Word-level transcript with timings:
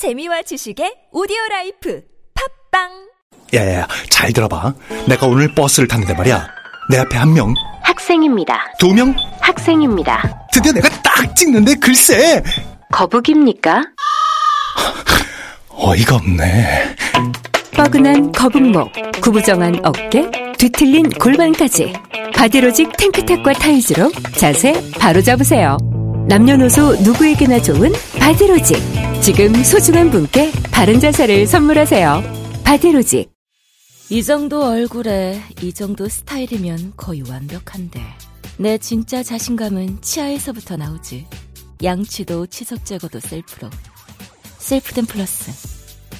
재미와 0.00 0.40
지식의 0.40 1.10
오디오 1.12 1.36
라이프. 1.50 2.00
팟빵! 2.70 2.88
야야야 3.52 3.86
잘 4.08 4.32
들어봐. 4.32 4.72
내가 5.06 5.26
오늘 5.26 5.54
버스를 5.54 5.88
탔는데 5.88 6.14
말이야. 6.14 6.48
내 6.88 6.96
앞에 7.00 7.18
한 7.18 7.34
명. 7.34 7.52
학생입니다. 7.82 8.72
두 8.78 8.94
명? 8.94 9.14
학생입니다. 9.42 10.46
드디어 10.54 10.72
내가 10.72 10.88
딱 11.02 11.36
찍는데 11.36 11.74
글쎄. 11.74 12.42
거북입니까? 12.90 13.82
어이가 15.68 16.16
없네. 16.16 16.96
뻐근한 17.72 18.32
거북목, 18.32 18.90
구부정한 19.20 19.80
어깨, 19.84 20.30
뒤틀린 20.56 21.10
골반까지. 21.10 21.92
바디로직 22.34 22.96
탱크탑과 22.96 23.52
타이즈로 23.52 24.10
자세 24.34 24.72
바로 24.98 25.20
잡으세요. 25.20 25.76
남녀노소 26.30 26.94
누구에게나 27.02 27.60
좋은 27.60 27.90
바디로직. 28.16 28.76
지금 29.20 29.52
소중한 29.64 30.12
분께 30.12 30.52
바른 30.70 31.00
자세를 31.00 31.44
선물하세요. 31.48 32.22
바디로직. 32.62 33.32
이 34.10 34.22
정도 34.22 34.64
얼굴에 34.64 35.42
이 35.60 35.72
정도 35.72 36.08
스타일이면 36.08 36.92
거의 36.96 37.28
완벽한데 37.28 38.00
내 38.58 38.78
진짜 38.78 39.24
자신감은 39.24 40.02
치아에서부터 40.02 40.76
나오지 40.76 41.26
양치도 41.82 42.46
치석 42.46 42.84
제거도 42.84 43.18
셀프로 43.18 43.68
셀프덴 44.58 45.06
플러스 45.06 45.50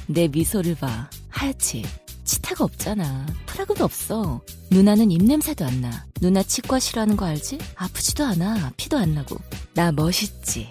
내 0.09 0.27
미소를 0.27 0.75
봐 0.75 1.09
하얗지 1.29 1.85
치태가 2.31 2.63
없잖아. 2.63 3.27
프라그도 3.47 3.85
없어. 3.85 4.41
누나는 4.71 5.11
입냄새도 5.11 5.65
안 5.65 5.81
나. 5.81 6.07
누나 6.21 6.45
치과 6.45 6.79
싫어하는 6.79 7.17
거 7.17 7.27
알지? 7.27 7.59
아프지도 7.75 8.25
않아. 8.25 8.71
피도 8.77 8.97
안 8.97 9.15
나고. 9.15 9.37
나 9.75 9.91
멋있지. 9.91 10.71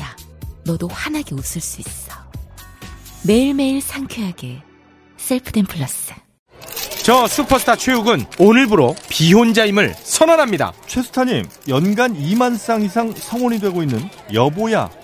야 0.00 0.16
너도 0.64 0.88
환하게 0.88 1.34
웃을 1.34 1.60
수 1.60 1.82
있어. 1.82 2.12
매일매일 3.24 3.82
상쾌하게. 3.82 4.62
셀프덴 5.18 5.66
플러스. 5.66 6.14
저 7.02 7.26
슈퍼스타 7.26 7.76
최욱은 7.76 8.24
오늘부로 8.38 8.94
비혼자임을 9.10 9.94
선언합니다. 10.02 10.72
최스타님, 10.86 11.44
연간 11.68 12.14
2만 12.14 12.56
쌍 12.56 12.82
이상 12.82 13.14
성원이 13.14 13.60
되고 13.60 13.82
있는 13.82 14.08
여보야 14.32 14.88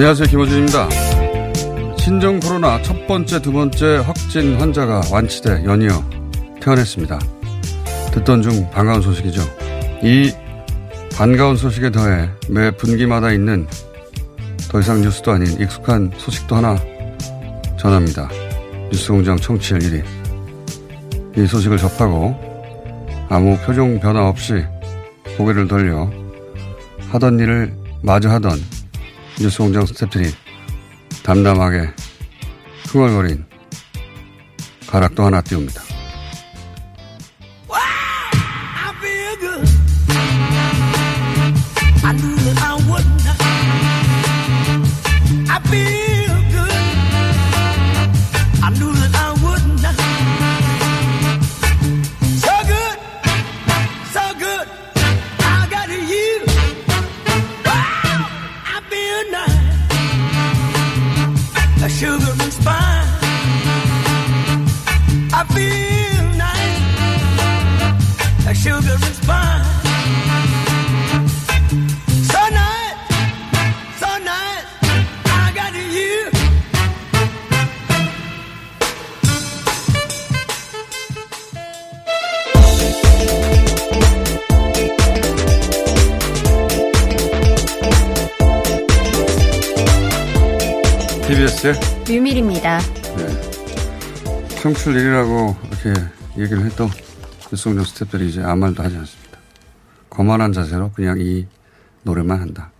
안녕하세요. 0.00 0.28
김호준입니다. 0.28 0.88
신종 1.98 2.40
코로나 2.40 2.80
첫 2.80 3.06
번째, 3.06 3.42
두 3.42 3.52
번째 3.52 3.96
확진 3.98 4.58
환자가 4.58 5.02
완치돼 5.12 5.64
연이어 5.66 5.90
퇴원했습니다. 6.58 7.18
듣던 8.14 8.40
중 8.40 8.70
반가운 8.70 9.02
소식이죠. 9.02 9.42
이 10.02 10.32
반가운 11.14 11.54
소식에 11.54 11.90
더해 11.90 12.30
매 12.48 12.70
분기마다 12.70 13.30
있는 13.30 13.66
더 14.70 14.80
이상 14.80 15.02
뉴스도 15.02 15.32
아닌 15.32 15.60
익숙한 15.60 16.12
소식도 16.16 16.56
하나 16.56 16.78
전합니다. 17.78 18.30
뉴스공장 18.90 19.36
청취율 19.36 19.80
1위. 19.80 20.02
이 21.36 21.46
소식을 21.46 21.76
접하고 21.76 22.34
아무 23.28 23.54
표정 23.58 24.00
변화 24.00 24.26
없이 24.26 24.64
고개를 25.36 25.68
돌려 25.68 26.10
하던 27.10 27.38
일을 27.38 27.74
마저 28.00 28.30
하던 28.30 28.79
뉴스 29.40 29.56
공장 29.56 29.86
스태프들이 29.86 30.30
담담하게 31.22 31.88
흥얼거린 32.88 33.46
가락도 34.86 35.24
하나 35.24 35.40
띄웁니다. 35.40 35.89
네. 94.80 94.84
청출 94.84 94.94
1위라고 94.94 95.56
이렇게 95.68 96.00
얘기를 96.38 96.64
했던 96.64 96.88
뉴스공장 97.52 97.84
스태프들이 97.84 98.28
이제 98.30 98.42
아무 98.42 98.62
말도 98.62 98.82
하지 98.82 98.96
않습니다. 98.96 99.38
거만한 100.08 100.52
자세로 100.52 100.92
그냥 100.92 101.18
이 101.20 101.46
노래만 102.02 102.40
한다. 102.40 102.70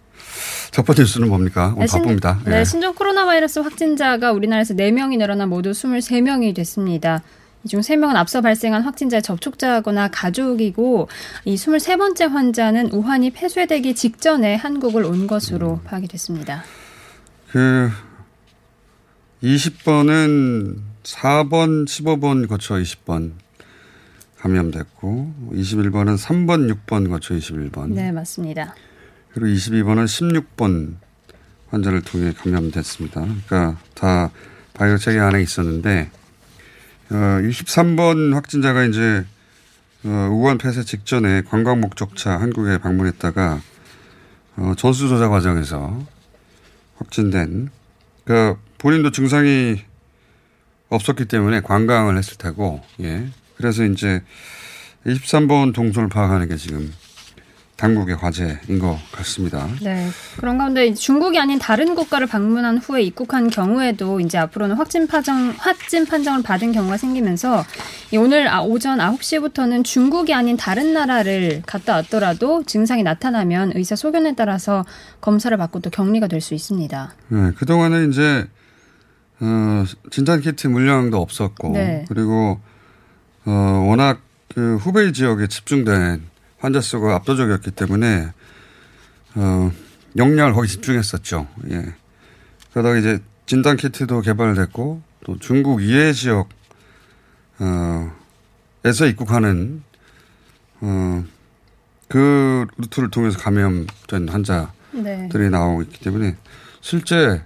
첫 0.71 0.85
번째 0.87 1.03
뉴스는 1.03 1.29
뭡니까? 1.29 1.69
오늘 1.77 1.81
네, 1.81 1.87
신- 1.87 1.99
바쁩니다. 1.99 2.41
네, 2.45 2.61
예. 2.61 2.65
신종 2.65 2.95
코로나 2.95 3.25
바이러스 3.27 3.59
확진자가 3.59 4.33
우리나라에서 4.33 4.75
4명이 4.75 5.19
늘어나 5.19 5.47
모두 5.47 5.73
23명이 5.73 6.55
됐습니다. 6.55 7.23
이 7.65 7.69
중 7.69 7.81
3명은 7.81 8.17
앞서 8.17 8.41
발생한 8.41 8.81
확진자의 8.83 9.23
접촉자거나 9.23 10.09
가족이고 10.09 11.09
이 11.45 11.55
23번째 11.57 12.31
환자는 12.31 12.91
우한이 12.93 13.31
폐쇄되기 13.33 13.95
직전에 13.95 14.55
한국을 14.55 15.05
온 15.05 15.27
것으로 15.27 15.81
파악이 15.85 16.09
됐습니다. 16.09 16.63
그 17.51 17.91
20번은 19.43 20.79
4번, 21.11 21.87
15번 21.87 22.49
거쳐 22.49 22.75
20번 22.75 23.33
감염됐고 24.39 25.51
21번은 25.53 26.17
3번, 26.17 26.73
6번 26.87 27.09
거쳐 27.11 27.35
21번. 27.35 27.91
네, 27.93 28.13
맞습니다. 28.13 28.75
그리고 29.33 29.47
22번은 29.47 30.05
16번 30.07 30.95
환자를 31.69 32.03
통해 32.03 32.33
감염됐습니다. 32.33 33.21
그러니까 33.21 33.79
다 33.95 34.31
바이오 34.75 34.99
체계 34.99 35.19
안에 35.19 35.43
있었는데 35.43 36.11
어, 37.11 37.15
23번 37.15 38.33
확진자가 38.35 38.85
이제 38.85 39.25
어, 40.05 40.29
우한 40.33 40.59
폐쇄 40.59 40.83
직전에 40.83 41.43
관광 41.43 41.81
목적차 41.81 42.41
한국에 42.41 42.79
방문했다가 42.79 43.61
어, 44.57 44.73
전수조사 44.77 45.29
과정에서 45.29 46.07
확진된 46.97 47.69
그 48.25 48.57
본인도 48.79 49.11
증상이 49.11 49.90
없었기 50.91 51.25
때문에 51.27 51.61
관광을 51.63 52.19
했을 52.19 52.37
테고 52.37 52.81
예 53.01 53.27
그래서 53.57 53.85
이제 53.85 54.23
23번 55.07 55.73
동선을 55.73 56.09
파악하는 56.09 56.49
게 56.49 56.57
지금 56.57 56.93
당국의 57.77 58.19
과제인 58.19 58.79
것 58.79 58.99
같습니다. 59.11 59.67
네. 59.81 60.11
그런 60.37 60.59
가운데 60.59 60.93
중국이 60.93 61.39
아닌 61.39 61.59
다른 61.59 61.95
국가를 61.95 62.27
방문한 62.27 62.77
후에 62.77 63.01
입국한 63.05 63.49
경우에도 63.49 64.21
이제 64.21 64.37
앞으로는 64.37 64.77
확진 64.77 65.07
판정, 65.07 65.55
확진 65.57 66.05
판정을 66.05 66.43
받은 66.43 66.73
경우가 66.73 66.99
생기면서 66.99 67.65
이 68.11 68.19
오늘 68.19 68.49
아- 68.49 68.61
오전 68.61 68.99
9시부터는 68.99 69.83
중국이 69.83 70.35
아닌 70.35 70.59
다른 70.59 70.93
나라를 70.93 71.63
갔다 71.65 71.95
왔더라도 71.95 72.65
증상이 72.65 73.03
나타나면 73.03 73.73
의사 73.75 73.97
소견에 73.97 74.35
따라서 74.35 74.85
검사를 75.23 75.57
받고 75.57 75.81
또 75.81 75.89
격리가 75.89 76.27
될 76.27 76.43
수 76.43 76.53
있습니다. 76.53 77.15
네, 77.29 77.51
그동안은 77.57 78.11
이제, 78.11 78.47
어, 79.41 79.85
진단 80.11 80.41
키트 80.41 80.67
물량도 80.67 81.21
없었고, 81.21 81.71
네. 81.73 82.05
그리고, 82.09 82.61
어, 83.47 83.51
워낙 83.89 84.21
그 84.55 84.77
후베이 84.77 85.13
지역에 85.13 85.47
집중된 85.47 86.23
환자 86.59 86.81
수가 86.81 87.15
압도적이었기 87.17 87.71
때문에, 87.71 88.33
어, 89.35 89.73
역량을 90.17 90.53
거기 90.53 90.69
집중했었죠. 90.69 91.47
예. 91.71 91.95
그러다가 92.73 92.99
이제 92.99 93.21
진단 93.47 93.77
키트도 93.77 94.21
개발됐고, 94.21 95.03
또 95.25 95.39
중국 95.39 95.83
이해 95.83 96.13
지역, 96.13 96.49
어, 97.59 98.13
에서 98.85 99.07
입국하는, 99.07 99.83
어, 100.81 101.25
그 102.09 102.67
루트를 102.77 103.11
통해서 103.11 103.39
감염된 103.39 104.29
환자, 104.29 104.73
네. 104.93 105.29
들이 105.31 105.49
나오고 105.49 105.83
있기 105.83 106.01
때문에 106.01 106.37
실제 106.81 107.43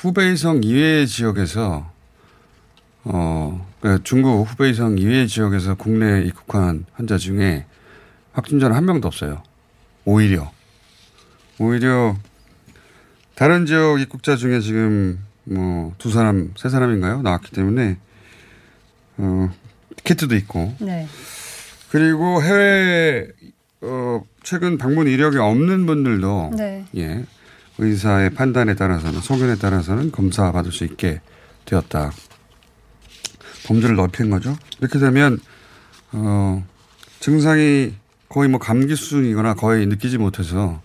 후베이성 0.00 0.62
이외의 0.64 1.06
지역에서 1.06 1.90
어 3.04 3.66
그러니까 3.80 4.02
중국 4.02 4.44
후베이성 4.44 4.96
이외의 4.98 5.28
지역에서 5.28 5.74
국내에 5.74 6.22
입국한 6.22 6.86
환자 6.94 7.18
중에 7.18 7.66
확진자는 8.32 8.74
한 8.74 8.86
명도 8.86 9.08
없어요. 9.08 9.42
오히려 10.06 10.50
오히려 11.58 12.16
다른 13.34 13.66
지역 13.66 14.00
입국자 14.00 14.36
중에 14.36 14.60
지금 14.60 15.18
뭐 15.44 15.92
두 15.98 16.10
사람 16.10 16.52
세 16.56 16.70
사람인가요 16.70 17.20
나왔기 17.20 17.50
때문에 17.52 17.98
어 19.18 19.50
키트도 20.04 20.34
있고 20.36 20.74
네. 20.80 21.06
그리고 21.90 22.42
해외 22.42 23.28
어 23.82 24.24
최근 24.42 24.78
방문 24.78 25.08
이력이 25.08 25.36
없는 25.36 25.84
분들도 25.84 26.52
네. 26.56 26.86
예 26.96 27.24
의사의 27.80 28.30
판단에 28.30 28.74
따라서는 28.74 29.20
소견에 29.20 29.56
따라서는 29.56 30.12
검사 30.12 30.52
받을 30.52 30.70
수 30.70 30.84
있게 30.84 31.20
되었다. 31.64 32.12
범주를 33.66 33.96
넓힌 33.96 34.30
거죠. 34.30 34.56
이렇게 34.80 34.98
되면 34.98 35.38
어 36.12 36.64
증상이 37.20 37.94
거의 38.28 38.48
뭐 38.48 38.60
감기 38.60 38.94
수준이거나 38.94 39.54
거의 39.54 39.86
느끼지 39.86 40.18
못해서 40.18 40.80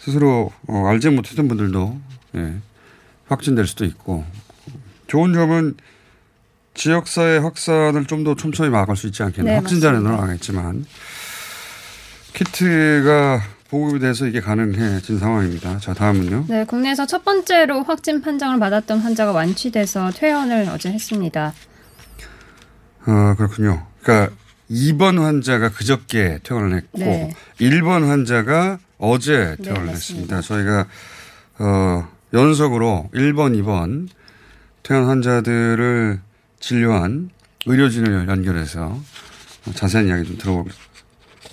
스스로 0.00 0.52
어, 0.68 0.86
알지 0.86 1.10
못했던 1.10 1.48
분들도 1.48 2.00
예, 2.36 2.54
확진될 3.26 3.66
수도 3.66 3.84
있고 3.84 4.24
좋은 5.06 5.32
점은 5.32 5.76
지역사회 6.74 7.38
확산을 7.38 8.04
좀 8.04 8.22
더 8.24 8.34
촘촘히 8.34 8.70
막을 8.70 8.96
수 8.96 9.06
있지 9.08 9.22
않겠나. 9.22 9.50
네, 9.50 9.56
확진자는. 9.56 10.02
늘어나겠지만 10.02 10.84
키트가 12.34 13.42
보급이 13.70 13.98
돼서 13.98 14.26
이게 14.26 14.40
가능해진 14.40 15.18
상황입니다. 15.18 15.78
자, 15.78 15.92
다음은요. 15.92 16.46
네, 16.48 16.64
국내에서 16.64 17.06
첫 17.06 17.24
번째로 17.24 17.82
확진 17.82 18.22
판정을 18.22 18.58
받았던 18.58 19.00
환자가 19.00 19.32
완치돼서 19.32 20.10
퇴원을 20.10 20.68
어제 20.70 20.90
했습니다. 20.90 21.52
어, 23.06 23.34
그렇군요. 23.36 23.86
그러니까 24.02 24.34
2번 24.70 25.20
환자가 25.20 25.70
그저께 25.70 26.40
퇴원을 26.42 26.76
했고 26.76 26.98
네. 26.98 27.34
1번 27.60 28.06
환자가 28.06 28.78
어제 28.96 29.56
네, 29.58 29.64
퇴원을 29.64 29.86
맞습니다. 29.86 30.36
했습니다. 30.36 30.40
저희가 30.40 30.86
어, 31.58 32.08
연속으로 32.32 33.10
1번, 33.14 33.62
2번 33.62 34.08
퇴원 34.82 35.06
환자들을 35.08 36.20
진료한 36.60 37.30
의료진을 37.66 38.28
연결해서 38.28 38.98
자세한 39.74 40.08
이야기 40.08 40.24
좀 40.24 40.38
들어볼 40.38 40.72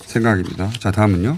생각입니다. 0.06 0.70
자, 0.80 0.92
다음은요. 0.92 1.36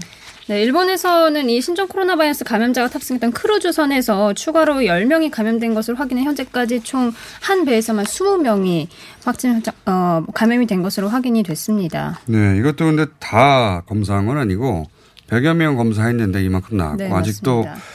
네, 0.48 0.62
일본에서는 0.62 1.50
이 1.50 1.60
신종 1.60 1.88
코로나 1.88 2.16
바이러스 2.16 2.42
감염자가 2.44 2.88
탑승했던 2.88 3.32
크루즈선에서 3.32 4.32
추가로 4.32 4.76
10명이 4.76 5.30
감염된 5.30 5.74
것을 5.74 6.00
확인해 6.00 6.24
현재까지 6.24 6.80
총 6.80 7.12
한 7.42 7.64
배에서만 7.64 8.04
20명이 8.04 8.88
확진 9.24 9.62
어, 9.86 10.24
감염이 10.34 10.66
된 10.66 10.82
것으로 10.82 11.08
확인이 11.08 11.42
됐습니다. 11.42 12.20
네, 12.26 12.56
이것도 12.58 12.84
근데 12.84 13.06
다 13.18 13.82
검사한 13.86 14.26
건 14.26 14.38
아니고 14.38 14.86
100여 15.28 15.54
명 15.54 15.76
검사했는데 15.76 16.42
이만큼 16.44 16.76
나왔고 16.76 16.96
네, 16.96 17.10
아직도 17.10 17.64
맞습니다. 17.64 17.86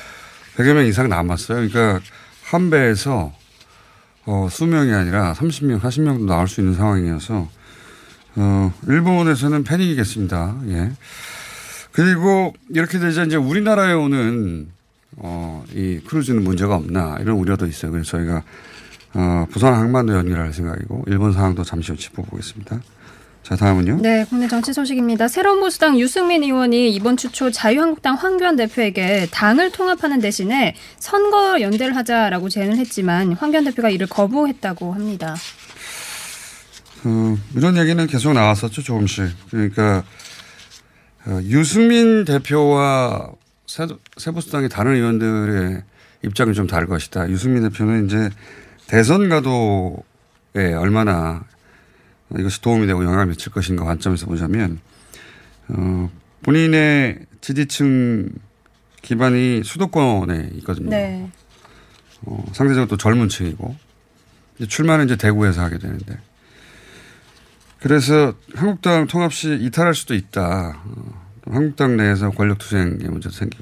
100여 0.57 0.73
명 0.73 0.85
이상 0.85 1.09
남았어요. 1.09 1.67
그러니까 1.67 1.99
한 2.43 2.69
배에서 2.69 3.33
어, 4.25 4.47
수명이 4.49 4.93
아니라 4.93 5.33
30명, 5.33 5.81
40명도 5.81 6.25
나올 6.25 6.47
수 6.47 6.61
있는 6.61 6.75
상황이어서 6.75 7.47
어, 8.35 8.73
일본에서는 8.87 9.63
패닉이겠습니다. 9.63 10.55
예. 10.69 10.91
그리고 11.93 12.53
이렇게 12.69 12.99
되자 12.99 13.23
이제 13.23 13.35
우리나라에 13.37 13.93
오는 13.93 14.67
어, 15.17 15.63
이 15.73 15.99
크루즈는 16.05 16.43
문제가 16.43 16.75
없나 16.75 17.17
이런 17.21 17.37
우려도 17.37 17.65
있어요. 17.67 17.91
그래서 17.91 18.17
저희가 18.17 18.43
어, 19.13 19.45
부산 19.51 19.73
항만도 19.75 20.13
연결할 20.15 20.51
생각이고 20.53 21.05
일본 21.07 21.31
상황도 21.33 21.63
잠시 21.63 21.91
후 21.91 21.97
짚어보겠습니다. 21.97 22.81
자, 23.43 23.55
다음은요. 23.57 23.99
네, 24.01 24.25
국내 24.29 24.47
정치 24.47 24.71
소식입니다. 24.73 25.27
새로운 25.27 25.59
보수당 25.59 25.99
유승민 25.99 26.43
의원이 26.43 26.89
이번 26.95 27.17
주 27.17 27.29
초 27.29 27.51
자유한국당 27.51 28.15
황교안 28.15 28.55
대표에게 28.55 29.27
당을 29.31 29.71
통합하는 29.71 30.19
대신에 30.21 30.75
선거 30.97 31.59
연대를 31.59 31.95
하자라고 31.95 32.47
제안을 32.49 32.77
했지만 32.77 33.33
황교안 33.33 33.65
대표가 33.65 33.89
이를 33.89 34.07
거부했다고 34.07 34.93
합니다. 34.93 35.35
어, 37.03 37.37
이런 37.55 37.77
얘기는 37.77 38.07
계속 38.07 38.33
나왔었죠, 38.33 38.81
조금씩. 38.81 39.25
그러니까, 39.51 39.97
어, 39.97 40.03
유승민 41.43 42.25
대표와 42.25 43.31
새, 43.65 43.87
새보수당의 44.17 44.69
다른 44.69 44.95
의원들의 44.95 45.83
입장이 46.23 46.53
좀 46.53 46.67
다를 46.67 46.87
것이다. 46.87 47.29
유승민 47.29 47.63
대표는 47.63 48.05
이제 48.05 48.29
대선 48.87 49.29
가도에 49.29 50.73
얼마나 50.73 51.45
이것이 52.37 52.61
도움이 52.61 52.87
되고 52.87 53.03
영향을 53.03 53.27
미칠 53.27 53.51
것인가 53.51 53.83
관점에서 53.85 54.25
보자면, 54.25 54.79
어, 55.69 56.09
본인의 56.41 57.19
지지층 57.41 58.29
기반이 59.01 59.63
수도권에 59.63 60.51
있거든요. 60.55 60.89
네. 60.89 61.29
어, 62.25 62.43
상대적으로 62.53 62.87
또 62.87 62.97
젊은 62.97 63.29
층이고, 63.29 63.75
이제 64.57 64.67
출마는 64.67 65.05
이제 65.05 65.15
대구에서 65.15 65.61
하게 65.61 65.77
되는데, 65.77 66.17
그래서 67.83 68.33
한국당 68.55 69.07
통합 69.07 69.33
시 69.33 69.55
이탈할 69.55 69.93
수도 69.93 70.15
있다. 70.15 70.81
어, 70.85 71.21
또 71.41 71.51
한국당 71.51 71.97
내에서 71.97 72.29
권력투쟁의 72.29 73.09
문제도 73.09 73.35
생기고. 73.35 73.61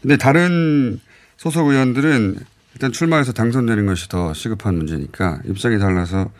근데 0.00 0.16
다른 0.16 1.00
소속 1.36 1.66
의원들은 1.66 2.38
일단 2.74 2.92
출마해서 2.92 3.32
당선되는 3.32 3.84
것이 3.84 4.08
더 4.08 4.32
시급한 4.32 4.76
문제니까 4.76 5.40
입장이 5.44 5.80
달라서 5.80 6.30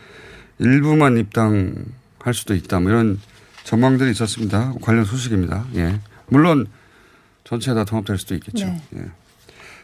일부만 0.61 1.19
입당할 1.19 2.33
수도 2.33 2.55
있다. 2.55 2.79
뭐 2.79 2.93
이런 2.93 3.19
전망들이 3.65 4.13
있었습니다. 4.13 4.75
관련 4.81 5.05
소식입니다. 5.05 5.67
예. 5.75 5.99
물론 6.29 6.67
전체 7.43 7.75
다 7.75 7.85
통합될 7.85 8.17
수도 8.17 8.37
있겠죠. 8.37 8.65
네. 8.65 8.83
예. 8.95 9.05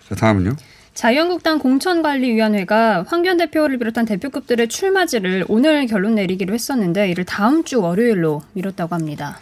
자, 0.09 0.15
다음은요. 0.15 0.55
자유한국당 0.95 1.59
공천관리위원회가 1.59 3.05
황교안 3.09 3.39
대표를 3.39 3.79
비롯한 3.79 4.05
대표급들의 4.05 4.69
출마지를 4.69 5.47
오늘 5.49 5.87
결론 5.87 6.15
내리기로 6.17 6.53
했었는데 6.53 7.11
이를 7.11 7.25
다음 7.25 7.65
주 7.65 7.81
월요일로 7.81 8.43
미뤘다고 8.53 8.95
합니다. 8.95 9.41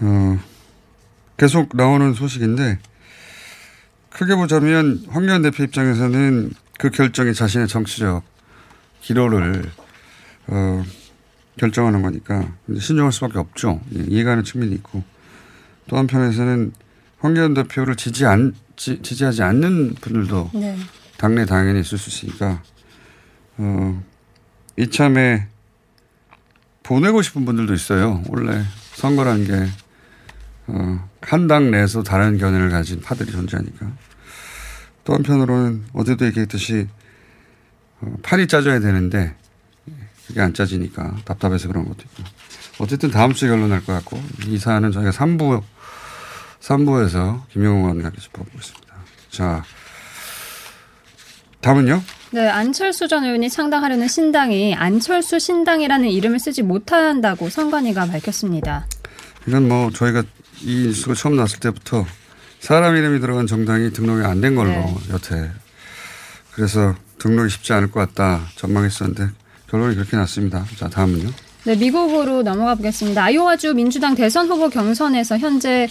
어, 0.00 0.38
계속 1.36 1.74
나오는 1.74 2.12
소식인데 2.12 2.78
크게 4.10 4.34
보자면 4.34 5.02
황교안 5.08 5.42
대표 5.42 5.64
입장에서는 5.64 6.50
그 6.78 6.90
결정이 6.90 7.32
자신의 7.32 7.66
정치적 7.66 8.22
기로를 9.00 9.64
어, 10.48 10.84
결정하는 11.56 12.02
거니까 12.02 12.52
신중할 12.68 13.10
수밖에 13.12 13.38
없죠. 13.38 13.80
예, 13.96 14.04
이해가는 14.06 14.44
측면이 14.44 14.72
있고 14.76 15.02
또 15.88 15.96
한편에서는 15.96 16.72
황교안 17.20 17.54
대표를 17.54 17.96
지지 17.96 18.26
안, 18.26 18.54
지, 18.78 19.02
지지하지 19.02 19.42
않는 19.42 19.96
분들도 20.00 20.50
네. 20.54 20.78
당내 21.18 21.44
당연히 21.44 21.80
있을 21.80 21.98
수 21.98 22.08
있으니까 22.08 22.62
어, 23.58 24.02
이참에 24.78 25.48
보내고 26.84 27.20
싶은 27.20 27.44
분들도 27.44 27.74
있어요. 27.74 28.22
원래 28.28 28.64
선거라는 28.94 29.44
게, 29.46 29.68
어, 30.68 31.08
한 31.20 31.46
당 31.48 31.70
내에서 31.70 32.02
다른 32.02 32.38
견해를 32.38 32.70
가진 32.70 33.00
파들이 33.00 33.30
존재하니까. 33.30 33.92
또 35.04 35.12
한편으로는 35.14 35.84
어제도 35.92 36.24
얘기했듯이, 36.24 36.86
어, 38.00 38.14
판이 38.22 38.46
짜져야 38.46 38.80
되는데, 38.80 39.34
그게 40.26 40.40
안 40.40 40.54
짜지니까 40.54 41.16
답답해서 41.26 41.68
그런 41.68 41.84
것도 41.86 41.98
있고. 42.04 42.22
어쨌든 42.78 43.10
다음 43.10 43.34
주에 43.34 43.48
결론 43.50 43.68
날 43.70 43.80
것 43.84 43.92
같고, 43.92 44.22
이 44.46 44.56
사안은 44.56 44.92
저희가 44.92 45.10
3부, 45.10 45.62
3부에서 46.60 47.40
김영호 47.52 47.88
의원과 47.88 48.10
짚어보겠습니다. 48.20 48.94
자, 49.30 49.64
다음은요? 51.60 52.02
네, 52.30 52.46
안철수 52.48 53.08
전 53.08 53.24
의원이 53.24 53.48
창당하려는 53.50 54.06
신당이 54.06 54.74
안철수 54.74 55.38
신당이라는 55.38 56.08
이름을 56.08 56.38
쓰지 56.38 56.62
못한다고 56.62 57.48
선관위가 57.48 58.06
밝혔습니다. 58.06 58.86
이건 59.46 59.66
뭐 59.68 59.90
저희가 59.90 60.22
이 60.62 60.86
뉴스가 60.88 61.14
처음 61.14 61.36
났을 61.36 61.58
때부터 61.60 62.04
사람 62.60 62.96
이름이 62.96 63.20
들어간 63.20 63.46
정당이 63.46 63.92
등록이 63.92 64.24
안 64.26 64.40
된 64.40 64.54
걸로 64.56 64.70
네. 64.70 64.96
여태 65.10 65.50
그래서 66.52 66.94
등록이 67.18 67.48
쉽지 67.50 67.72
않을 67.72 67.90
것 67.90 68.00
같다 68.00 68.42
전망했었는데 68.56 69.28
결론이 69.70 69.94
그렇게 69.94 70.16
났습니다. 70.16 70.64
자 70.76 70.88
다음은요. 70.88 71.30
네, 71.64 71.76
미국으로 71.76 72.42
넘어가 72.42 72.74
보겠습니다. 72.74 73.22
아이오와주 73.24 73.74
민주당 73.74 74.14
대선 74.14 74.48
후보 74.48 74.68
경선에서 74.68 75.38
현재 75.38 75.88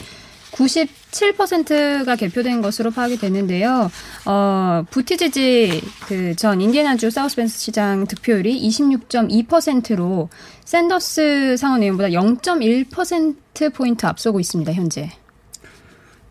97%가 0.58 2.16
개표된 2.16 2.62
것으로 2.62 2.92
파악이 2.92 3.18
되는데요. 3.18 3.92
어, 4.26 4.84
부티지지 4.90 5.82
그 6.08 6.34
전 6.38 6.62
인디애나주 6.62 7.10
사우스벤스 7.10 7.60
시장 7.60 8.06
득표율이 8.06 8.62
26.2%로 8.70 10.30
샌더스 10.66 11.56
상원 11.58 11.82
의원보다 11.82 12.10
0.1% 12.10 13.74
포인트 13.74 14.06
앞서고 14.06 14.40
있습니다. 14.40 14.72
현재. 14.74 15.12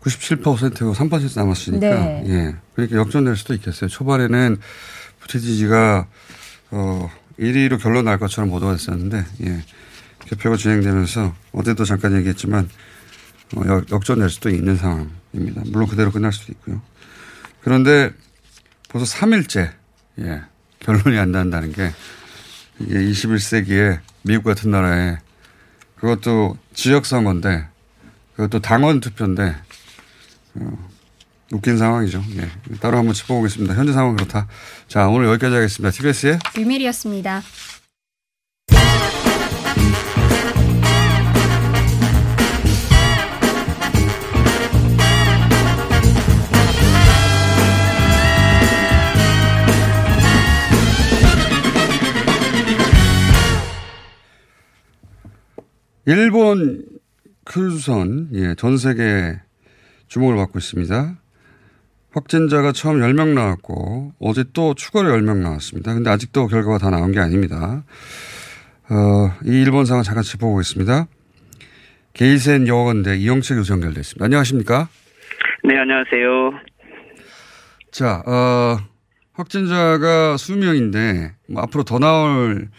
97%고 0.01 0.93
3% 0.93 1.37
남았으니까 1.37 1.89
네. 1.89 2.23
예 2.27 2.55
그러니까 2.75 2.97
역전될 2.99 3.35
수도 3.35 3.53
있겠어요. 3.55 3.89
초반에는 3.89 4.57
부티지지가 5.19 6.07
어 6.71 7.09
1위로 7.39 7.81
결론 7.81 8.05
날 8.05 8.17
것처럼 8.17 8.49
보도가 8.49 8.73
됐었는데 8.73 9.25
예 9.45 9.63
개표가 10.27 10.55
진행되면서 10.55 11.33
어제도 11.51 11.83
잠깐 11.83 12.15
얘기했지만 12.17 12.65
어, 12.65 12.69
역- 13.65 13.89
역전될 13.91 14.29
수도 14.29 14.49
있는 14.49 14.75
상황입니다. 14.75 15.61
물론 15.67 15.87
그대로 15.87 16.11
끝날 16.11 16.31
수도 16.33 16.51
있고요. 16.53 16.81
그런데 17.61 18.11
벌써 18.89 19.05
3일째 19.17 19.71
예 20.19 20.41
결론이 20.79 21.17
안 21.17 21.31
난다는 21.31 21.71
게 21.71 21.91
이게 22.79 22.93
21세기에 22.99 23.99
미국 24.23 24.43
같은 24.43 24.71
나라에 24.71 25.17
그것도 25.95 26.57
지역 26.73 27.05
선거인데 27.05 27.67
그것도 28.35 28.59
당원 28.61 28.99
투표인데 28.99 29.55
어, 30.55 30.89
웃긴 31.51 31.77
상황이죠. 31.77 32.23
예. 32.37 32.49
따로 32.79 32.97
한번 32.97 33.13
짚어보겠습니다. 33.13 33.73
현재 33.75 33.93
상황 33.93 34.15
그렇다. 34.15 34.47
자, 34.87 35.07
오늘 35.07 35.27
여기까지 35.27 35.55
하겠습니다. 35.55 35.91
TBS의 35.91 36.39
유밀이었습니다. 36.57 37.41
일본 56.09 56.85
크루즈선, 57.43 58.29
예, 58.35 58.55
전 58.55 58.77
세계 58.77 59.41
주목을 60.07 60.37
받고 60.37 60.57
있습니다. 60.57 61.17
확진자가 62.13 62.71
처음 62.71 63.01
10명 63.01 63.33
나왔고, 63.33 64.13
어제 64.17 64.45
또 64.53 64.73
추가로 64.73 65.09
10명 65.09 65.39
나왔습니다. 65.39 65.93
근데 65.93 66.09
아직도 66.09 66.47
결과가 66.47 66.77
다 66.77 66.89
나온 66.89 67.11
게 67.11 67.19
아닙니다. 67.19 67.83
어, 68.89 69.33
이 69.43 69.49
일본 69.49 69.83
상황 69.83 70.01
잠깐 70.01 70.23
짚어보겠습니다. 70.23 71.07
게이센 72.13 72.69
여원대 72.69 73.17
이영채 73.17 73.55
교수 73.55 73.73
연결됐습니다. 73.73 74.23
안녕하십니까? 74.23 74.87
네, 75.65 75.77
안녕하세요. 75.77 76.51
자, 77.91 78.23
어, 78.25 78.77
확진자가 79.33 80.37
수명인데 80.37 81.33
뭐 81.49 81.63
앞으로 81.63 81.83
더 81.83 81.99
나올 81.99 82.69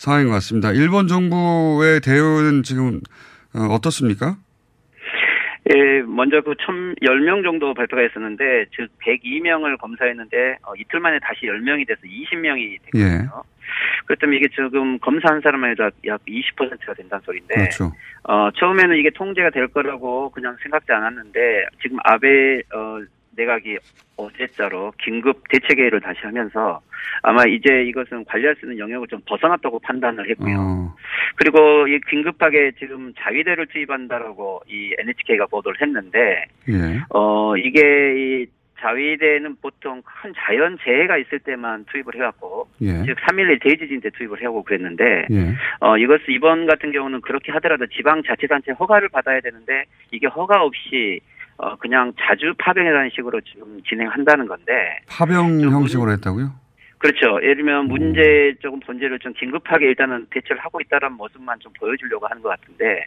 상황인 0.00 0.28
것 0.28 0.32
같습니다. 0.34 0.72
일본 0.72 1.08
정부의 1.08 2.00
대응은 2.00 2.62
지금 2.62 3.00
어, 3.54 3.74
어떻습니까? 3.74 4.36
예, 5.72 6.02
먼저 6.06 6.40
그 6.40 6.54
천, 6.64 6.94
10명 7.02 7.44
정도 7.44 7.74
발표가 7.74 8.02
있었는데, 8.02 8.64
즉, 8.74 8.88
102명을 9.04 9.78
검사했는데, 9.78 10.56
어, 10.62 10.72
이틀 10.76 11.00
만에 11.00 11.18
다시 11.20 11.42
10명이 11.42 11.86
돼서 11.86 12.00
20명이 12.02 12.72
예, 12.72 12.78
됐거든요. 12.90 13.42
그렇다면 14.06 14.36
이게 14.36 14.48
지금 14.48 14.98
검사한 14.98 15.42
사람만 15.42 15.72
해도 15.72 15.90
약 16.06 16.24
20%가 16.24 16.94
된다는 16.94 17.22
소리인데, 17.22 17.54
그렇죠. 17.54 17.92
어, 18.24 18.50
처음에는 18.52 18.96
이게 18.96 19.10
통제가 19.10 19.50
될 19.50 19.68
거라고 19.68 20.30
그냥 20.30 20.56
생각지 20.62 20.90
않았는데, 20.90 21.66
지금 21.82 21.98
아베, 22.04 22.62
어, 22.74 23.04
내각이 23.40 23.78
어제자로 24.16 24.92
긴급 25.02 25.42
대책회의를 25.48 26.00
다시 26.00 26.20
하면서 26.22 26.80
아마 27.22 27.44
이제 27.44 27.84
이것은 27.84 28.24
관리할 28.24 28.56
수 28.56 28.66
있는 28.66 28.78
영역을 28.78 29.08
좀 29.08 29.20
벗어났다고 29.26 29.78
판단을 29.80 30.28
했고요. 30.30 30.56
어, 30.58 30.96
그리고 31.36 31.86
이 31.88 31.98
긴급하게 32.08 32.72
지금 32.78 33.12
자위대를 33.18 33.66
투입한다라고 33.66 34.62
이 34.68 34.94
NHK가 34.98 35.46
보도를 35.46 35.80
했는데, 35.80 36.46
예, 36.68 37.00
어, 37.10 37.56
이게 37.56 37.80
이 38.16 38.46
자위대는 38.80 39.56
보통 39.60 40.00
큰 40.02 40.32
자연 40.36 40.78
재해가 40.82 41.18
있을 41.18 41.38
때만 41.40 41.84
투입을 41.90 42.14
해갖고, 42.14 42.68
예, 42.82 43.04
즉 43.04 43.16
3.11 43.28 43.62
대지진 43.62 44.00
때 44.00 44.08
투입을 44.10 44.40
해오고 44.40 44.62
그랬는데, 44.62 45.26
예, 45.30 45.54
어, 45.80 45.98
이것을 45.98 46.30
이번 46.30 46.66
같은 46.66 46.92
경우는 46.92 47.20
그렇게 47.20 47.52
하더라도 47.52 47.86
지방자치단체 47.86 48.72
허가를 48.72 49.10
받아야 49.10 49.40
되는데, 49.40 49.84
이게 50.10 50.26
허가 50.26 50.62
없이, 50.62 51.20
어, 51.60 51.76
그냥 51.76 52.12
자주 52.18 52.54
파병이라는 52.58 53.10
식으로 53.14 53.40
지금 53.42 53.80
진행한다는 53.82 54.46
건데, 54.46 54.98
파병 55.08 55.60
형식으로 55.60 56.10
했다고요? 56.12 56.50
그렇죠. 56.98 57.38
예를 57.42 57.56
들면 57.56 57.88
문제 57.88 58.54
조금 58.60 58.80
본질을 58.80 59.18
좀 59.20 59.32
긴급하게 59.34 59.86
일단은 59.86 60.26
대처를 60.30 60.62
하고 60.62 60.80
있다는 60.80 61.12
모습만 61.12 61.58
좀 61.60 61.72
보여주려고 61.78 62.26
하는 62.26 62.42
것 62.42 62.48
같은데, 62.48 63.04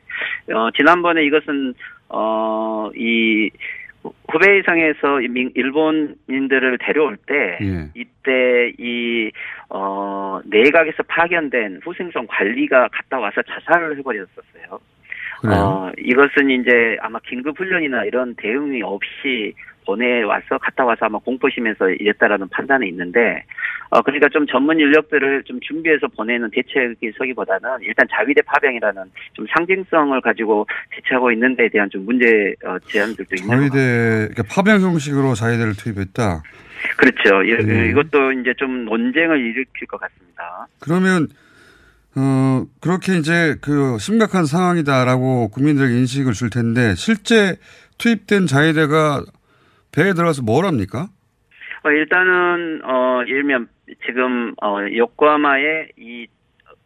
어, 0.54 0.70
지난번에 0.72 1.24
이것은, 1.26 1.74
어, 2.10 2.92
이, 2.96 3.50
후베이성에서 4.30 5.22
일본인들을 5.56 6.78
데려올 6.80 7.18
때, 7.26 7.58
예, 7.62 7.90
이때 7.96 8.74
이, 8.78 9.32
어, 9.70 10.42
내각에서 10.46 11.04
파견된 11.04 11.80
후생성 11.84 12.28
관리가 12.28 12.90
갔다 12.92 13.20
와서 13.20 13.42
자살을 13.42 13.98
해버렸었어요. 13.98 14.80
그래요. 15.44 15.60
어, 15.60 15.92
이것은 15.98 16.50
이제 16.50 16.98
아마 17.02 17.20
긴급 17.28 17.60
훈련이나 17.60 18.06
이런 18.06 18.34
대응이 18.36 18.82
없이 18.82 19.54
보내와서 19.86 20.58
갔다 20.60 20.86
와서 20.86 21.06
아마 21.08 21.20
공포심에서 21.20 21.90
이랬다라는 21.90 22.48
판단이 22.48 22.88
있는데, 22.88 23.44
어, 23.90 24.02
그러니까 24.02 24.30
좀 24.30 24.48
전문 24.48 24.80
인력들을 24.80 25.44
좀 25.44 25.60
준비해서 25.60 26.08
보내는 26.08 26.50
대책이 26.52 27.12
서기보다는 27.18 27.80
일단 27.82 28.08
자위대 28.10 28.42
파병이라는 28.44 29.04
좀 29.34 29.46
상징성을 29.54 30.20
가지고 30.22 30.66
대처하고 30.92 31.34
있는 31.34 31.58
데 31.58 31.68
대한 31.68 31.90
좀 31.90 32.06
문제, 32.06 32.56
어, 32.66 32.80
제안들도 32.88 33.36
있는. 33.36 33.50
자위대 33.58 34.30
그러니까 34.34 34.44
파병 34.50 34.80
형식으로 34.82 35.34
자위대를 35.34 35.74
투입했다. 35.76 36.42
그렇죠. 36.98 37.44
이- 37.44 37.70
예. 37.70 37.90
이것도 37.90 38.32
이제 38.34 38.54
좀 38.58 38.86
논쟁을 38.86 39.38
일으킬 39.40 39.88
것 39.88 40.00
같습니다. 40.00 40.68
그러면 40.80 41.28
어 42.16 42.66
그렇게 42.80 43.18
이제 43.18 43.56
그 43.62 43.98
심각한 44.00 44.46
상황이다라고 44.46 45.50
국민들에게 45.50 45.98
인식을 45.98 46.34
줄 46.34 46.50
텐데 46.50 46.94
실제 46.96 47.58
투입된 47.98 48.48
자위대가 48.48 49.24
배에 49.92 50.14
들어가서 50.14 50.42
뭘 50.42 50.66
합니까? 50.66 51.08
어, 51.84 51.90
일단은, 51.90 52.82
어, 52.84 53.24
들면, 53.26 53.68
지금, 54.06 54.54
어, 54.62 54.78
요코하마에 54.96 55.90
이, 56.00 56.28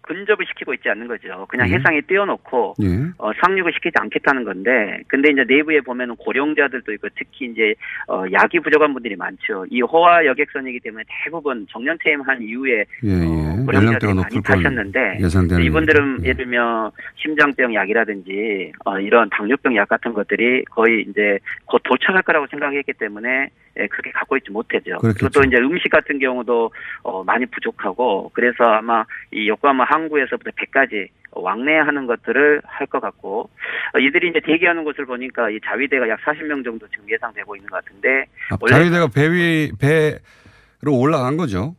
근접을 0.08 0.46
시키고 0.48 0.74
있지 0.76 0.90
않는 0.90 1.08
거죠. 1.08 1.46
그냥 1.50 1.70
예. 1.70 1.74
해상에 1.74 2.02
띄워놓고 2.02 2.76
예. 2.82 2.88
어, 3.18 3.32
상륙을 3.42 3.74
시키지 3.74 3.94
않겠다는 4.00 4.44
건데, 4.44 5.02
근데 5.08 5.32
이제 5.32 5.44
내부에 5.48 5.82
보면은 5.82 6.16
고령자들도 6.16 6.94
있고 6.94 7.10
특히 7.16 7.46
이제 7.46 7.74
어, 8.08 8.24
약이 8.32 8.60
부족한 8.60 8.94
분들이 8.94 9.16
많죠. 9.16 9.66
이 9.70 9.82
호화 9.82 10.26
여객선이기 10.26 10.80
때문에 10.80 11.04
대부분 11.26 11.68
정년 11.70 11.98
퇴임한 12.04 12.42
이후에 12.42 12.86
예, 13.04 13.10
예. 13.10 13.66
고령자들이 13.66 14.10
연령대가 14.10 14.14
많이 14.14 14.42
타셨는데 14.42 15.18
이분들은. 15.66 16.20
예. 16.24 16.28
예를 16.28 16.38
들면 16.38 16.92
심장병 17.16 17.74
약이라든지 17.74 18.72
어, 18.86 19.00
이런 19.00 19.30
당뇨병 19.30 19.76
약 19.76 19.88
같은 19.88 20.14
것들이 20.14 20.64
거의 20.66 21.06
이제 21.10 21.40
곧 21.66 21.82
도착할 21.84 22.22
거라고 22.24 22.48
생각했기 22.48 22.94
때문에 22.94 23.50
예, 23.80 23.88
그렇게 23.88 24.12
갖고 24.12 24.38
있지 24.38 24.52
못하죠. 24.52 24.98
그렇겠죠. 24.98 25.14
그리고 25.14 25.30
또 25.30 25.44
이제 25.44 25.58
음식 25.58 25.90
같은 25.90 26.20
경우도 26.20 26.72
어, 27.04 27.24
많이 27.24 27.46
부족하고 27.46 28.32
그래서 28.34 28.64
아마 28.64 29.04
이 29.32 29.48
요코하마 29.48 29.84
항 29.86 29.97
구에서부터 30.10 30.52
100까지 30.52 31.08
왕래하는 31.32 32.06
것들을 32.08 32.62
할 32.66 32.88
것 32.88 33.00
같고 33.02 33.50
어, 33.94 34.00
이들이 34.00 34.30
이제 34.30 34.40
대기하는 34.40 34.84
곳을 34.84 35.06
보니까 35.06 35.50
이 35.50 35.60
자위대가 35.66 36.08
약 36.10 36.20
40명 36.22 36.64
정도 36.64 36.88
지금 36.88 37.10
예상되고 37.10 37.56
있는 37.56 37.70
것 37.70 37.84
같은데 37.84 38.26
아, 38.52 38.58
자위대가 38.70 39.08
배 39.14 39.30
위, 39.32 39.72
배로 39.80 40.98
올라간 40.98 41.38
거죠. 41.38 41.76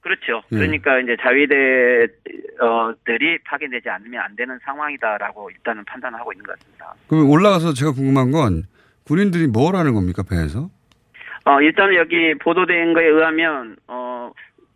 그렇죠. 0.00 0.42
예. 0.50 0.56
그러니까 0.56 0.98
이제 0.98 1.16
자위대들이 1.22 2.08
파견되지 3.44 3.88
않으면 3.88 4.20
안 4.20 4.34
되는 4.34 4.58
상황이다라고 4.64 5.50
일단은 5.50 5.84
판단하고 5.84 6.32
있는 6.32 6.44
것 6.44 6.58
같습니다. 6.58 6.94
그럼 7.08 7.30
올라가서 7.30 7.72
제가 7.74 7.92
궁금한 7.92 8.32
건 8.32 8.64
군인들이 9.04 9.46
뭘 9.46 9.76
하는 9.76 9.94
겁니까, 9.94 10.24
배에서? 10.28 10.68
어, 11.44 11.60
일단은 11.60 11.94
여기 11.96 12.34
보도된 12.38 12.94
거에 12.94 13.04
의하면, 13.06 13.76
어, 13.88 14.11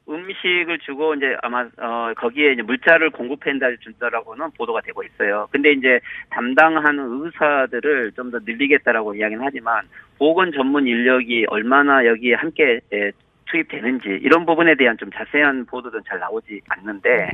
음식을 0.09 0.79
주고 0.81 1.15
이제 1.15 1.37
아마, 1.43 1.69
어, 1.79 2.13
거기에 2.17 2.53
이제 2.53 2.63
물자를 2.63 3.11
공급한다 3.11 3.67
준다라고는 3.83 4.51
보도가 4.57 4.81
되고 4.83 5.03
있어요. 5.03 5.49
근데 5.51 5.73
이제 5.73 5.99
담당하는 6.31 7.05
의사들을 7.25 8.13
좀 8.13 8.31
더 8.31 8.39
늘리겠다라고 8.45 9.15
이야기는 9.15 9.43
하지만 9.45 9.87
보건 10.19 10.53
전문 10.53 10.87
인력이 10.87 11.47
얼마나 11.49 12.05
여기에 12.07 12.35
함께 12.35 12.81
에, 12.93 13.11
투입되는지 13.47 14.21
이런 14.23 14.45
부분에 14.47 14.75
대한 14.75 14.97
좀 14.99 15.11
자세한 15.11 15.67
보도는 15.67 16.01
잘 16.09 16.19
나오지 16.19 16.61
않는데 16.69 17.31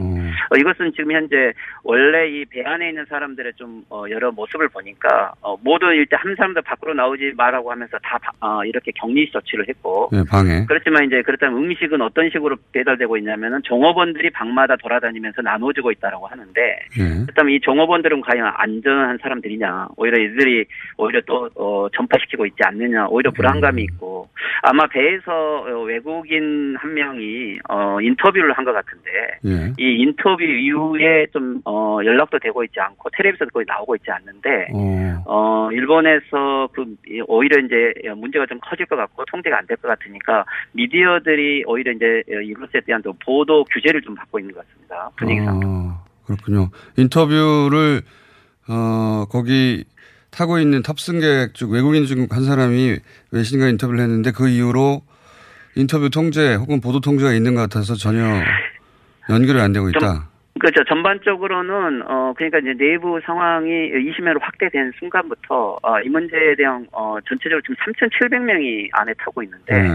어, 0.51 0.57
이것은 0.57 0.93
지금 0.93 1.13
현재 1.13 1.53
원래 1.85 2.29
이 2.29 2.45
배 2.53 2.63
안에 2.65 2.89
있는 2.91 3.05
사람들의 3.09 3.53
좀 3.57 3.83
어, 3.89 4.05
여러 4.11 4.31
모습을 4.33 4.69
보니까 4.69 5.33
어, 5.41 5.57
모두 5.63 5.87
일단 5.93 6.21
한 6.23 6.35
사람도 6.37 6.61
밖으로 6.63 6.93
나오지 6.95 7.33
말라고 7.37 7.71
하면서 7.71 7.97
다 8.03 8.19
바- 8.19 8.33
어, 8.47 8.65
이렇게 8.65 8.91
격리 8.95 9.31
조치를 9.31 9.69
했고 9.69 10.11
예, 10.13 10.23
방에. 10.29 10.65
그렇지만 10.67 11.05
이제 11.05 11.23
그렇다면 11.23 11.63
음식은 11.63 12.01
어떤 12.03 12.29
식으로 12.31 12.57
배달되고 12.73 13.17
있냐면은 13.19 13.61
종업원들이 13.63 14.31
방마다 14.31 14.77
돌아다니면서 14.77 15.41
나눠주고 15.43 15.91
있다라고 15.93 16.27
하는데 16.27 16.61
예. 16.99 17.23
그렇다면 17.25 17.53
이 17.55 17.61
종업원들은 17.61 18.21
과연 18.21 18.53
안전한 18.57 19.19
사람들이냐 19.23 19.89
오히려 19.97 20.19
이들이 20.23 20.65
오히려 20.99 21.21
또 21.27 21.49
어, 21.55 21.89
전파시키고 21.97 22.45
있지 22.47 22.59
않느냐 22.65 23.07
오히려 23.09 23.31
불안감이 23.31 23.83
있고 23.85 24.29
아마 24.63 24.87
배에서 24.89 25.33
어, 25.63 25.85
외국인 26.05 26.75
한 26.77 26.95
명이 26.95 27.59
어, 27.69 28.01
인터뷰를 28.01 28.53
한 28.53 28.65
것 28.65 28.73
같은데 28.73 29.11
예. 29.45 29.73
이 29.79 30.03
인터뷰 30.03 30.43
이후에 30.43 31.27
좀 31.33 31.61
어, 31.65 31.99
연락도 32.05 32.39
되고 32.39 32.63
있지 32.65 32.79
않고 32.81 33.11
텔레비전도 33.17 33.51
거의 33.53 33.65
나오고 33.69 33.97
있지 33.97 34.11
않는데 34.11 34.69
어. 34.73 35.23
어, 35.27 35.69
일본에서 35.73 36.69
그, 36.73 36.85
이- 37.09 37.21
오히려 37.27 37.59
이제 37.61 37.93
문제가 38.17 38.47
좀 38.47 38.59
커질 38.61 38.87
것 38.87 38.97
같고 38.97 39.25
통제가 39.27 39.59
안 39.59 39.67
될 39.67 39.77
것 39.77 39.89
같으니까 39.89 40.45
미디어들이 40.73 41.65
오히려 41.67 41.93
이제 41.93 42.23
이것에 42.45 42.81
대한 42.87 43.03
또 43.03 43.13
보도 43.25 43.65
규제를 43.65 44.03
좀 44.03 44.15
받고 44.15 44.39
있는 44.39 44.55
것 44.55 44.67
같습니다. 44.67 45.11
분위기상. 45.17 45.61
아, 45.65 46.05
그렇군요. 46.27 46.69
인터뷰를, 46.97 48.03
어, 48.69 49.25
거기 49.31 49.85
타고 50.31 50.59
있는 50.59 50.83
탑승객 50.83 51.55
중 51.55 51.73
외국인 51.73 52.07
중 52.07 52.27
한 52.31 52.45
사람이 52.45 52.97
외신과 53.33 53.69
인터뷰를 53.69 54.01
했는데 54.01 54.31
그 54.33 54.49
이후로 54.49 55.03
인터뷰 55.75 56.11
통제 56.11 56.55
혹은 56.55 56.81
보도 56.81 57.01
통제가 57.01 57.33
있는 57.33 57.55
것 57.55 57.63
같아서 57.63 57.95
전혀 57.95 58.23
연결이 59.31 59.61
안 59.61 59.73
되고 59.73 59.89
있다. 59.89 60.29
그렇죠. 60.61 60.85
전반적으로는 60.85 62.03
어 62.07 62.35
그러니까 62.37 62.59
이제 62.59 62.75
내부 62.77 63.19
상황이 63.25 63.69
20매로 63.71 64.41
확대된 64.41 64.93
순간부터 64.99 65.79
어, 65.83 66.01
이 66.01 66.09
문제에 66.09 66.55
대한 66.57 66.87
어 66.93 67.17
전체적으로 67.27 67.63
지금 67.63 67.75
3,700명이 67.77 68.91
안에 68.93 69.15
타고 69.15 69.43
있는데 69.43 69.83
네. 69.83 69.89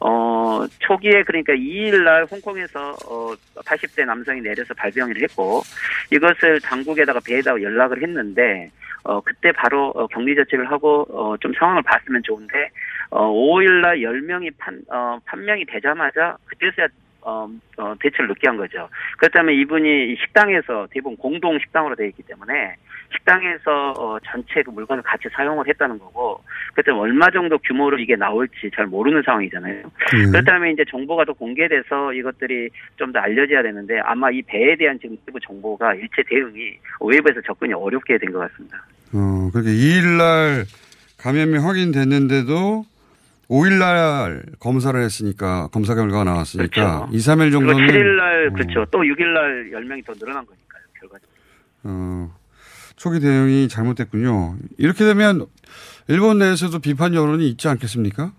어, 0.00 0.64
초기에 0.78 1.22
그러니까 1.24 1.52
2일 1.52 2.02
날 2.02 2.24
홍콩에서 2.24 2.96
어, 3.06 3.34
80대 3.56 4.06
남성이 4.06 4.40
내려서 4.40 4.72
발병을 4.74 5.20
했고 5.22 5.62
이것을 6.10 6.60
당국에다가 6.62 7.20
배에다가 7.20 7.60
연락을 7.60 8.02
했는데 8.02 8.70
어, 9.04 9.20
그때 9.20 9.52
바로 9.52 9.90
어, 9.90 10.06
격리 10.06 10.34
조치를 10.34 10.70
하고 10.70 11.06
어, 11.10 11.36
좀 11.38 11.52
상황을 11.58 11.82
봤으면 11.82 12.22
좋은데 12.24 12.70
어, 13.10 13.28
5일 13.32 13.80
날 13.80 13.98
10명이 13.98 14.52
판, 14.58 14.80
어, 14.88 15.18
판명이 15.24 15.64
되자마자 15.66 16.36
그때서야 16.46 16.86
어, 17.22 17.46
어, 17.76 17.94
대처를 18.00 18.28
늦게 18.28 18.48
한 18.48 18.56
거죠. 18.56 18.88
그렇다면 19.18 19.54
이분이 19.54 20.12
이 20.12 20.16
식당에서 20.16 20.86
대부분 20.90 21.18
공동 21.18 21.58
식당으로 21.58 21.94
되어 21.94 22.06
있기 22.06 22.22
때문에 22.22 22.76
식당에서 23.12 23.90
어, 23.98 24.18
전체 24.24 24.62
그 24.62 24.70
물건을 24.70 25.02
같이 25.02 25.24
사용을 25.32 25.68
했다는 25.68 25.98
거고 25.98 26.42
그때 26.74 26.92
얼마 26.92 27.28
정도 27.30 27.58
규모로 27.58 27.98
이게 27.98 28.16
나올지 28.16 28.70
잘 28.74 28.86
모르는 28.86 29.22
상황이잖아요. 29.26 29.82
음. 30.14 30.30
그렇다면 30.32 30.70
이제 30.72 30.82
정보가 30.88 31.26
더 31.26 31.32
공개돼서 31.34 32.12
이것들이 32.14 32.70
좀 32.96 33.12
더 33.12 33.18
알려져야 33.18 33.62
되는데 33.64 33.98
아마 34.04 34.30
이 34.30 34.40
배에 34.42 34.76
대한 34.76 34.98
지금 35.00 35.16
내부 35.26 35.38
정보가 35.40 35.96
일체 35.96 36.22
대응이 36.22 36.78
외부에서 37.00 37.40
접근이 37.42 37.74
어렵게 37.74 38.16
된 38.18 38.32
것 38.32 38.38
같습니다. 38.38 38.78
어, 39.12 39.50
그렇게 39.52 39.68
2일날 39.70 40.64
감염이 41.18 41.58
확인됐는데도 41.58 42.84
5일날 43.50 44.58
검사를 44.60 44.98
했으니까 45.00 45.66
검사 45.72 45.94
결과가 45.96 46.22
나왔으니까 46.24 46.70
그렇죠. 46.70 47.08
2, 47.12 47.16
3일 47.18 47.38
그리고 47.50 47.50
정도는 47.66 47.86
7일날 47.88 48.48
어, 48.48 48.52
그렇죠. 48.54 48.86
또 48.92 48.98
6일날 49.00 49.72
10명이 49.72 50.06
더 50.06 50.12
늘어난 50.14 50.46
거니까요. 50.46 50.82
결과적으로. 51.00 51.30
어, 51.84 52.36
초기 52.96 53.18
대응이 53.18 53.68
잘못됐군요. 53.68 54.54
이렇게 54.78 55.04
되면 55.04 55.46
일본 56.08 56.38
내에서도 56.38 56.78
비판 56.78 57.14
여론이 57.14 57.48
있지 57.48 57.66
않겠습니까? 57.68 58.32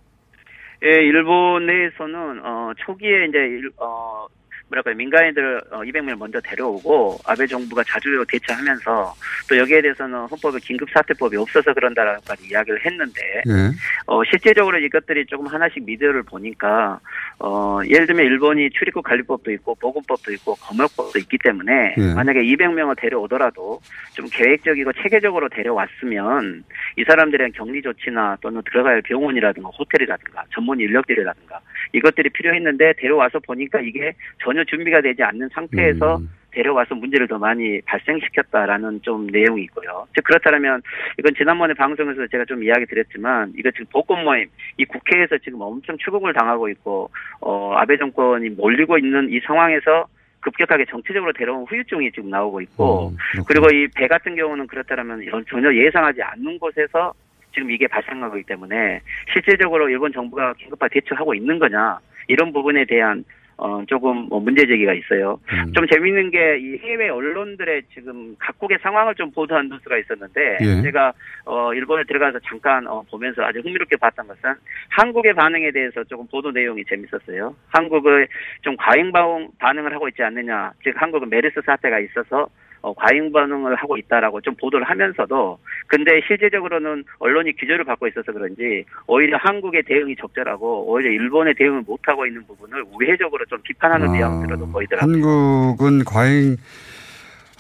예, 0.84 0.90
일본 1.04 1.66
내에서는 1.68 2.42
어 2.44 2.72
초기에 2.86 3.26
이제 3.30 3.38
일- 3.38 3.72
어 3.78 4.26
뭐랄까요 4.72 4.96
민간인들 4.96 5.62
어, 5.70 5.82
200명을 5.82 6.18
먼저 6.18 6.40
데려오고 6.42 7.20
아베 7.26 7.46
정부가 7.46 7.84
자주 7.86 8.24
대처하면서 8.28 9.14
또 9.50 9.58
여기에 9.58 9.82
대해서는 9.82 10.20
헌법에 10.28 10.60
긴급 10.62 10.90
사퇴법이 10.92 11.36
없어서 11.38 11.74
그런다라고까지 11.74 12.48
이야기를 12.50 12.86
했는데 12.86 13.22
예. 13.48 13.72
어 14.08 14.24
실제적으로 14.24 14.80
이것들이 14.80 15.26
조금 15.26 15.48
하나씩 15.48 15.84
미디어를 15.86 16.24
보니까 16.24 17.00
어 17.40 17.80
예를 17.86 18.08
들면 18.08 18.26
일본이 18.26 18.70
출입국 18.72 19.04
관리법도 19.04 19.52
있고 19.52 19.76
보건법도 19.76 20.32
있고 20.34 20.56
검역법도 20.56 21.20
있기 21.20 21.38
때문에 21.44 21.96
예. 21.98 22.14
만약에 22.14 22.42
200명을 22.42 23.00
데려오더라도 23.00 23.82
좀 24.14 24.26
계획적이고 24.32 24.94
체계적으로 24.94 25.50
데려왔으면 25.50 26.64
이 26.98 27.04
사람들의 27.04 27.52
격리 27.52 27.82
조치나 27.82 28.38
또는 28.42 28.62
들어가야 28.66 28.96
할 28.96 29.02
병원이라든가 29.02 29.70
호텔이라든가 29.70 30.46
전문 30.54 30.80
인력들이라든가 30.80 31.60
이것들이 31.94 32.30
필요했는데 32.30 32.94
데려와서 32.98 33.40
보니까 33.40 33.82
이게 33.82 34.14
전혀 34.44 34.61
준비가 34.66 35.02
되지 35.02 35.24
않는 35.24 35.50
상태에서 35.54 36.18
음. 36.18 36.30
데려와서 36.52 36.96
문제를 36.96 37.28
더 37.28 37.38
많이 37.38 37.80
발생시켰다라는 37.82 39.02
좀 39.04 39.28
내용이 39.28 39.64
있고요. 39.64 40.06
즉 40.14 40.24
그렇다면 40.26 40.82
이건 41.18 41.34
지난번에 41.36 41.74
방송에서 41.74 42.28
제가 42.28 42.46
좀 42.46 42.64
이야기 42.64 42.86
드렸지만 42.86 43.54
이거 43.58 43.72
지금 43.72 43.86
복권 43.92 44.24
모임 44.24 44.48
이 44.78 44.86
국회에서 44.86 45.38
지금 45.38 45.62
엄청 45.62 45.98
추궁을 45.98 46.34
당하고 46.34 46.68
있고 46.70 47.10
어 47.40 47.74
아베 47.78 47.98
정권이 47.98 48.50
몰리고 48.50 48.98
있는 48.98 49.30
이 49.32 49.40
상황에서 49.40 50.08
급격하게 50.42 50.86
정치적으로 50.90 51.32
데려온 51.34 51.66
후유증이 51.70 52.12
지금 52.12 52.30
나오고 52.30 52.62
있고 52.62 52.84
어. 52.84 53.12
그리고 53.48 53.68
이 53.74 53.88
배 53.96 54.08
같은 54.08 54.36
경우는 54.36 54.68
그렇다면 54.68 55.22
이런 55.22 55.46
전혀 55.50 55.74
예상하지 55.74 56.22
않는 56.22 56.60
곳에서 56.60 57.14
지금 57.54 57.70
이게 57.72 57.88
발생하고 57.88 58.38
있기 58.38 58.48
때문에 58.48 59.02
실질적으로 59.32 59.88
일본 59.90 60.12
정부가 60.12 60.54
긴급하게 60.54 61.00
대처하고 61.02 61.34
있는 61.36 61.60
거냐 61.60 62.00
이런 62.28 62.52
부분에 62.52 62.86
대한 62.86 63.24
어 63.58 63.84
조금 63.88 64.28
뭐 64.30 64.40
문제 64.40 64.66
제기가 64.66 64.94
있어요. 64.94 65.40
음. 65.54 65.74
좀 65.74 65.86
재밌는 65.88 66.32
게 66.32 66.58
이 66.62 66.78
해외 66.80 67.10
언론들의 67.10 67.84
지금 67.94 68.36
각국의 68.40 68.80
상황을 68.82 69.14
좀 69.16 69.30
보도한 69.32 69.68
뉴스가 69.70 69.98
있었는데 69.98 70.58
예. 70.62 70.82
제가 70.82 71.14
어 71.46 71.74
일본에 71.74 72.04
들어가서 72.06 72.40
잠깐 72.48 72.88
어 72.88 73.04
보면서 73.10 73.44
아주 73.44 73.60
흥미롭게 73.60 73.98
봤던 73.98 74.28
것은 74.28 74.54
한국의 74.90 75.34
반응에 75.34 75.72
대해서 75.72 76.04
조금 76.06 76.26
보도 76.28 76.52
내용이 76.52 76.84
재밌었어요. 76.86 77.56
한국의 77.70 78.28
좀 78.62 78.76
과잉 78.78 79.12
방- 79.12 79.50
반응을 79.60 79.94
하고 79.94 80.08
있지 80.08 80.24
않느냐. 80.24 80.72
즉 80.84 80.94
한국은 81.00 81.30
메르스 81.30 81.62
사태가 81.66 82.00
있어서 82.00 82.48
어, 82.82 82.94
과잉 82.94 83.32
반응을 83.32 83.76
하고 83.76 83.98
있다라고 83.98 84.42
좀 84.42 84.56
보도를 84.56 84.86
하면서도 84.90 85.60
근데 85.88 86.22
실제적으로는 86.28 87.04
언론이 87.20 87.56
규제를 87.56 87.84
받고 87.84 88.08
있어서 88.08 88.32
그런지 88.32 88.84
오히려 89.08 89.38
한국의 89.38 89.84
대응이 89.84 90.16
적절하고 90.16 90.92
오히려 90.92 91.12
일본의 91.12 91.54
대응을 91.56 91.84
못 91.86 92.00
하고 92.06 92.26
있는 92.26 92.44
부분을 92.48 92.84
우회적으로 92.92 93.46
좀 93.46 93.60
비판하는 93.64 94.10
아, 94.10 94.12
뉘앙스로도 94.12 94.72
보이더라고요. 94.72 95.14
한국은 95.14 96.04
과잉 96.06 96.58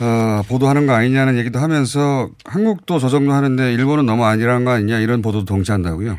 어, 0.01 0.41
보도하는 0.49 0.87
거 0.87 0.93
아니냐는 0.93 1.37
얘기도 1.37 1.59
하면서 1.59 2.27
한국도 2.45 2.97
저 2.97 3.07
정도 3.07 3.33
하는데 3.33 3.71
일본은 3.73 4.07
너무 4.07 4.25
아니라는 4.25 4.65
거 4.65 4.71
아니냐 4.71 4.99
이런 4.99 5.21
보도도 5.21 5.45
동치한다고요. 5.45 6.17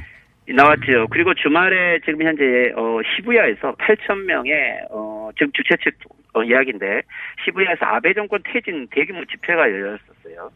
나왔죠. 0.54 1.06
그리고 1.10 1.34
주말에 1.34 1.98
지금 2.04 2.22
현재 2.22 2.72
어 2.76 2.98
시부야에서 3.16 3.74
8천 3.76 4.24
명의 4.24 4.52
어 4.90 5.30
지금 5.36 5.50
주최 5.52 5.76
측 5.82 5.94
어, 6.34 6.42
이야기인데 6.42 7.02
시부야에서 7.44 7.84
아베 7.84 8.14
정권 8.14 8.42
퇴진 8.44 8.86
대규모 8.90 9.24
집회가 9.26 9.62
열렸었어요. 9.62 10.50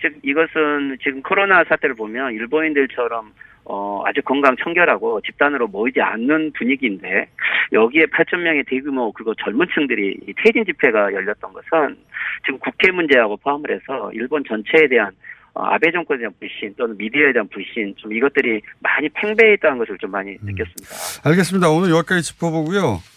즉 0.00 0.14
이것은 0.22 0.98
지금 1.02 1.22
코로나 1.22 1.64
사태를 1.64 1.94
보면 1.94 2.32
일본인들처럼 2.34 3.32
어 3.64 4.02
아주 4.06 4.22
건강 4.22 4.54
청결하고 4.56 5.20
집단으로 5.22 5.66
모이지 5.66 6.00
않는 6.00 6.52
분위기인데 6.52 7.26
여기에 7.72 8.06
8천 8.06 8.38
명의 8.38 8.62
대규모 8.62 9.10
그리고 9.10 9.34
젊은 9.34 9.66
층들이 9.74 10.20
이 10.28 10.34
퇴진 10.44 10.64
집회가 10.64 11.12
열렸던 11.12 11.52
것은 11.52 11.96
지금 12.44 12.60
국회 12.60 12.92
문제하고 12.92 13.36
포함을 13.38 13.72
해서 13.72 14.12
일본 14.12 14.44
전체에 14.44 14.86
대한 14.88 15.10
어, 15.54 15.64
아베 15.64 15.90
정권에 15.90 16.18
대한 16.18 16.32
불신 16.38 16.74
또는 16.76 16.96
미디어에 16.96 17.32
대한 17.32 17.48
불신 17.48 17.94
좀 17.96 18.12
이것들이 18.12 18.60
많이 18.78 19.08
팽배해 19.08 19.54
있다는 19.54 19.78
것을 19.78 19.98
좀 19.98 20.12
많이 20.12 20.36
느꼈습니다. 20.42 21.28
알겠습니다. 21.28 21.68
오늘 21.70 21.90
여기까지 21.90 22.22
짚어보고요. 22.22 23.15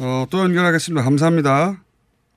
어, 0.00 0.26
또 0.30 0.40
연결하겠습니다. 0.40 1.04
감사합니다. 1.04 1.80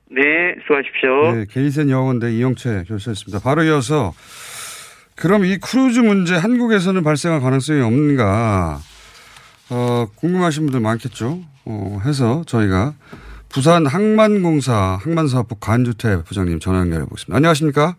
네, 0.09 0.21
수고하십시오. 0.63 1.35
네, 1.35 1.45
게이센 1.49 1.89
여원대 1.89 2.31
이영채 2.33 2.85
교수였습니다. 2.87 3.39
바로 3.43 3.63
이어서 3.63 4.13
그럼 5.15 5.45
이 5.45 5.57
크루즈 5.57 5.99
문제 5.99 6.35
한국에서는 6.35 7.03
발생할 7.03 7.41
가능성이 7.41 7.81
없는가 7.81 8.79
어, 9.69 10.07
궁금하신 10.15 10.63
분들 10.63 10.79
많겠죠. 10.79 11.39
어, 11.65 11.99
해서 12.05 12.43
저희가 12.45 12.93
부산 13.49 13.85
항만공사 13.85 14.99
항만사업부 15.01 15.55
간주태 15.55 16.23
부장님 16.23 16.59
전화 16.59 16.79
연결해 16.79 17.05
보겠습니다. 17.05 17.35
안녕하십니까? 17.35 17.95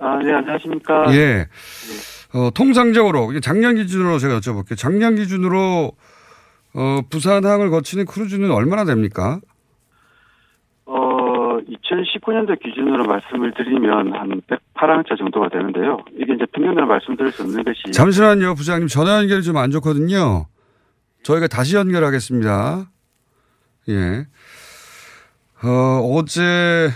아, 0.00 0.18
네, 0.24 0.32
안녕하십니까. 0.32 1.14
예. 1.14 1.46
어, 2.32 2.50
통상적으로 2.54 3.38
작년 3.40 3.76
기준으로 3.76 4.18
제가 4.18 4.40
여쭤볼게요. 4.40 4.76
작년 4.76 5.16
기준으로 5.16 5.92
어, 6.78 7.00
부산항을 7.10 7.70
거치는 7.70 8.06
크루즈는 8.06 8.52
얼마나 8.52 8.84
됩니까? 8.84 9.40
어, 10.86 11.58
2019년도 11.58 12.60
기준으로 12.62 13.04
말씀을 13.04 13.52
드리면 13.54 14.14
한 14.14 14.40
108항차 14.76 15.18
정도가 15.18 15.48
되는데요. 15.48 15.98
이게 16.14 16.34
이제 16.34 16.46
평균으로 16.52 16.86
말씀드릴 16.86 17.32
수 17.32 17.42
없는 17.42 17.64
것이. 17.64 17.90
잠시만요, 17.92 18.54
부장님. 18.54 18.86
전화 18.86 19.18
연결이 19.18 19.42
좀 19.42 19.56
안 19.56 19.72
좋거든요. 19.72 20.46
저희가 21.24 21.48
다시 21.48 21.74
연결하겠습니다. 21.74 22.88
예. 23.88 24.26
어, 25.64 25.68
어제 26.14 26.90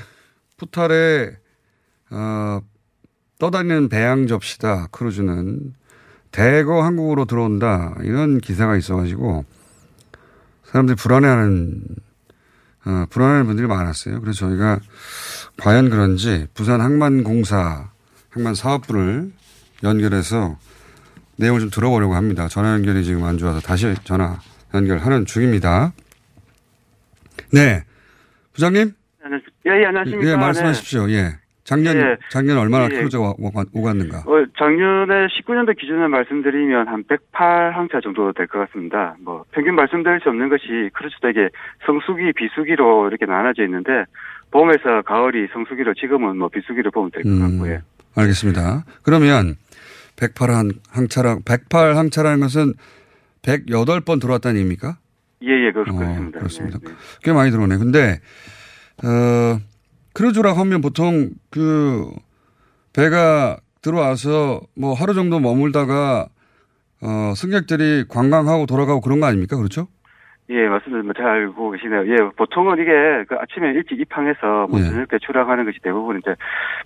푸탈에, 0.59 1.31
어, 2.13 2.61
떠다니는 3.41 3.89
배양 3.89 4.29
접시다, 4.29 4.87
크루즈는. 4.93 5.75
대거 6.31 6.83
한국으로 6.85 7.25
들어온다. 7.25 7.97
이런 8.05 8.39
기사가 8.39 8.77
있어가지고, 8.77 9.45
사람들이 10.73 10.97
불안해하는, 10.97 11.83
어, 12.87 13.05
불안해하는 13.11 13.47
분들이 13.47 13.67
많았어요. 13.67 14.21
그래서 14.21 14.39
저희가 14.49 14.81
과연 15.59 15.91
그런지 15.91 16.47
부산 16.55 16.81
항만공사, 16.81 17.91
항만 18.31 18.55
사업부를 18.55 19.31
연결해서 19.83 20.59
내용을 21.37 21.61
좀 21.61 21.71
들어보려고 21.71 22.15
합니다. 22.15 22.49
전화 22.49 22.73
연결이 22.73 23.05
지금 23.05 23.25
안 23.25 23.37
좋아서 23.37 23.61
다시 23.61 23.95
전화 24.05 24.39
연결하는 24.75 25.27
중입니다. 25.27 25.93
네. 27.53 27.85
부장님? 28.55 28.95
예, 29.67 29.71
예, 29.71 29.87
안녕하십니까. 29.87 30.31
예, 30.31 30.37
말씀하십시오. 30.37 31.11
예. 31.11 31.39
작년, 31.65 31.97
예. 31.97 32.17
작년 32.31 32.59
얼마나 32.59 32.85
예. 32.87 32.97
크루즈가 32.97 33.23
오- 33.23 33.37
오- 33.39 33.65
오갔는가? 33.73 34.19
어, 34.19 34.45
작년에 34.59 35.29
19년도 35.29 35.79
기준을 35.79 36.09
말씀드리면 36.09 36.89
한 36.89 37.05
108항차 37.05 38.03
정도 38.03 38.33
될 38.33 38.47
것 38.49 38.59
같습니다. 38.67 39.15
뭐, 39.21 39.45
평균 39.53 39.75
말씀드릴 39.77 40.21
수 40.23 40.29
없는 40.31 40.49
것이 40.49 40.91
크루즈도 40.95 41.31
이게 41.31 41.49
성수기, 41.87 42.33
비수기로 42.33 43.09
이렇게 43.09 43.27
나눠져 43.27 43.63
있는데, 43.65 44.05
봄에서 44.51 45.03
가을이 45.07 45.49
성수기로 45.53 45.95
지금은 45.95 46.37
뭐 46.37 46.49
비수기로 46.49 46.91
보면 46.91 47.11
될것 47.13 47.31
음, 47.31 47.41
같고요. 47.59 47.79
알겠습니다. 48.17 48.85
그러면 49.05 49.55
108 50.17 50.51
항차라, 50.91 51.39
108 51.47 51.97
항차라는 51.97 52.41
것은 52.41 52.75
108번 53.43 54.21
들어왔다는 54.21 54.57
얘기입니까? 54.57 54.97
예, 55.45 55.49
예, 55.67 55.73
그, 55.73 55.85
그렇습니다. 55.85 56.39
그렇습니다. 56.39 56.79
꽤 57.23 57.33
많이 57.33 57.51
들어오네. 57.51 57.77
근데, 57.79 58.21
어, 59.05 59.59
크루즈라고 60.15 60.59
하면 60.61 60.81
보통 60.81 61.31
그 61.51 62.11
배가 62.95 63.57
들어와서 63.83 64.61
뭐 64.77 64.95
하루 64.95 65.15
정도 65.15 65.41
머물다가 65.41 66.29
어, 67.03 67.35
승객들이 67.35 68.05
관광하고 68.09 68.67
돌아가고 68.67 69.01
그런 69.01 69.21
거 69.21 69.27
아닙니까? 69.27 69.57
그렇죠? 69.57 69.89
예, 70.51 70.69
맞습니다. 70.69 71.03
뭐잘 71.05 71.27
알고 71.27 71.71
계시네요. 71.71 72.07
예, 72.09 72.17
보통은 72.37 72.79
이게 72.79 73.25
그 73.29 73.37
아침에 73.41 73.71
일찍 73.71 73.99
입항해서 74.01 74.67
뭐 74.69 74.81
예. 74.81 74.85
저녁 74.85 75.09
때 75.09 75.19
출항하는 75.19 75.65
것이 75.65 75.79
대부분인데, 75.83 76.35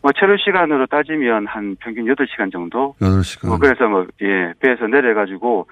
뭐 0.02 0.12
체류 0.12 0.36
시간으로 0.38 0.86
따지면 0.86 1.46
한 1.46 1.76
평균 1.80 2.04
8시간 2.04 2.52
정도? 2.52 2.94
8시간. 3.00 3.48
뭐 3.48 3.58
그래서 3.58 3.88
뭐, 3.88 4.06
예, 4.22 4.52
배에서 4.60 4.86
내려 4.86 5.14
가지고, 5.14 5.60
어, 5.60 5.64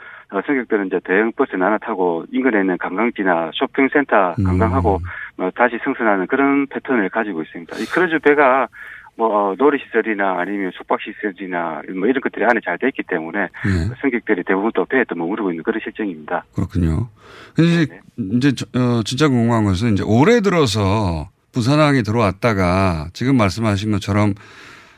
승객들은 0.46 0.86
이제 0.88 1.00
대형 1.04 1.32
버스 1.32 1.54
나눠 1.56 1.78
타고 1.78 2.24
인근에 2.32 2.60
있는 2.60 2.76
관광지나 2.78 3.50
쇼핑센터 3.54 4.34
음. 4.38 4.44
관광하고, 4.44 5.00
뭐 5.36 5.50
다시 5.54 5.78
승선하는 5.84 6.26
그런 6.26 6.66
패턴을 6.68 7.08
가지고 7.10 7.42
있습니다. 7.42 7.76
이 7.78 7.84
크루즈 7.86 8.18
배가 8.20 8.68
뭐, 9.16 9.28
어, 9.28 9.54
놀이시설이나 9.56 10.40
아니면 10.40 10.72
숙박시설이나 10.74 11.82
뭐 11.96 12.08
이런 12.08 12.20
것들이 12.20 12.44
안에 12.44 12.58
잘 12.64 12.76
돼 12.78 12.88
있기 12.88 13.04
때문에 13.08 13.42
예. 13.42 13.94
승객들이 14.02 14.42
대부분 14.44 14.72
또 14.74 14.84
배에 14.86 15.04
또 15.08 15.14
머무르고 15.14 15.50
있는 15.52 15.62
그런 15.62 15.78
실정입니다. 15.84 16.44
그렇군요. 16.52 17.08
이제, 17.56 17.86
이제 18.18 18.52
저- 18.56 18.66
어, 18.76 19.02
진짜 19.04 19.28
궁금한 19.28 19.62
것은 19.64 19.92
이제 19.92 20.02
올해 20.04 20.40
들어서 20.40 21.28
부산항에 21.52 22.02
들어왔다가 22.02 23.06
지금 23.12 23.36
말씀하신 23.36 23.92
것처럼 23.92 24.34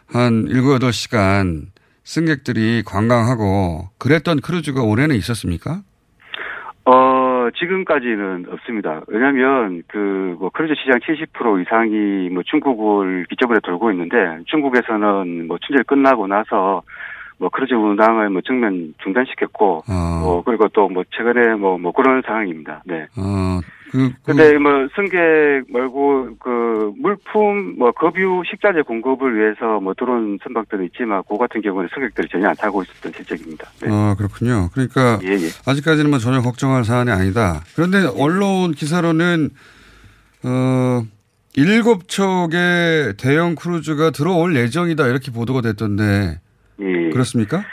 한 0.07 0.47
7, 0.49 0.63
8시간 0.63 1.67
승객들이 2.07 2.83
관광하고 2.87 3.89
그랬던 3.99 4.41
크루즈가 4.41 4.83
올해는 4.83 5.17
있었습니까? 5.17 5.83
어, 6.85 7.49
지금까지는 7.59 8.47
없습니다. 8.53 9.03
왜냐면, 9.09 9.83
그, 9.89 10.37
뭐, 10.39 10.51
크루즈 10.51 10.75
시장 10.81 11.01
70% 11.01 11.63
이상이 11.63 12.31
뭐 12.31 12.45
중국을 12.45 13.27
기점으로 13.29 13.59
돌고 13.59 13.91
있는데, 13.91 14.17
중국에서는 14.47 15.49
뭐 15.49 15.59
춘절 15.67 15.83
끝나고 15.83 16.29
나서, 16.29 16.83
뭐 17.39 17.49
크루즈 17.49 17.75
운항을 17.75 18.31
뭐 18.31 18.41
전면 18.43 18.95
중단시켰고, 19.03 19.83
어. 19.89 20.21
뭐, 20.23 20.43
그리고 20.45 20.69
또 20.69 20.89
뭐 20.89 21.03
최근에 21.11 21.57
뭐, 21.57 21.77
뭐 21.77 21.91
그런 21.91 22.23
상황입니다. 22.25 22.83
네. 22.87 23.09
어, 23.19 23.59
그, 23.91 23.99
그- 24.09 24.13
근데 24.25 24.59
뭐 24.59 24.89
승객 24.97 25.65
말고 25.73 26.37
그 26.41 26.93
물품 26.99 27.77
뭐 27.79 27.93
급유 27.93 28.43
식자재 28.51 28.83
공급을 28.83 29.39
위해서 29.39 29.81
뭐 29.81 29.95
들어온 29.95 30.39
선박들은 30.43 30.87
있지만 30.87 31.23
그 31.29 31.37
같은 31.39 31.61
경우는 31.63 31.89
승객들이 31.95 32.29
전혀 32.31 32.49
안 32.49 32.55
타고 32.57 32.83
있었던 32.83 33.13
실정입니다. 33.13 33.69
네. 33.83 33.89
어, 33.91 34.15
그렇군요. 34.19 34.69
그러니까 34.73 35.19
예, 35.25 35.33
예. 35.33 35.49
아직까지는 35.67 36.11
뭐 36.11 36.19
전혀 36.19 36.41
걱정할 36.43 36.85
사안이 36.85 37.11
아니다. 37.11 37.63
그런데 37.75 38.07
언론 38.19 38.73
기사로는 38.73 39.51
어 40.45 41.03
일곱 41.55 42.09
척의 42.09 43.15
대형 43.17 43.55
크루즈가 43.55 44.11
들어올 44.11 44.55
예정이다 44.57 45.07
이렇게 45.09 45.31
보도가 45.33 45.61
됐던데 45.63 46.41
예. 46.81 47.11
그렇습니까? 47.11 47.65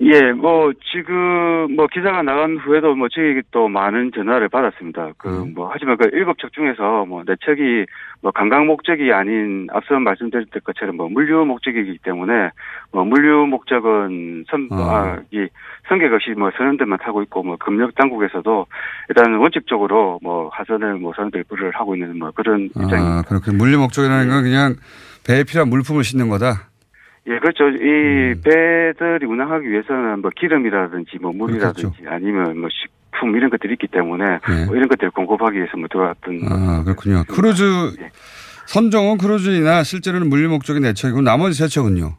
예, 0.00 0.32
뭐, 0.32 0.72
지금, 0.92 1.76
뭐, 1.76 1.86
기사가 1.86 2.22
나간 2.22 2.56
후에도 2.56 2.94
뭐, 2.94 3.08
저희 3.08 3.40
또 3.50 3.68
많은 3.68 4.12
전화를 4.14 4.48
받았습니다. 4.48 5.10
그, 5.18 5.28
음. 5.28 5.52
뭐, 5.54 5.70
하지만 5.72 5.96
그 5.96 6.08
일곱 6.12 6.38
척 6.38 6.52
중에서 6.52 7.04
뭐, 7.04 7.22
네 7.24 7.34
척이 7.44 7.86
뭐, 8.22 8.32
관광 8.32 8.66
목적이 8.66 9.12
아닌 9.12 9.68
앞서 9.72 9.98
말씀드렸던 9.98 10.62
것처럼 10.64 10.96
뭐, 10.96 11.08
물류 11.08 11.44
목적이기 11.44 11.98
때문에 12.02 12.50
뭐, 12.92 13.04
물류 13.04 13.46
목적은 13.46 14.44
선, 14.48 14.68
어. 14.70 14.76
아, 14.76 15.20
이, 15.30 15.46
승객 15.88 16.12
없이 16.12 16.30
뭐, 16.30 16.50
선원들만 16.56 16.98
타고 17.02 17.22
있고 17.22 17.42
뭐, 17.42 17.56
검역 17.56 17.94
당국에서도 17.94 18.66
일단 19.10 19.34
원칙적으로 19.34 20.18
뭐, 20.22 20.48
하선을 20.52 20.94
뭐, 20.94 21.12
선원들 21.14 21.44
불허하고 21.48 21.94
있는 21.94 22.18
뭐, 22.18 22.30
그런 22.30 22.66
입장입니다. 22.66 23.18
아, 23.18 23.22
그렇게 23.28 23.52
물류 23.52 23.78
목적이라는 23.78 24.28
건 24.28 24.42
그냥 24.42 24.74
배에 25.26 25.44
필요한 25.44 25.68
물품을 25.68 26.02
싣는 26.02 26.28
거다. 26.28 26.71
예, 27.28 27.38
그렇죠. 27.38 27.68
이 27.68 28.32
음. 28.32 28.42
배들이 28.42 29.26
운항하기 29.26 29.70
위해서는 29.70 30.22
뭐 30.22 30.30
기름이라든지 30.34 31.18
뭐 31.20 31.32
물이라든지 31.32 32.02
아니면 32.06 32.58
뭐 32.58 32.68
식품 32.70 33.36
이런 33.36 33.48
것들이 33.50 33.74
있기 33.74 33.86
때문에 33.88 34.24
네. 34.48 34.66
뭐 34.66 34.74
이런 34.74 34.88
것들을 34.88 35.10
공급하기 35.12 35.56
위해서 35.56 35.76
뭐 35.76 35.86
들어왔던 35.88 36.40
아, 36.50 36.82
그렇군요. 36.84 37.22
크루즈 37.28 37.62
선종은 38.66 39.18
크루즈이나 39.18 39.84
실제로는 39.84 40.28
물류 40.28 40.48
목적인 40.48 40.82
네 40.82 40.90
척이고 40.90 41.20
나머지 41.22 41.58
세 41.58 41.68
척은요? 41.68 42.16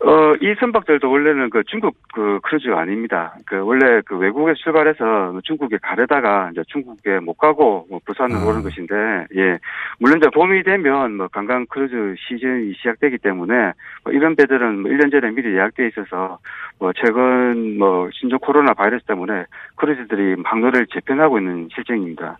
어, 0.00 0.34
이 0.40 0.54
선박들도 0.60 1.10
원래는 1.10 1.50
그 1.50 1.64
중국 1.64 1.96
그 2.14 2.38
크루즈가 2.44 2.80
아닙니다. 2.80 3.34
그 3.46 3.58
원래 3.58 4.00
그 4.04 4.16
외국에 4.16 4.54
출발해서 4.54 5.40
중국에 5.42 5.78
가려다가 5.82 6.50
이제 6.52 6.62
중국에 6.68 7.18
못 7.18 7.34
가고 7.34 7.84
뭐 7.90 7.98
부산으로 8.04 8.48
오는 8.48 8.62
것인데, 8.62 8.94
예. 9.34 9.58
물론 9.98 10.18
이제 10.18 10.28
봄이 10.32 10.62
되면 10.62 11.16
뭐 11.16 11.26
관광 11.28 11.66
크루즈 11.66 12.14
시즌이 12.16 12.74
시작되기 12.74 13.18
때문에 13.18 13.72
뭐 14.04 14.12
이런 14.12 14.36
배들은 14.36 14.82
뭐 14.82 14.90
1년 14.92 15.10
전에 15.10 15.32
미리 15.32 15.54
예약돼 15.54 15.88
있어서 15.88 16.38
뭐 16.78 16.92
최근 16.92 17.76
뭐 17.76 18.08
신종 18.12 18.38
코로나 18.38 18.74
바이러스 18.74 19.04
때문에 19.04 19.46
크루즈들이 19.74 20.36
항로를 20.44 20.86
재편하고 20.92 21.38
있는 21.38 21.68
실정입니다. 21.74 22.38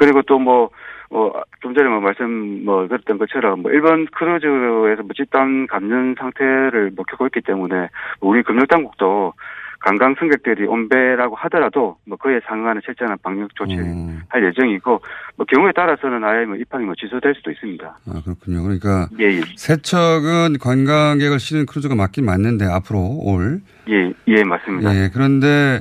그리고 0.00 0.22
또 0.22 0.38
뭐, 0.38 0.70
어, 1.10 1.30
좀 1.60 1.74
전에 1.74 1.86
뭐 1.90 2.00
말씀 2.00 2.64
뭐 2.64 2.88
드렸던 2.88 3.18
것처럼 3.18 3.60
뭐 3.60 3.70
일본 3.70 4.06
크루즈에서 4.06 5.02
뭐 5.02 5.10
집단 5.14 5.66
감염 5.66 6.14
상태를 6.18 6.92
뭐 6.96 7.04
겪고 7.04 7.26
있기 7.26 7.42
때문에 7.42 7.88
우리 8.22 8.42
금융당국도 8.42 9.34
관광 9.80 10.14
승객들이 10.18 10.66
온 10.66 10.88
배라고 10.88 11.36
하더라도 11.36 11.98
뭐 12.06 12.16
그에 12.16 12.40
상응하는 12.46 12.80
철저한 12.84 13.18
방역 13.22 13.54
조치를 13.56 13.84
할 14.28 14.46
예정이고 14.46 15.02
뭐 15.36 15.46
경우에 15.46 15.72
따라서는 15.72 16.24
아예 16.24 16.46
뭐 16.46 16.56
입항이 16.56 16.86
뭐 16.86 16.94
취소될 16.94 17.34
수도 17.34 17.50
있습니다. 17.50 17.84
아, 17.86 18.22
그렇군요. 18.24 18.62
그러니까 18.62 19.08
예, 19.20 19.24
예. 19.24 19.40
세척은 19.56 20.58
관광객을 20.60 21.38
실는 21.38 21.66
크루즈가 21.66 21.94
맞긴 21.94 22.24
맞는데 22.24 22.64
앞으로 22.64 23.00
올. 23.22 23.60
예, 23.90 24.12
예, 24.28 24.44
맞습니다. 24.44 24.94
예, 24.94 25.10
그런데 25.12 25.80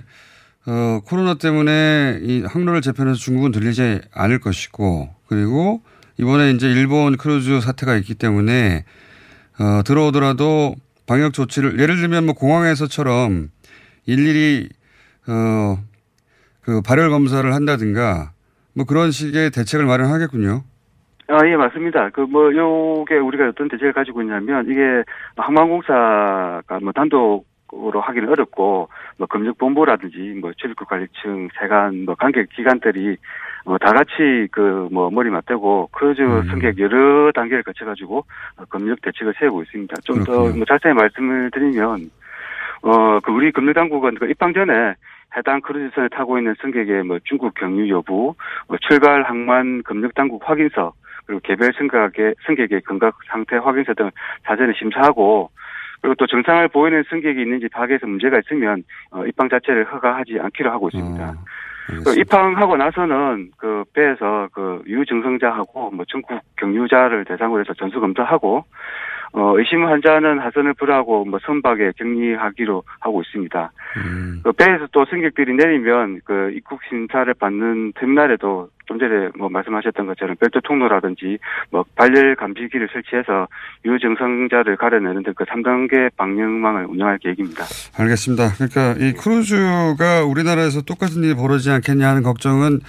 어, 0.69 0.99
코로나 1.03 1.33
때문에 1.33 2.19
이 2.21 2.43
항로를 2.47 2.81
재편해서 2.81 3.17
중국은 3.17 3.51
들리지 3.51 4.01
않을 4.13 4.39
것이고 4.39 5.09
그리고 5.27 5.81
이번에 6.19 6.51
이제 6.51 6.67
일본 6.69 7.17
크루즈 7.17 7.59
사태가 7.59 7.95
있기 7.95 8.13
때문에 8.13 8.85
어, 9.59 9.81
들어오더라도 9.83 10.75
방역 11.07 11.33
조치를 11.33 11.79
예를 11.79 11.95
들면 11.95 12.27
뭐 12.27 12.35
공항에서처럼 12.35 13.49
일일이 14.05 14.69
어, 15.27 15.77
그 16.61 16.83
발열 16.83 17.09
검사를 17.09 17.51
한다든가 17.51 18.33
뭐 18.75 18.85
그런 18.85 19.09
식의 19.09 19.49
대책을 19.49 19.87
마련하겠군요. 19.87 20.61
아, 21.31 21.45
예, 21.45 21.55
맞습니다. 21.55 22.09
그, 22.09 22.21
뭐, 22.21 22.51
요게 22.51 23.17
우리가 23.17 23.49
어떤 23.49 23.67
대책을 23.67 23.93
가지고 23.93 24.23
있냐면, 24.23 24.65
이게 24.65 25.03
항만공사가 25.37 26.79
뭐 26.81 26.91
단독 26.91 27.45
으로 27.73 28.01
하기는 28.01 28.29
어렵고, 28.29 28.89
뭐, 29.17 29.27
검역본부라든지, 29.27 30.39
뭐, 30.41 30.51
출입국 30.57 30.87
관리청, 30.87 31.49
세관, 31.59 32.05
뭐, 32.05 32.15
관계 32.15 32.49
기관들이, 32.49 33.17
뭐, 33.65 33.77
다 33.77 33.91
같이 33.93 34.47
그, 34.51 34.87
뭐, 34.91 35.09
머리 35.11 35.29
맞대고, 35.29 35.89
크루즈 35.91 36.21
승객 36.49 36.79
여러 36.79 37.31
단계를 37.31 37.63
거쳐 37.63 37.85
가지고, 37.85 38.25
어, 38.57 38.65
검역 38.69 39.01
대책을 39.01 39.33
세우고 39.39 39.63
있습니다. 39.63 39.95
좀 40.03 40.23
더, 40.23 40.49
뭐, 40.49 40.65
자세히 40.65 40.93
말씀을 40.93 41.51
드리면, 41.51 42.09
어, 42.81 43.19
그, 43.19 43.31
우리 43.31 43.51
검역 43.51 43.73
당국은 43.73 44.15
그 44.15 44.29
입항 44.29 44.53
전에, 44.53 44.95
해당 45.37 45.61
크루즈선에 45.61 46.07
타고 46.09 46.39
있는 46.39 46.55
승객의 46.59 47.03
뭐 47.03 47.19
중국 47.23 47.53
경유 47.53 47.87
여부, 47.89 48.33
뭐 48.67 48.77
출발 48.81 49.21
항만 49.21 49.83
검역 49.83 50.09
당국 50.15 50.41
확인서, 50.49 50.93
그리고 51.25 51.39
개별 51.43 51.71
승객의 51.77 52.33
승객의 52.47 52.81
건강 52.81 53.11
상태 53.27 53.57
확인서 53.57 53.93
등 53.93 54.09
사전에 54.43 54.73
심사하고 54.73 55.51
그리고 56.01 56.15
또 56.15 56.27
증상을 56.27 56.67
보이는 56.69 57.03
승객이 57.09 57.41
있는지 57.41 57.67
파악해서 57.69 58.07
문제가 58.07 58.39
있으면 58.39 58.83
어, 59.11 59.25
입항 59.25 59.49
자체를 59.49 59.85
허가하지 59.91 60.39
않기로 60.39 60.71
하고 60.71 60.89
있습니다. 60.89 61.33
그 62.05 62.19
입항하고 62.19 62.77
나서는 62.77 63.51
그 63.57 63.83
배에서 63.93 64.47
그 64.53 64.83
유증상자하고 64.85 65.91
뭐 65.91 66.05
중국 66.07 66.39
경유자를 66.57 67.25
대상으로 67.25 67.61
해서 67.61 67.73
전수 67.73 67.99
검사하고 67.99 68.63
어, 69.31 69.57
의심 69.57 69.85
환자는 69.85 70.39
하선을 70.39 70.73
불하고 70.75 71.25
뭐 71.25 71.39
선박에 71.45 71.93
격리하기로 71.97 72.83
하고 72.99 73.21
있습니다. 73.21 73.71
그 74.43 74.51
배에서 74.51 74.87
또 74.91 75.05
승객들이 75.05 75.53
내리면 75.53 76.21
그 76.23 76.51
입국 76.55 76.79
심사를 76.89 77.31
받는 77.33 77.93
터미널에도 77.93 78.69
좀 78.85 78.97
전에 78.97 79.29
뭐 79.37 79.49
말씀하셨던 79.49 80.07
것처럼 80.07 80.35
별도 80.39 80.59
통로라든지 80.61 81.37
뭐 81.69 81.85
발열 81.95 82.35
감지기를 82.35 82.89
설치해서 82.91 83.47
유증상자를 83.85 84.77
가려내는 84.77 85.23
등 85.23 85.33
그 85.39 85.45
3단계 85.45 86.09
방역망을 86.17 86.85
운영할 86.87 87.17
계획입니다. 87.19 87.63
알겠습니다. 87.97 88.49
그러니까 88.55 88.95
이 88.99 89.13
크루즈가 89.13 90.25
우리나라에서 90.25 90.81
똑같은 90.81 91.23
일이 91.23 91.33
벌어지지 91.33 91.71
않겠냐 91.71 92.09
하는 92.09 92.23
걱정은 92.23 92.81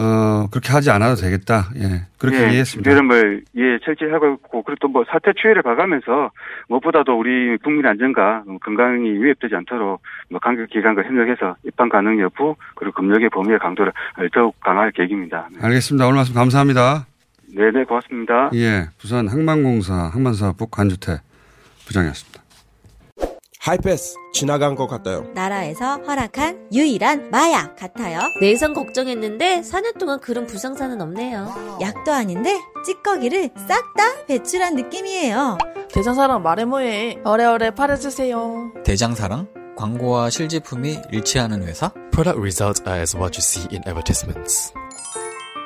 어, 0.00 0.46
그렇게 0.50 0.72
하지 0.72 0.90
않아도 0.90 1.16
되겠다. 1.16 1.70
예. 1.76 2.06
그렇게 2.18 2.38
예, 2.38 2.48
이해했습니다. 2.50 2.88
여름을 2.90 3.42
예 3.56 3.78
철저하고 3.84 4.34
있고 4.34 4.62
그리고 4.62 4.76
또 4.80 4.88
뭐 4.88 5.04
사태 5.10 5.32
추이를 5.34 5.62
봐가면서 5.62 6.30
무엇보다도 6.68 7.18
우리 7.18 7.56
국민 7.58 7.84
안전과 7.86 8.44
건강이 8.64 9.10
위협되지 9.10 9.54
않도록 9.56 10.00
뭐 10.30 10.40
관계 10.40 10.64
기관과 10.66 11.02
협력해서 11.02 11.56
입항 11.64 11.88
가능 11.88 12.18
여부 12.20 12.54
그리고 12.76 12.92
검역의 12.94 13.28
범위의 13.30 13.58
강도를 13.58 13.92
더욱 14.32 14.58
강화할 14.60 14.92
계획입니다. 14.92 15.48
알겠습니다. 15.60 16.06
오늘 16.06 16.16
말씀 16.16 16.34
감사합니다. 16.34 17.06
네네 17.54 17.84
고맙습니다. 17.84 18.50
예. 18.54 18.86
부산 18.98 19.26
항만공사 19.28 19.94
항만사업부 20.12 20.68
관주태 20.68 21.20
부장이었습니다. 21.86 22.37
하이패스 23.68 24.14
지나간 24.32 24.74
것 24.74 24.86
같아요. 24.86 25.24
나라에서 25.34 25.96
허락한 25.98 26.68
유일한 26.72 27.28
마약 27.30 27.76
같아요. 27.76 28.20
내성 28.40 28.72
걱정했는데 28.72 29.60
4년 29.60 29.98
동안 29.98 30.20
그런 30.20 30.46
불상사는 30.46 30.98
없네요. 30.98 31.78
약도 31.82 32.12
아닌데 32.12 32.58
찌꺼기를 32.86 33.50
싹 33.68 33.94
다 33.94 34.24
배출한 34.26 34.74
느낌이에요. 34.74 35.58
대장사랑 35.92 36.42
말해 36.42 36.64
뭐해. 36.64 37.18
어래어래 37.24 37.72
팔아주세요. 37.72 38.72
대장사랑 38.84 39.48
광고와 39.76 40.30
실제품이 40.30 41.02
일치하는 41.12 41.62
회사? 41.64 41.92
Product 42.10 42.40
results 42.40 42.82
are 42.86 43.00
as 43.00 43.14
what 43.16 43.36
you 43.36 43.42
see 43.42 43.68
in 43.70 43.82
advertisements. 43.86 44.72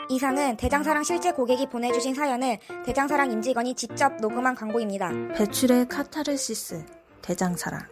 이상은 0.08 0.56
대장사랑 0.56 1.04
실제 1.04 1.30
고객이 1.30 1.68
보내주신 1.68 2.14
사연을 2.14 2.58
대장사랑 2.84 3.30
임직원이 3.30 3.74
직접 3.76 4.16
녹음한 4.16 4.56
광고입니다. 4.56 5.12
배출의 5.36 5.86
카타르시스. 5.88 6.84
대장사랑. 7.22 7.91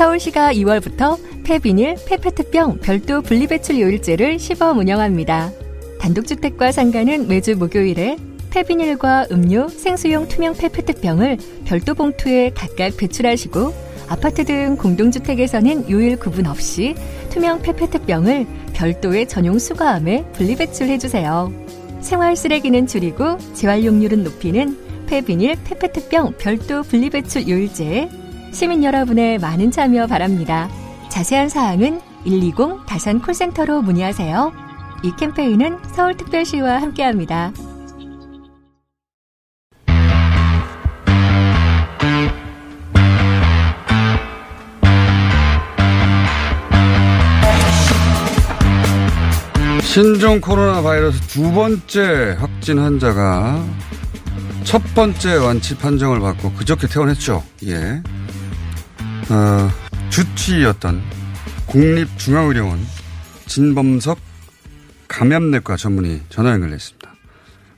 서울시가 0.00 0.54
2월부터 0.54 1.18
폐비닐, 1.44 1.94
폐페트병 2.06 2.78
별도 2.78 3.20
분리배출 3.20 3.78
요일제를 3.78 4.38
시범 4.38 4.78
운영합니다. 4.78 5.52
단독주택과 6.00 6.72
상가는 6.72 7.28
매주 7.28 7.54
목요일에 7.54 8.16
폐비닐과 8.48 9.26
음료, 9.30 9.68
생수용 9.68 10.26
투명 10.26 10.54
폐페트병을 10.54 11.36
별도 11.66 11.92
봉투에 11.92 12.52
각각 12.54 12.96
배출하시고 12.96 13.74
아파트 14.08 14.46
등 14.46 14.78
공동주택에서는 14.78 15.90
요일 15.90 16.16
구분 16.16 16.46
없이 16.46 16.94
투명 17.28 17.60
페페트병을 17.60 18.46
별도의 18.72 19.28
전용 19.28 19.58
수거함에 19.58 20.24
분리배출해주세요. 20.32 21.52
생활 22.00 22.36
쓰레기는 22.36 22.86
줄이고 22.86 23.36
재활용률은 23.52 24.24
높이는 24.24 24.78
폐비닐, 25.08 25.56
페페트병 25.62 26.36
별도 26.38 26.84
분리배출 26.84 27.48
요일제에 27.48 28.19
시민 28.52 28.82
여러분의 28.84 29.38
많은 29.38 29.70
참여 29.70 30.06
바랍니다. 30.06 30.68
자세한 31.08 31.48
사항은 31.48 32.00
120 32.24 32.86
다산 32.86 33.20
콜센터로 33.20 33.82
문의하세요. 33.82 34.52
이 35.02 35.12
캠페인은 35.16 35.78
서울특별시와 35.94 36.80
함께합니다. 36.82 37.52
신종 49.82 50.40
코로나 50.40 50.82
바이러스 50.82 51.20
두 51.22 51.50
번째 51.52 52.36
확진 52.38 52.78
환자가 52.78 53.64
첫 54.62 54.80
번째 54.94 55.36
완치 55.36 55.76
판정을 55.76 56.20
받고 56.20 56.52
그저께 56.52 56.86
퇴원했죠. 56.86 57.42
예. 57.66 58.00
어, 59.30 59.68
주치의였던 60.10 61.00
국립중앙의료원 61.68 62.78
진범석 63.46 64.18
감염내과 65.06 65.76
전문의 65.76 66.18
전화 66.28 66.50
연결됐습니다. 66.50 67.12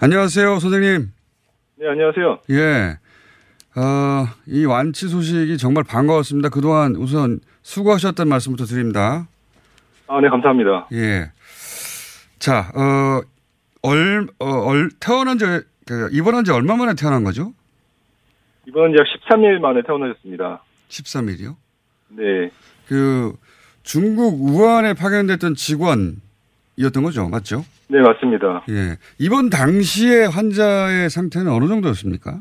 안녕하세요, 0.00 0.58
선생님. 0.58 1.12
네, 1.76 1.88
안녕하세요. 1.88 2.38
예. 2.50 2.96
어, 3.78 4.26
이 4.46 4.64
완치 4.64 5.08
소식이 5.08 5.58
정말 5.58 5.84
반가웠습니다. 5.84 6.48
그동안 6.48 6.96
우선 6.96 7.40
수고하셨다는 7.60 8.30
말씀부터 8.30 8.64
드립니다. 8.64 9.28
아, 10.06 10.20
네, 10.22 10.30
감사합니다. 10.30 10.88
예. 10.92 11.30
자, 12.38 12.70
어, 12.74 13.20
얼, 13.82 14.26
어, 14.38 14.46
얼, 14.46 14.90
태어난 15.00 15.36
지, 15.36 15.44
그, 15.86 16.08
입원한 16.12 16.44
지 16.44 16.50
얼마 16.50 16.76
만에 16.76 16.94
태어난 16.94 17.24
거죠? 17.24 17.52
이번 18.66 18.94
약 18.96 19.04
13일 19.04 19.58
만에 19.58 19.82
태어나셨습니다. 19.82 20.62
13일이요? 20.92 21.56
네. 22.10 22.50
그, 22.86 23.32
중국 23.82 24.40
우한에 24.40 24.94
파견됐던 24.94 25.54
직원이었던 25.54 27.02
거죠? 27.02 27.28
맞죠? 27.28 27.64
네, 27.88 28.00
맞습니다. 28.00 28.64
예. 28.70 28.96
이번 29.18 29.50
당시에 29.50 30.26
환자의 30.26 31.10
상태는 31.10 31.50
어느 31.50 31.66
정도였습니까? 31.66 32.40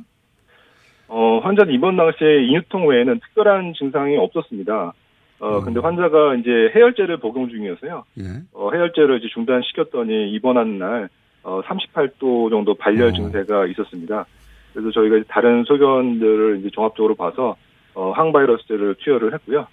어, 1.07 1.39
환자는 1.39 1.73
이번 1.73 1.97
당시에 1.97 2.43
인유통 2.45 2.87
외에는 2.87 3.19
특별한 3.19 3.73
증상이 3.77 4.17
없었습니다. 4.17 4.93
어, 5.39 5.61
근데 5.61 5.79
환자가 5.79 6.35
이제 6.35 6.49
해열제를 6.75 7.17
복용 7.17 7.49
중이어서요. 7.49 8.03
예. 8.19 8.23
어, 8.53 8.69
해열제를 8.71 9.17
이제 9.19 9.27
중단시켰더니 9.33 10.31
입원한 10.31 10.77
날, 10.77 11.09
어, 11.43 11.61
38도 11.65 12.51
정도 12.51 12.75
발열 12.75 13.11
증세가 13.13 13.65
있었습니다. 13.65 14.25
그래서 14.73 14.91
저희가 14.91 15.23
다른 15.27 15.63
소견들을 15.63 16.59
이제 16.59 16.69
종합적으로 16.69 17.15
봐서, 17.15 17.57
어, 17.93 18.11
항바이러스제를 18.11 18.95
투여를 18.99 19.33
했고요. 19.33 19.67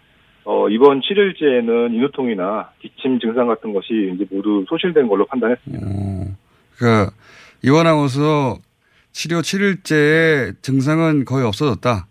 어, 0.45 0.69
이번 0.71 1.01
7일째에는 1.01 1.95
인후통이나 1.95 2.71
기침 2.81 3.21
증상 3.21 3.49
같은 3.49 3.73
것이 3.73 4.13
이제 4.15 4.25
모두 4.31 4.65
소실된 4.69 5.07
걸로 5.09 5.27
판단했습니다. 5.27 5.87
그러니까 6.77 7.13
입원하고서 7.63 8.57
치료 9.13 9.39
7일째에 9.39 10.63
증상은 10.63 11.25
거의 11.25 11.45
없어졌다. 11.45 12.07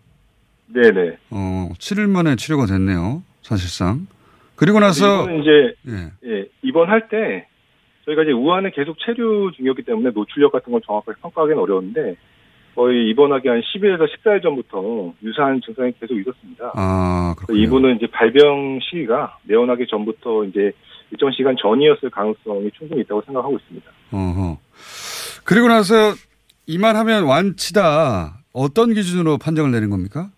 네네. 0.66 1.16
어, 1.30 1.70
7일 1.78 2.08
만에 2.08 2.36
치료가 2.36 2.66
됐네요. 2.66 3.22
사실상. 3.42 4.06
그리고 4.56 4.80
나서 4.80 5.28
이제 5.30 5.74
예. 5.88 6.28
예, 6.28 6.46
입원할 6.62 7.08
때 7.08 7.46
저희가 8.04 8.24
이제 8.24 8.32
우한에 8.32 8.70
계속 8.70 8.96
체류 8.98 9.52
중이었기 9.56 9.82
때문에 9.82 10.10
노출력 10.10 10.52
같은 10.52 10.72
걸 10.72 10.80
정확하게 10.84 11.20
평가하기는 11.22 11.62
어려운데 11.62 12.16
거의 12.78 13.10
입원하기 13.10 13.48
한 13.48 13.60
10일에서 13.60 14.06
14일 14.06 14.40
전부터 14.40 15.12
유사한 15.24 15.60
증상이 15.66 15.90
계속 15.98 16.16
있었습니다. 16.16 16.74
아, 16.76 17.34
그래서 17.36 17.60
이분은 17.60 17.96
이제 17.96 18.06
발병 18.06 18.78
시기가 18.80 19.36
내원하기 19.42 19.88
전부터 19.88 20.44
이제 20.44 20.70
일정 21.10 21.28
시간 21.32 21.56
전이었을 21.60 22.08
가능성이 22.10 22.70
충분히 22.78 23.00
있다고 23.00 23.20
생각하고 23.22 23.56
있습니다. 23.56 23.90
어허. 24.12 24.58
그리고 25.44 25.66
나서 25.66 26.14
이만하면 26.68 27.24
완치다. 27.24 28.44
어떤 28.52 28.94
기준으로 28.94 29.38
판정을 29.38 29.72
내린 29.72 29.90
겁니까? 29.90 30.30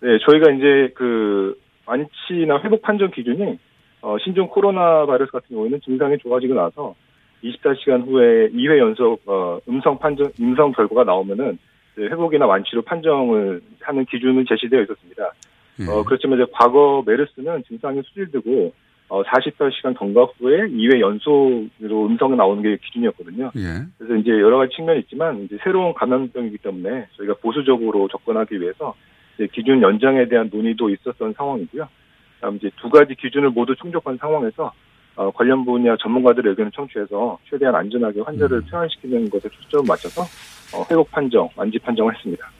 네, 0.00 0.16
저희가 0.24 0.52
이제 0.52 0.94
그 0.96 1.54
완치나 1.84 2.62
회복 2.64 2.80
판정 2.80 3.10
기준이 3.10 3.58
어, 4.00 4.16
신종 4.24 4.48
코로나 4.48 5.04
바이러스 5.04 5.30
같은 5.32 5.48
경우에는 5.50 5.82
증상이 5.84 6.16
좋아지고 6.16 6.54
나서 6.54 6.94
24시간 7.42 8.06
후에 8.06 8.50
2회 8.50 8.78
연속 8.78 9.22
어, 9.26 9.58
음성 9.68 9.98
판정 9.98 10.30
음성 10.40 10.72
결과가 10.72 11.04
나오면은 11.04 11.58
회복이나 11.98 12.46
완치로 12.46 12.82
판정을 12.82 13.60
하는 13.80 14.04
기준은 14.06 14.44
제시되어 14.48 14.82
있었습니다. 14.82 15.32
어, 15.88 16.04
그렇지만 16.04 16.38
이제 16.38 16.50
과거 16.52 17.02
메르스는 17.06 17.64
증상이 17.64 18.02
수질되고 18.02 18.72
어, 19.08 19.24
48시간 19.24 19.98
경과 19.98 20.24
후에 20.24 20.68
2회 20.68 21.00
연속으로 21.00 22.06
음성이 22.06 22.36
나오는 22.36 22.62
게 22.62 22.76
기준이었거든요. 22.76 23.50
예. 23.56 23.84
그래서 23.98 24.14
이제 24.16 24.30
여러 24.30 24.58
가지 24.58 24.76
측면이 24.76 25.00
있지만 25.00 25.42
이제 25.42 25.58
새로운 25.64 25.92
감염병이기 25.94 26.58
때문에 26.58 27.08
저희가 27.16 27.34
보수적으로 27.42 28.06
접근하기 28.08 28.60
위해서 28.60 28.94
이제 29.34 29.48
기준 29.52 29.82
연장에 29.82 30.28
대한 30.28 30.48
논의도 30.52 30.90
있었던 30.90 31.32
상황이고요. 31.32 31.88
다음 32.40 32.56
이제 32.56 32.70
두 32.76 32.88
가지 32.88 33.14
기준을 33.16 33.50
모두 33.50 33.74
충족한 33.74 34.16
상황에서 34.16 34.72
어, 35.20 35.30
관련 35.32 35.66
분야 35.66 35.94
전문가들의 36.00 36.48
의견을 36.52 36.72
청취해서 36.74 37.38
최대한 37.50 37.74
안전하게 37.74 38.22
환자를 38.22 38.62
퇴원시키는 38.70 39.28
것에 39.28 39.50
초점을 39.50 39.84
맞춰서 39.86 40.22
어, 40.74 40.82
회복 40.90 41.10
판정, 41.10 41.46
완치 41.56 41.78
판정을 41.78 42.14
했습니다. 42.14 42.50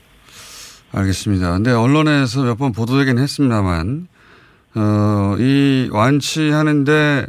알겠습니다. 0.93 1.53
근데 1.55 1.71
언론에서 1.71 2.43
몇 2.45 2.59
번 2.59 2.73
보도되긴 2.73 3.19
했습니다만, 3.19 4.09
어, 4.77 5.37
이 5.39 5.89
완치하는데 5.91 7.27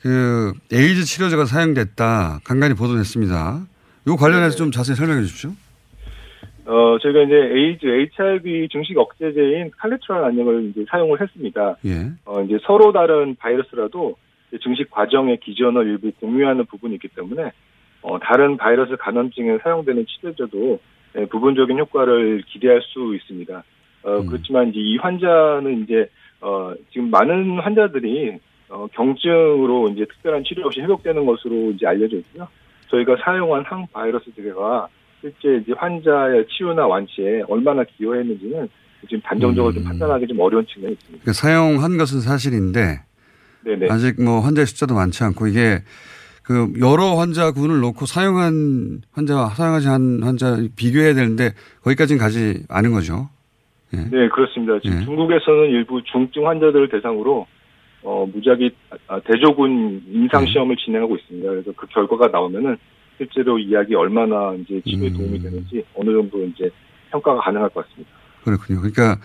그 0.00 0.52
에이즈 0.72 1.04
치료제가 1.04 1.44
사용됐다. 1.44 2.40
간간히 2.42 2.72
보도됐습니다. 2.74 3.60
이 4.08 4.16
관련해서 4.18 4.56
좀 4.56 4.70
자세히 4.70 4.96
설명해 4.96 5.20
주십시오. 5.22 5.50
어, 6.64 6.96
저희가 7.02 7.22
이제 7.24 7.34
에이즈, 7.34 7.86
HIV 7.86 8.68
증식 8.72 8.96
억제제인 8.96 9.70
칼레트랄 9.76 10.24
안약을 10.24 10.70
이제 10.70 10.86
사용을 10.88 11.20
했습니다. 11.20 11.76
예. 11.84 12.10
어, 12.24 12.40
이제 12.42 12.56
서로 12.64 12.90
다른 12.92 13.34
바이러스라도 13.36 14.16
증식 14.58 14.90
과정의 14.90 15.38
기전을 15.38 15.86
일부 15.86 16.10
공유하는 16.20 16.66
부분이 16.66 16.94
있기 16.94 17.08
때문에 17.08 17.52
어, 18.02 18.18
다른 18.18 18.56
바이러스 18.56 18.96
감염증에 18.96 19.58
사용되는 19.58 20.06
치료제도 20.06 20.80
예, 21.18 21.26
부분적인 21.26 21.78
효과를 21.78 22.42
기대할 22.46 22.80
수 22.82 23.14
있습니다. 23.14 23.64
어, 24.02 24.22
그렇지만 24.26 24.68
이제 24.68 24.78
이 24.80 24.96
환자는 24.96 25.82
이제 25.82 26.08
어, 26.40 26.72
지금 26.92 27.10
많은 27.10 27.58
환자들이 27.58 28.38
어, 28.68 28.86
경증으로 28.92 29.88
이제 29.88 30.06
특별한 30.06 30.44
치료 30.44 30.66
없이 30.66 30.80
회복되는 30.80 31.26
것으로 31.26 31.72
이제 31.72 31.86
알려져 31.86 32.16
있고요. 32.18 32.48
저희가 32.88 33.16
사용한 33.22 33.64
항바이러스 33.64 34.32
제가 34.34 34.88
실제 35.20 35.56
이제 35.56 35.72
환자의 35.76 36.46
치유나 36.48 36.86
완치에 36.86 37.42
얼마나 37.48 37.84
기여했는지는 37.84 38.68
지금 39.02 39.20
단정적으로 39.22 39.72
좀 39.72 39.84
판단하기 39.84 40.26
좀 40.28 40.40
어려운 40.40 40.64
측면이 40.66 40.94
있습니다. 40.94 41.24
그 41.24 41.32
사용한 41.32 41.98
것은 41.98 42.20
사실인데 42.20 43.00
네네. 43.64 43.86
아직 43.90 44.22
뭐 44.22 44.40
환자의 44.40 44.66
숫자도 44.66 44.94
많지 44.94 45.24
않고 45.24 45.46
이게 45.46 45.82
그 46.42 46.72
여러 46.80 47.16
환자군을 47.16 47.80
놓고 47.80 48.06
사용한 48.06 49.02
환자와 49.12 49.50
사용하지 49.50 49.88
않은 49.88 50.22
환자 50.22 50.56
비교해야 50.76 51.14
되는데 51.14 51.52
거기까지는 51.82 52.18
가지 52.18 52.64
않은 52.68 52.92
거죠. 52.92 53.28
네, 53.92 54.28
그렇습니다. 54.28 54.78
지금 54.80 55.00
예. 55.00 55.04
중국에서는 55.04 55.70
일부 55.70 56.00
중증 56.04 56.46
환자들을 56.46 56.88
대상으로 56.88 57.46
어, 58.02 58.26
무작위 58.32 58.70
아, 59.08 59.20
대조군 59.20 60.02
임상 60.08 60.44
네. 60.44 60.52
시험을 60.52 60.76
진행하고 60.76 61.16
있습니다. 61.16 61.50
그래서 61.50 61.72
그 61.76 61.86
결과가 61.88 62.28
나오면은 62.28 62.76
실제로 63.18 63.58
이 63.58 63.72
약이 63.72 63.94
얼마나 63.94 64.54
이제 64.54 64.80
치료에 64.86 65.08
음. 65.08 65.16
도움이 65.16 65.38
되는지 65.40 65.84
어느 65.94 66.10
정도 66.10 66.42
이제 66.44 66.70
평가가 67.10 67.40
가능할 67.40 67.68
것 67.70 67.86
같습니다. 67.86 68.10
그렇군요. 68.44 68.80
그러니까 68.80 69.18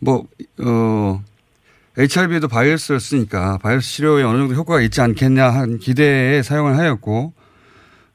뭐 0.00 0.24
어, 0.64 1.20
HIV도 1.98 2.48
바이러스를 2.48 2.98
쓰니까 3.00 3.58
바이러스 3.58 3.88
치료에 3.88 4.22
어느 4.24 4.38
정도 4.38 4.54
효과가 4.54 4.80
있지 4.82 5.00
않겠냐 5.00 5.48
한 5.50 5.78
기대에 5.78 6.42
사용을 6.42 6.76
하였고 6.76 7.32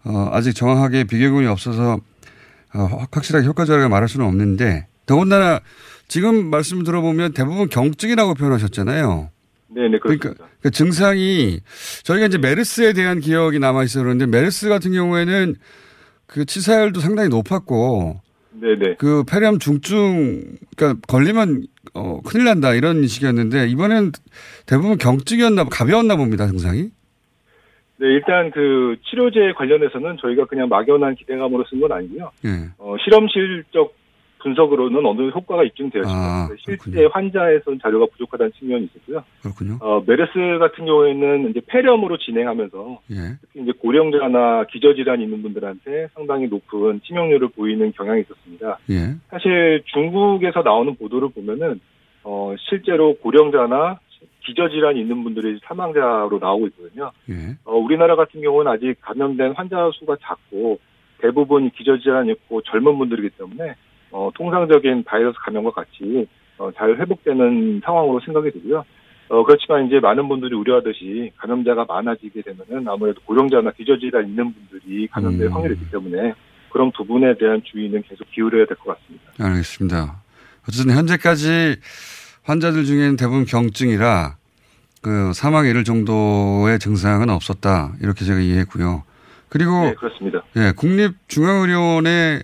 어, 0.05 0.29
아직 0.31 0.53
정확하게 0.53 1.05
비교군이 1.05 1.47
없어서 1.47 1.99
어, 2.73 2.79
확- 2.83 3.15
확실하게 3.15 3.47
효과적이라고 3.47 3.89
말할 3.89 4.07
수는 4.09 4.25
없는데 4.25 4.87
더군다나 5.05 5.59
지금 6.07 6.49
말씀 6.49 6.83
들어보면 6.83 7.33
대부분 7.33 7.69
경증이라고 7.69 8.33
표현하셨잖아요. 8.33 9.29
네네 9.73 9.99
그렇습니다. 9.99 10.29
그러니까 10.29 10.45
그 10.61 10.71
증상이 10.71 11.59
저희가 12.03 12.25
이제 12.25 12.37
메르스에 12.37 12.93
대한 12.93 13.19
기억이 13.19 13.59
남아 13.59 13.83
있어 13.83 14.01
그런데 14.01 14.25
메르스 14.25 14.67
같은 14.67 14.91
경우에는 14.91 15.55
그 16.25 16.45
치사율도 16.45 16.99
상당히 16.99 17.29
높았고 17.29 18.21
네네. 18.59 18.95
그 18.97 19.23
폐렴 19.25 19.57
중증 19.59 20.57
그러니까 20.75 20.99
걸리면 21.07 21.67
어 21.93 22.21
큰일 22.25 22.45
난다 22.45 22.73
이런 22.73 23.06
식이었는데 23.06 23.67
이번엔 23.67 24.12
대부분 24.65 24.97
경증이었나 24.97 25.65
가벼웠나 25.65 26.15
봅니다 26.15 26.47
증상이. 26.47 26.89
네, 28.02 28.08
일단 28.08 28.49
그 28.52 28.95
치료제 29.10 29.52
관련해서는 29.58 30.17
저희가 30.21 30.45
그냥 30.45 30.69
막연한 30.69 31.15
기대감으로 31.15 31.65
쓴 31.69 31.82
건 31.82 31.91
아니고요. 31.91 32.32
예. 32.45 32.69
어, 32.78 32.95
실험실적 33.04 33.93
분석으로는 34.39 35.06
어느 35.06 35.17
정도 35.17 35.30
효과가 35.30 35.63
입증되었습니다. 35.63 36.19
아, 36.19 36.49
실제 36.58 37.06
환자에서는 37.06 37.80
자료가 37.82 38.08
부족하다는 38.13 38.52
측면이 38.60 38.86
있었고요. 38.86 39.23
그렇군요. 39.41 39.78
어, 39.82 40.04
메르스 40.06 40.33
같은 40.60 40.85
경우에는 40.85 41.50
이제 41.50 41.62
폐렴으로 41.67 42.17
진행하면서 42.17 43.02
예. 43.12 43.15
특히 43.42 43.62
이제 43.62 43.71
고령자나 43.79 44.65
기저질환 44.65 45.21
있는 45.21 45.42
분들한테 45.42 46.08
상당히 46.13 46.48
높은 46.48 47.02
치명률을 47.04 47.50
보이는 47.50 47.92
경향이 47.92 48.21
있었습니다. 48.21 48.79
예. 48.90 49.15
사실 49.29 49.83
중국에서 49.85 50.62
나오는 50.62 50.96
보도를 50.96 51.29
보면은 51.29 51.79
어, 52.23 52.56
실제로 52.69 53.15
고령자나 53.15 54.00
기저질환이 54.46 55.00
있는 55.00 55.23
분들이 55.23 55.60
사망자로 55.65 56.40
나오고 56.40 56.67
있거든요. 56.67 57.12
예. 57.29 57.56
어, 57.65 57.75
우리나라 57.75 58.15
같은 58.15 58.42
경우는 58.42 58.71
아직 58.71 58.96
감염된 59.02 59.54
환자 59.54 59.90
수가 59.94 60.17
작고 60.21 60.79
대부분 61.19 61.69
기저질환이 61.71 62.31
있고 62.31 62.62
젊은 62.63 62.98
분들이기 62.98 63.29
때문에 63.37 63.75
어, 64.12 64.29
통상적인 64.35 65.03
바이러스 65.03 65.37
감염과 65.45 65.71
같이 65.71 66.27
어, 66.57 66.71
잘 66.75 66.97
회복되는 66.97 67.81
상황으로 67.83 68.19
생각이 68.25 68.51
되고요. 68.51 68.83
어, 69.29 69.43
그렇지만 69.43 69.85
이제 69.87 69.99
많은 69.99 70.27
분들이 70.27 70.55
우려하듯이 70.55 71.31
감염자가 71.37 71.85
많아지게 71.85 72.41
되면은 72.41 72.87
아무래도 72.87 73.21
고령자나 73.21 73.71
기저질환 73.71 74.27
있는 74.27 74.53
분들이 74.53 75.07
감염될 75.07 75.47
음. 75.47 75.53
확률이 75.53 75.75
있기 75.75 75.91
때문에 75.91 76.33
그런 76.71 76.91
부분에 76.91 77.37
대한 77.37 77.62
주의는 77.63 78.03
계속 78.07 78.29
기울여야 78.31 78.65
될 78.65 78.77
것 78.77 78.97
같습니다. 78.97 79.31
알겠습니다. 79.39 80.21
어쨌든 80.67 80.95
현재까지 80.95 81.77
환자들 82.43 82.85
중에는 82.85 83.15
대부분 83.17 83.45
경증이라 83.45 84.35
그 85.01 85.31
사망에 85.33 85.69
이를 85.69 85.83
정도의 85.83 86.77
증상은 86.79 87.29
없었다. 87.29 87.93
이렇게 88.01 88.25
제가 88.25 88.39
이해했고요. 88.39 89.03
그리고 89.47 89.71
네, 89.85 89.93
그렇습니다. 89.93 90.43
예, 90.57 90.73
국립중앙의료원의 90.75 92.43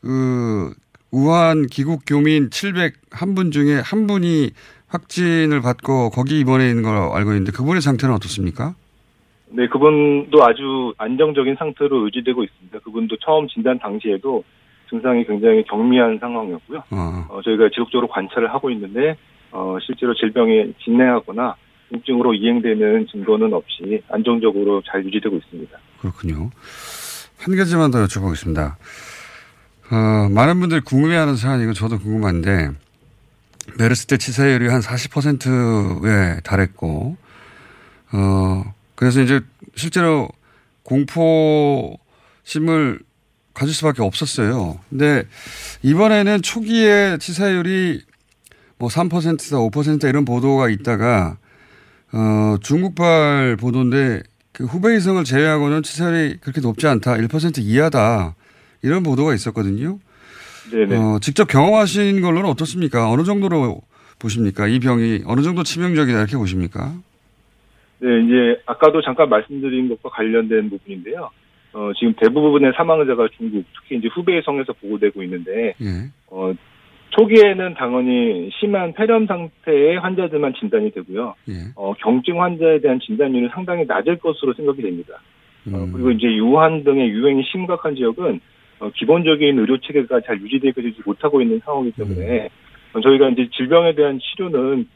그 0.00 0.74
우한 1.14 1.66
귀국 1.68 2.02
교민 2.04 2.50
701분 2.50 3.52
중에 3.52 3.80
한 3.84 4.08
분이 4.08 4.50
확진을 4.88 5.62
받고 5.62 6.10
거기 6.10 6.40
입원해 6.40 6.68
있는 6.68 6.82
걸 6.82 6.96
알고 6.96 7.30
있는데 7.30 7.52
그분의 7.52 7.82
상태는 7.82 8.12
어떻습니까? 8.16 8.74
네, 9.50 9.68
그분도 9.68 10.44
아주 10.44 10.92
안정적인 10.98 11.54
상태로 11.56 12.06
유지되고 12.06 12.42
있습니다. 12.42 12.80
그분도 12.80 13.16
처음 13.24 13.46
진단 13.46 13.78
당시에도 13.78 14.42
증상이 14.90 15.24
굉장히 15.24 15.62
경미한 15.64 16.18
상황이었고요. 16.20 16.82
어, 16.90 17.26
어, 17.28 17.40
저희가 17.42 17.68
지속적으로 17.68 18.08
관찰을 18.08 18.52
하고 18.52 18.70
있는데 18.70 19.16
어, 19.52 19.78
실제로 19.86 20.14
질병이 20.14 20.74
진행하거나 20.82 21.54
통증으로 21.90 22.34
이행되는 22.34 23.06
증거는 23.12 23.52
없이 23.52 24.02
안정적으로 24.10 24.82
잘 24.90 25.04
유지되고 25.04 25.36
있습니다. 25.36 25.78
그렇군요. 26.00 26.50
한 27.38 27.56
가지만 27.56 27.92
더 27.92 28.04
여쭤보겠습니다. 28.04 28.74
어, 29.90 30.28
많은 30.30 30.60
분들이 30.60 30.80
궁금해하는 30.80 31.36
사안이고 31.36 31.74
저도 31.74 31.98
궁금한데 31.98 32.70
메르스 33.78 34.06
때 34.06 34.16
치사율이 34.16 34.68
한 34.68 34.80
40%에 34.80 36.40
달했고 36.40 37.16
어 38.12 38.74
그래서 38.94 39.20
이제 39.20 39.40
실제로 39.74 40.28
공포심을 40.84 41.98
가질 43.54 43.74
수밖에 43.74 44.02
없었어요. 44.02 44.78
근데 44.90 45.24
이번에는 45.82 46.42
초기에 46.42 47.18
치사율이 47.18 48.02
뭐 48.78 48.88
3%다 48.88 49.56
5%다 49.56 50.08
이런 50.08 50.24
보도가 50.24 50.68
있다가 50.68 51.36
어 52.12 52.56
중국발 52.60 53.56
보도인데 53.56 54.22
그 54.52 54.64
후베이 54.64 55.00
성을 55.00 55.22
제외하고는 55.24 55.82
치사율이 55.82 56.38
그렇게 56.40 56.60
높지 56.60 56.86
않다. 56.86 57.14
1% 57.14 57.58
이하다. 57.58 58.34
이런 58.84 59.02
보도가 59.02 59.34
있었거든요. 59.34 59.98
네네. 60.70 60.96
어, 60.96 61.18
직접 61.20 61.46
경험하신 61.46 62.20
걸로는 62.20 62.48
어떻습니까? 62.50 63.10
어느 63.10 63.22
정도로 63.22 63.80
보십니까? 64.20 64.68
이 64.68 64.78
병이 64.78 65.22
어느 65.26 65.40
정도 65.40 65.62
치명적이다 65.62 66.18
이렇게 66.18 66.36
보십니까? 66.36 66.92
네, 67.98 68.08
이제 68.24 68.60
아까도 68.66 69.00
잠깐 69.02 69.30
말씀드린 69.30 69.88
것과 69.88 70.10
관련된 70.10 70.68
부분인데요. 70.70 71.30
어, 71.72 71.90
지금 71.98 72.14
대부분의 72.20 72.72
사망자가 72.76 73.28
중국, 73.36 73.64
특히 73.74 73.96
이제 73.96 74.08
후베이성에서 74.14 74.74
보고되고 74.74 75.22
있는데, 75.24 75.74
예. 75.80 76.10
어, 76.28 76.52
초기에는 77.10 77.74
당연히 77.74 78.50
심한 78.60 78.92
폐렴 78.92 79.26
상태의 79.26 79.98
환자들만 79.98 80.54
진단이 80.58 80.92
되고요. 80.92 81.34
예. 81.48 81.52
어, 81.74 81.94
경증 81.94 82.42
환자에 82.42 82.80
대한 82.80 83.00
진단율은 83.00 83.50
상당히 83.52 83.84
낮을 83.86 84.18
것으로 84.18 84.54
생각이 84.54 84.82
됩니다. 84.82 85.20
음. 85.66 85.74
어, 85.74 85.88
그리고 85.92 86.10
이제 86.10 86.26
유한 86.36 86.84
등의 86.84 87.08
유행이 87.10 87.42
심각한 87.50 87.94
지역은 87.96 88.36
어, 88.36 88.38
기본적인 88.90 89.58
의료 89.58 89.78
체계가 89.80 90.20
잘 90.22 90.40
유지되지 90.40 90.94
못하고 91.04 91.40
있는 91.42 91.60
상황이기 91.64 91.96
때문에 91.96 92.48
어, 92.92 93.00
저희가 93.00 93.30
이제 93.30 93.48
질병에 93.56 93.94
대한 93.94 94.18
치료는 94.20 94.88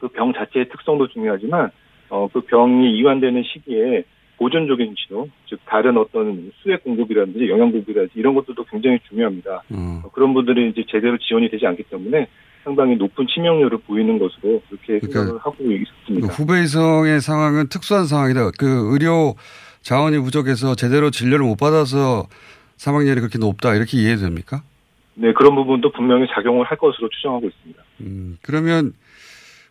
그 0.00 0.08
병 0.08 0.32
자체의 0.32 0.68
특성도 0.68 1.08
중요하지만 1.08 1.70
어, 2.08 2.28
그 2.32 2.40
병이 2.42 2.96
이완되는 2.98 3.42
시기에 3.42 4.04
보존적인 4.38 4.94
치료, 4.96 5.28
즉 5.48 5.58
다른 5.64 5.96
어떤 5.96 6.52
수액 6.62 6.84
공급이라든지 6.84 7.48
영양 7.48 7.72
공급이라든지 7.72 8.12
이런 8.18 8.34
것들도 8.34 8.64
굉장히 8.64 8.98
중요합니다. 9.08 9.62
어. 9.70 10.02
어, 10.04 10.10
그런 10.12 10.34
분들이 10.34 10.68
이제 10.70 10.84
제대로 10.90 11.16
지원이 11.16 11.50
되지 11.50 11.66
않기 11.66 11.84
때문에 11.84 12.28
상당히 12.62 12.96
높은 12.96 13.26
치명률을 13.26 13.78
보이는 13.86 14.18
것으로 14.18 14.60
그렇게 14.68 14.98
그러니까 14.98 15.20
생각을 15.20 15.40
하고 15.40 15.56
있습니다. 15.64 16.28
그 16.28 16.34
후베이성의 16.34 17.20
상황은 17.20 17.68
특수한 17.68 18.04
상황이다. 18.06 18.50
그 18.58 18.90
의료 18.92 19.34
자원이 19.80 20.18
부족해서 20.18 20.74
제대로 20.74 21.10
진료를 21.10 21.46
못 21.46 21.56
받아서 21.56 22.26
사망률이 22.76 23.20
그렇게 23.20 23.38
높다 23.38 23.74
이렇게 23.74 23.98
이해됩니까? 23.98 24.62
네, 25.14 25.32
그런 25.32 25.54
부분도 25.54 25.92
분명히 25.92 26.26
작용을 26.34 26.66
할 26.66 26.76
것으로 26.76 27.08
추정하고 27.08 27.46
있습니다. 27.46 27.82
음, 28.02 28.38
그러면 28.42 28.92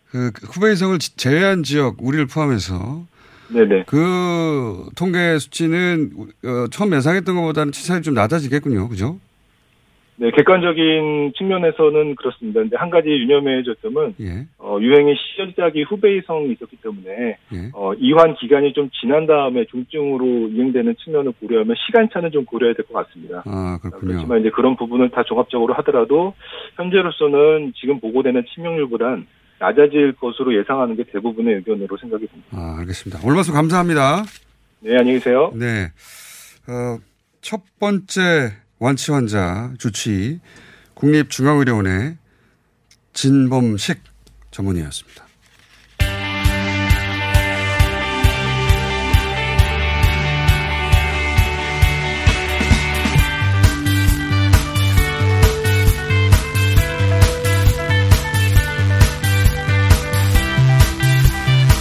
그 0.10 0.32
후베이성을 0.44 0.98
지- 1.00 1.16
제외한 1.18 1.64
지역 1.64 1.98
우리를 2.00 2.26
포함해서 2.28 3.06
네네. 3.50 3.84
그 3.86 4.90
통계 4.96 5.38
수치는 5.38 6.12
어, 6.46 6.68
처음 6.72 6.94
예상했던 6.96 7.36
것보다는 7.36 7.72
치사율이 7.74 8.04
좀 8.04 8.14
낮아지겠군요. 8.16 8.90
그죠? 8.90 9.20
네, 10.18 10.32
객관적인 10.32 11.34
측면에서는 11.38 12.16
그렇습니다. 12.16 12.62
근데 12.62 12.78
한 12.78 12.90
가지 12.90 13.10
유념해야 13.10 13.64
점은 13.82 14.16
예. 14.22 14.46
어, 14.60 14.78
유행의 14.80 15.16
시작이 15.18 15.84
후베이성이 15.84 16.54
있었기 16.54 16.78
때문에 16.78 17.38
예. 17.54 17.70
어, 17.74 17.94
이완 17.96 18.36
기간이 18.36 18.72
좀 18.72 18.90
지난 19.02 19.28
다음에 19.28 19.66
중증으로 19.66 20.48
이행되는 20.50 20.96
측면을 21.04 21.34
고려하면 21.40 21.76
시간차는 21.86 22.32
좀 22.32 22.46
고려해야 22.46 22.74
될 22.76 22.86
것 22.86 23.06
같습니다. 23.08 23.44
아, 23.46 23.78
그렇군요. 23.82 24.00
그렇지만 24.14 24.40
이제 24.40 24.50
그런 24.52 24.78
부분을 24.78 25.10
다 25.10 25.24
종합적으로 25.24 25.74
하더라도 25.76 26.34
현재로서는 26.78 27.74
지금 27.76 28.00
보고되는 28.00 28.44
치명률보단 28.54 29.28
낮아질 29.60 30.14
것으로 30.14 30.58
예상하는 30.58 30.96
게 30.96 31.04
대부분의 31.04 31.56
의견으로 31.56 31.98
생각이 31.98 32.26
듭니다. 32.28 32.50
아, 32.52 32.78
알겠습니다. 32.80 33.22
말씀 33.36 33.54
감사합니다. 33.54 34.24
네, 34.80 34.98
안녕히 34.98 35.14
계세요. 35.20 35.52
네. 35.56 35.88
어, 36.68 37.00
첫 37.42 37.62
번째 37.80 38.22
완치 38.86 39.12
환자 39.12 39.74
주치 39.80 40.40
국립중앙의료원의 40.94 42.18
진범식 43.14 44.00
전문의였습니다. 44.52 45.26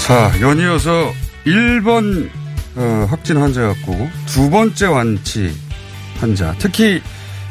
자, 0.06 0.32
연이어서 0.40 1.12
1번 1.44 2.30
어, 2.76 3.06
확진 3.10 3.36
환자였고 3.36 4.08
두 4.26 4.48
번째 4.48 4.86
완치 4.86 5.52
환자. 6.18 6.54
특히 6.58 7.02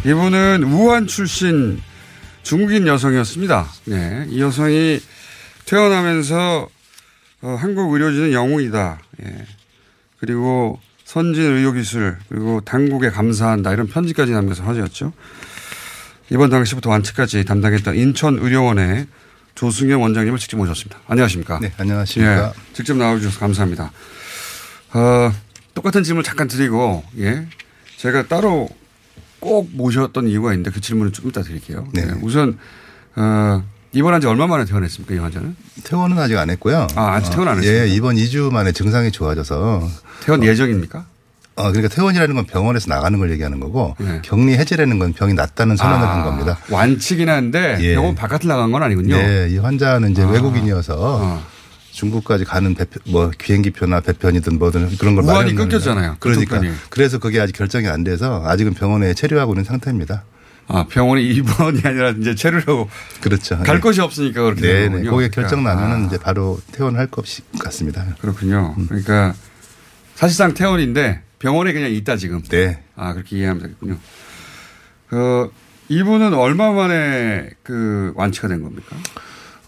이분은 0.05 0.63
우한 0.63 1.07
출신 1.07 1.81
중국인 2.43 2.87
여성이었습니다. 2.87 3.67
네, 3.85 4.25
이 4.29 4.41
여성이 4.41 4.99
태어나면서 5.65 6.67
어, 7.41 7.57
한국 7.59 7.93
의료진은 7.93 8.33
영웅이다. 8.33 8.99
예. 9.23 9.45
그리고 10.19 10.79
선진 11.03 11.43
의료기술 11.43 12.17
그리고 12.29 12.61
당국에 12.61 13.09
감사한다 13.09 13.73
이런 13.73 13.87
편지까지 13.87 14.31
남겨서 14.31 14.63
화제였죠. 14.63 15.13
이번 16.29 16.49
당시부터 16.49 16.89
완치까지 16.89 17.45
담당했던 17.45 17.95
인천의료원의 17.95 19.07
조승현 19.55 19.99
원장님을 19.99 20.39
직접 20.39 20.57
모셨습니다. 20.57 20.99
안녕하십니까? 21.07 21.59
네, 21.59 21.71
안녕하십니까? 21.77 22.53
예, 22.55 22.73
직접 22.73 22.97
나와주셔서 22.97 23.39
감사합니다. 23.39 23.91
어, 24.93 25.31
똑같은 25.75 26.03
질문을 26.03 26.23
잠깐 26.23 26.47
드리고, 26.47 27.03
예. 27.19 27.47
제가 28.03 28.27
따로 28.27 28.67
꼭 29.39 29.69
모셨던 29.71 30.27
이유가 30.27 30.51
있는데 30.51 30.71
그 30.71 30.81
질문을 30.81 31.13
좀 31.13 31.29
이따 31.29 31.41
드릴게요. 31.41 31.87
네. 31.93 32.01
예, 32.01 32.11
우선, 32.21 32.57
어, 33.15 33.63
입원한 33.93 34.19
지 34.19 34.27
얼마 34.27 34.45
만에 34.45 34.65
퇴원했습니까, 34.65 35.15
이 35.15 35.17
환자는? 35.19 35.55
퇴원은 35.85 36.19
아직 36.19 36.37
안 36.37 36.49
했고요. 36.49 36.87
아, 36.95 37.13
아직 37.13 37.29
퇴원 37.31 37.47
안 37.47 37.53
어, 37.53 37.57
했습니다. 37.61 37.85
예, 37.85 37.87
이번 37.87 38.17
2주 38.17 38.51
만에 38.51 38.73
증상이 38.73 39.09
좋아져서 39.09 39.87
퇴원 40.25 40.43
예정입니까? 40.43 41.05
어, 41.55 41.71
그러니까 41.71 41.95
퇴원이라는 41.95 42.35
건 42.35 42.45
병원에서 42.45 42.89
나가는 42.89 43.17
걸 43.17 43.31
얘기하는 43.31 43.61
거고 43.61 43.95
네. 43.99 44.19
격리 44.21 44.57
해제라는 44.57 44.99
건 44.99 45.13
병이 45.13 45.33
낫다는 45.35 45.77
선언을 45.77 46.05
한 46.05 46.25
겁니다. 46.25 46.57
완치긴 46.71 47.29
한데 47.29 47.77
예. 47.79 47.95
병원 47.95 48.15
바깥을 48.15 48.49
나간 48.49 48.73
건 48.73 48.83
아니군요. 48.83 49.15
네, 49.15 49.47
이 49.49 49.59
환자는 49.59 50.11
이제 50.11 50.23
아. 50.23 50.27
외국인이어서 50.29 51.41
중국까지 51.93 52.43
가는 52.43 52.73
배표, 52.73 52.99
뭐 53.05 53.31
비행기표나 53.37 54.01
배편이든 54.01 54.57
뭐든 54.57 54.97
그런 54.97 55.15
걸 55.15 55.23
우한이 55.23 55.53
끊겼잖아요. 55.53 56.17
그러니까 56.19 56.57
교통편이. 56.57 56.75
그래서 56.89 57.19
그게 57.19 57.39
아직 57.39 57.53
결정이 57.53 57.87
안 57.87 58.03
돼서 58.03 58.43
아직은 58.45 58.73
병원에 58.73 59.13
체류하고 59.13 59.53
있는 59.53 59.63
상태입니다. 59.63 60.23
아, 60.67 60.85
병원에 60.89 61.21
입원이 61.23 61.81
아니라 61.83 62.09
이제 62.09 62.35
체류하고 62.35 62.89
그렇죠. 63.21 63.57
갈 63.59 63.75
네. 63.75 63.81
곳이 63.81 64.01
없으니까 64.01 64.41
그렇게 64.41 64.61
네, 64.61 64.67
되는 64.67 64.81
네. 64.83 64.89
거군요. 65.03 65.11
그게 65.11 65.29
그러니까. 65.29 65.41
결정 65.41 65.63
나면은 65.63 66.03
아. 66.03 66.07
이제 66.07 66.17
바로 66.17 66.59
퇴원할 66.71 67.07
것 67.07 67.25
같습니다. 67.59 68.05
그렇군요. 68.19 68.75
그러니까 68.87 69.35
사실상 70.15 70.53
퇴원인데 70.53 71.21
병원에 71.39 71.73
그냥 71.73 71.91
있다 71.91 72.17
지금. 72.17 72.41
네. 72.43 72.81
아 72.95 73.13
그렇게 73.13 73.37
이해하면 73.37 73.61
되겠군요. 73.63 73.97
그 75.09 75.51
이분은 75.89 76.33
얼마 76.33 76.71
만에 76.71 77.49
그 77.61 78.13
완치가 78.15 78.47
된 78.47 78.63
겁니까? 78.63 78.95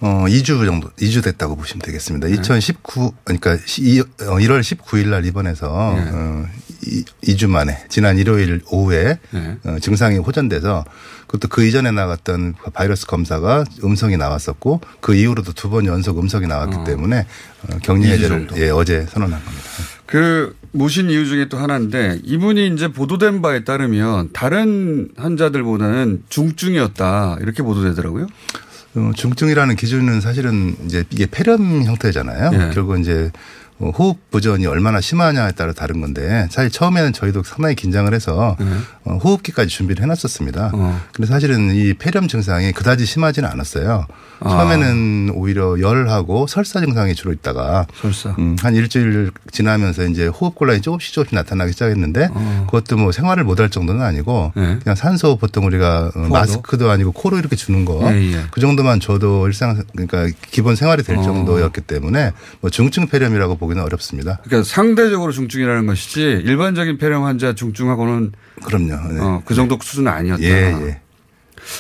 어, 0.01 0.25
2주 0.27 0.65
정도, 0.65 0.89
2주 0.99 1.23
됐다고 1.23 1.55
보시면 1.55 1.81
되겠습니다. 1.81 2.27
네. 2.27 2.33
2019, 2.33 3.11
그러니까 3.23 3.57
시- 3.65 3.81
이- 3.81 3.99
어, 4.01 4.03
1월 4.39 4.59
19일 4.61 5.07
날 5.07 5.25
입원해서 5.25 5.93
네. 5.95 6.09
어, 6.11 6.45
이, 6.85 7.03
2주 7.23 7.47
만에 7.49 7.85
지난 7.89 8.17
일요일 8.17 8.61
오후에 8.69 9.19
네. 9.31 9.57
어, 9.63 9.77
증상이 9.79 10.17
호전돼서 10.17 10.83
그것도 11.27 11.47
그 11.47 11.65
이전에 11.65 11.91
나갔던 11.91 12.55
바이러스 12.73 13.07
검사가 13.07 13.63
음성이 13.83 14.17
나왔었고 14.17 14.81
그 14.99 15.15
이후로도 15.15 15.53
두 15.53 15.69
번 15.69 15.85
연속 15.87 16.19
음성이 16.19 16.45
나왔기 16.47 16.83
때문에 16.85 17.25
어, 17.63 17.77
격리 17.81 18.03
2주 18.07 18.11
해제를. 18.11 18.47
예, 18.57 18.69
어제 18.69 19.05
선언한 19.09 19.43
겁니다. 19.43 19.63
그 20.05 20.55
모신 20.71 21.09
이유 21.09 21.25
중에 21.25 21.47
또 21.49 21.57
하나인데 21.57 22.19
이분이 22.23 22.67
이제 22.75 22.89
보도된 22.89 23.41
바에 23.41 23.63
따르면 23.63 24.29
다른 24.33 25.09
환자들보다는 25.17 26.23
중증이었다 26.29 27.37
이렇게 27.41 27.63
보도되더라고요. 27.63 28.27
어, 28.95 29.11
중증이라는 29.13 29.75
기준은 29.75 30.21
사실은 30.21 30.75
이제 30.85 31.03
이게 31.11 31.25
폐렴 31.29 31.83
형태잖아요. 31.83 32.51
예. 32.53 32.71
결국 32.73 32.99
이제 32.99 33.31
어, 33.31 33.64
호흡 33.79 34.31
부전이 34.31 34.65
얼마나 34.67 35.01
심하냐에 35.01 35.51
따라 35.51 35.73
다른 35.73 36.01
건데 36.01 36.47
사실 36.49 36.71
처음에는 36.71 37.13
저희도 37.13 37.43
상당히 37.43 37.75
긴장을 37.75 38.13
해서 38.13 38.55
어, 39.03 39.17
호흡기까지 39.17 39.69
준비를 39.69 40.03
해놨었습니다. 40.03 40.71
근데 41.13 41.27
사실은 41.27 41.75
이 41.75 41.93
폐렴 41.93 42.27
증상이 42.27 42.71
그다지 42.71 43.05
심하지는 43.05 43.49
않았어요. 43.49 44.07
아. 44.39 44.49
처음에는 44.49 45.31
오히려 45.35 45.79
열하고 45.79 46.47
설사 46.47 46.79
증상이 46.79 47.15
주로 47.15 47.31
있다가 47.31 47.87
설사. 48.01 48.35
음, 48.39 48.55
한 48.59 48.75
일주일 48.75 49.31
지나면서 49.51 50.05
이제 50.05 50.27
호흡 50.27 50.55
곤란이 50.55 50.81
조금씩 50.81 51.13
조금씩 51.13 51.35
나타나기 51.35 51.71
시작했는데 51.71 52.29
어. 52.31 52.67
그것도 52.69 52.97
뭐 52.97 53.11
생활을 53.11 53.43
못할 53.43 53.69
정도는 53.69 54.01
아니고 54.01 54.51
네. 54.55 54.79
그냥 54.83 54.95
산소 54.95 55.37
보통 55.37 55.65
우리가 55.65 56.11
어, 56.15 56.19
마스크도 56.19 56.89
아니고 56.91 57.11
코로 57.11 57.37
이렇게 57.37 57.55
주는 57.55 57.85
거 57.85 58.01
예, 58.11 58.33
예. 58.33 58.41
그 58.51 58.59
정도만 58.59 58.99
줘도 58.99 59.47
일상 59.47 59.81
그러니까 59.93 60.27
기본 60.51 60.75
생활이 60.75 61.03
될 61.03 61.17
어. 61.17 61.23
정도였기 61.23 61.81
때문에 61.81 62.31
뭐 62.61 62.69
중증 62.69 63.07
폐렴이라고 63.07 63.57
보기는 63.65 63.83
어렵습니다. 63.83 64.39
그러니까 64.43 64.63
상대적으로 64.67 65.31
중증이라는 65.31 65.85
것이지 65.87 66.21
일반적인 66.21 66.97
폐렴 66.97 67.23
환자 67.25 67.53
중증하고는 67.53 68.31
그럼요. 68.63 69.13
네. 69.13 69.19
어, 69.19 69.41
그 69.45 69.53
정도 69.55 69.77
수준은 69.81 70.11
아니었다. 70.11 70.43
예, 70.43 70.49
예. 70.49 71.01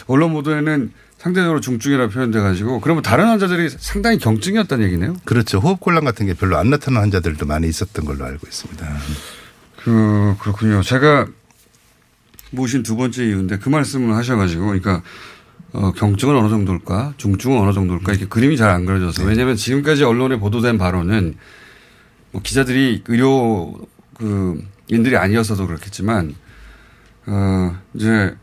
언론 0.07 0.33
보도에는 0.33 0.91
상대적으로 1.17 1.59
중증이라고 1.61 2.11
표현돼 2.11 2.39
가지고 2.39 2.81
그러면 2.81 3.01
다른 3.01 3.25
환자들이 3.25 3.69
상당히 3.69 4.17
경증이었다는 4.19 4.85
얘기네요. 4.85 5.15
그렇죠. 5.25 5.59
호흡 5.59 5.79
곤란 5.79 6.03
같은 6.03 6.25
게 6.25 6.33
별로 6.33 6.57
안 6.57 6.69
나타나는 6.69 7.01
환자들도 7.03 7.45
많이 7.45 7.67
있었던 7.67 8.05
걸로 8.05 8.25
알고 8.25 8.45
있습니다. 8.45 8.87
그 9.83 10.35
그렇군요. 10.39 10.81
제가 10.81 11.27
모신 12.51 12.83
두 12.83 12.95
번째 12.95 13.25
이유인데 13.25 13.59
그 13.59 13.69
말씀을 13.69 14.15
하셔가지고 14.15 14.65
그러니까 14.65 15.01
어, 15.73 15.91
경증은 15.91 16.35
어느 16.37 16.47
정도일까, 16.47 17.15
중증은 17.17 17.57
어느 17.59 17.73
정도일까 17.73 18.13
이렇게 18.13 18.27
그림이 18.27 18.55
잘 18.55 18.69
안 18.69 18.85
그려져서 18.85 19.25
왜냐하면 19.25 19.55
지금까지 19.57 20.03
언론에 20.03 20.37
보도된 20.39 20.77
바로는 20.77 21.35
뭐 22.35 22.41
기자들이 22.43 23.03
의료 23.07 23.73
그 24.13 24.61
인들이 24.89 25.15
아니었어도 25.15 25.67
그렇겠지만 25.67 26.35
어 27.27 27.77
이제 27.93 28.35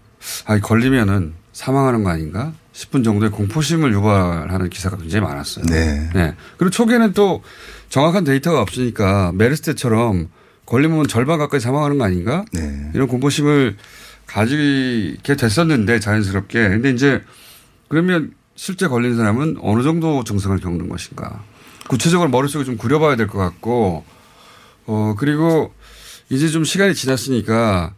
아 0.47 0.59
걸리면은 0.59 1.35
사망하는 1.53 2.03
거 2.03 2.09
아닌가 2.09 2.55
싶은 2.73 3.03
정도의 3.03 3.31
공포심을 3.31 3.93
유발하는 3.93 4.71
기사가 4.71 4.97
굉장히 4.97 5.27
많았어요. 5.27 5.67
네. 5.67 6.09
네. 6.15 6.35
그리고 6.57 6.71
초기에는 6.71 7.13
또 7.13 7.43
정확한 7.91 8.25
데이터가 8.25 8.63
없으니까 8.63 9.33
메르스 9.35 9.61
때처럼 9.61 10.31
걸리면 10.65 11.07
절반 11.07 11.39
가까이 11.39 11.61
사망하는 11.61 11.99
거 11.99 12.05
아닌가? 12.05 12.47
네. 12.53 12.91
이런 12.95 13.09
공포심을 13.09 13.77
가지게 14.27 15.37
됐었는데 15.37 16.01
자연스럽게. 16.01 16.69
근데 16.71 16.91
이제 16.91 17.21
그러면 17.89 18.33
실제 18.55 18.89
걸린 18.89 19.19
사람은 19.19 19.59
어느 19.61 19.83
정도 19.83 20.25
증상을 20.25 20.59
겪는 20.61 20.89
것인가? 20.89 21.43
구체적으로 21.89 22.31
머릿속에 22.31 22.65
좀 22.65 22.77
그려봐야 22.77 23.17
될 23.17 23.27
것 23.27 23.39
같고, 23.39 24.05
어, 24.87 25.15
그리고 25.19 25.73
이제 26.31 26.49
좀 26.49 26.65
시간이 26.65 26.95
지났으니까 26.95 27.95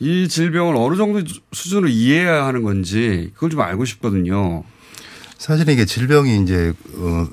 이 0.00 0.28
질병을 0.28 0.76
어느 0.76 0.96
정도 0.96 1.22
수준으로 1.52 1.88
이해해야 1.88 2.44
하는 2.46 2.62
건지 2.62 3.30
그걸 3.34 3.50
좀 3.50 3.60
알고 3.60 3.84
싶거든요. 3.84 4.64
사실 5.38 5.68
이게 5.68 5.84
질병이 5.84 6.42
이제 6.42 6.72
어 6.96 7.26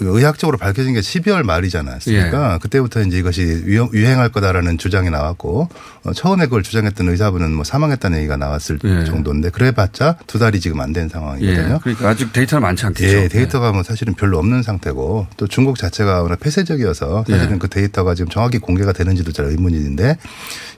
의학적으로 0.00 0.58
밝혀진 0.58 0.94
게 0.94 1.00
12월 1.00 1.42
말이잖아요. 1.44 1.94
않습니까? 1.94 2.58
그때부터 2.58 3.02
이제 3.02 3.18
이것이 3.18 3.42
유행- 3.42 3.90
유행할 3.92 4.28
거다라는 4.30 4.78
주장이 4.78 5.10
나왔고 5.10 5.68
어, 6.04 6.12
처음에 6.12 6.44
그걸 6.46 6.62
주장했던 6.62 7.08
의사분은 7.08 7.52
뭐 7.54 7.64
사망했다는 7.64 8.18
얘기가 8.18 8.36
나왔을 8.36 8.78
예. 8.84 9.04
정도인데 9.04 9.50
그래봤자 9.50 10.16
두 10.26 10.38
달이 10.38 10.60
지금 10.60 10.80
안 10.80 10.92
된 10.92 11.08
상황이거든요. 11.08 11.74
예. 11.74 11.78
그러니까 11.82 12.08
아직 12.08 12.32
데이터는 12.32 12.62
많지 12.62 12.86
않겠죠. 12.86 13.16
예, 13.16 13.28
데이터가 13.28 13.72
뭐 13.72 13.82
사실은 13.82 14.14
별로 14.14 14.38
없는 14.38 14.62
상태고 14.62 15.26
또 15.36 15.46
중국 15.48 15.76
자체가 15.78 16.22
워낙 16.22 16.38
폐쇄적이어서 16.40 17.24
사실은 17.28 17.54
예. 17.54 17.58
그 17.58 17.68
데이터가 17.68 18.14
지금 18.14 18.30
정확히 18.30 18.58
공개가 18.58 18.92
되는지도 18.92 19.32
잘 19.32 19.46
의문인데 19.46 20.18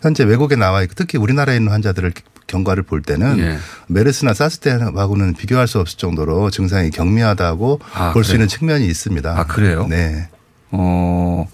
현재 0.02 0.24
외국에 0.24 0.56
나와 0.56 0.82
있고 0.82 0.94
특히 0.96 1.18
우리나라에 1.18 1.56
있는 1.56 1.72
환자들을 1.72 2.12
경과를 2.46 2.84
볼 2.84 3.02
때는 3.02 3.38
예. 3.40 3.58
메르스나 3.88 4.32
사스 4.32 4.60
때하고는 4.60 5.34
비교할 5.34 5.66
수 5.66 5.80
없을 5.80 5.98
정도로 5.98 6.50
증상이 6.50 6.90
경미하다고 6.90 7.80
아, 7.92 8.12
볼수 8.12 8.28
그래요? 8.30 8.36
있는 8.44 8.48
측면이 8.48 8.86
있습니다. 8.86 9.05
아, 9.38 9.46
그래요? 9.46 9.86
네. 9.88 10.28
어, 10.70 11.48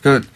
그러니까 0.00 0.26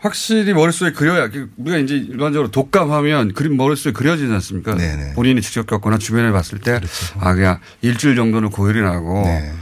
확실히 0.00 0.52
머릿속에 0.52 0.92
그려야, 0.92 1.30
우리가 1.56 1.78
이제 1.78 1.96
일반적으로 1.96 2.50
독감하면 2.50 3.32
그림 3.32 3.56
머릿속에 3.56 3.92
그려지지 3.92 4.30
않습니까? 4.32 4.74
본인이 5.14 5.40
직접 5.40 5.66
겪거나 5.66 5.96
주변에 5.96 6.30
봤을 6.30 6.58
때, 6.58 6.72
그렇죠. 6.72 7.18
아, 7.20 7.34
그냥 7.34 7.58
일주일 7.80 8.14
정도는 8.14 8.50
고열이 8.50 8.82
나고, 8.82 9.22
네. 9.24 9.52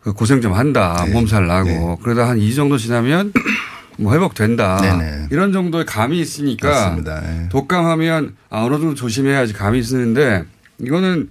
그 0.00 0.12
고생 0.12 0.40
좀 0.40 0.52
한다, 0.52 1.04
몸살 1.12 1.46
나고, 1.48 1.96
그러다 1.96 2.28
한 2.28 2.38
2주 2.38 2.54
정도 2.54 2.78
지나면 2.78 3.32
뭐 3.98 4.14
회복된다. 4.14 4.76
네네. 4.80 5.26
이런 5.32 5.52
정도의 5.52 5.84
감이 5.84 6.20
있으니까. 6.20 6.96
예. 7.24 7.48
독감하면 7.48 8.36
아, 8.50 8.62
어느 8.62 8.76
정도 8.76 8.94
조심해야지 8.94 9.52
감이 9.52 9.82
쓰는데, 9.82 10.44
이거는 10.80 11.30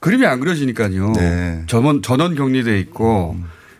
그림이 0.00 0.24
안 0.24 0.40
그려지니까요. 0.40 1.12
네. 1.12 1.64
전원, 1.66 2.00
전원 2.00 2.34
격리돼 2.34 2.80
있고, 2.80 3.36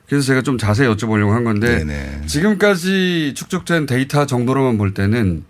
그래서 0.09 0.27
제가 0.27 0.43
좀 0.43 0.57
자세히 0.57 0.89
여쭤보려고 0.89 1.31
한 1.31 1.45
건데, 1.45 1.85
네네. 1.85 2.27
지금까지 2.27 3.33
축적된 3.35 3.87
데이터 3.87 4.27
정도로만 4.27 4.79
볼 4.79 4.95
때는 4.95 5.45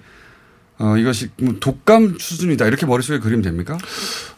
어, 0.80 0.96
이것이 0.96 1.28
뭐 1.40 1.54
독감 1.58 2.16
수준이다 2.20 2.66
이렇게 2.66 2.86
머릿속에 2.86 3.18
그리면 3.18 3.42
됩니까? 3.42 3.76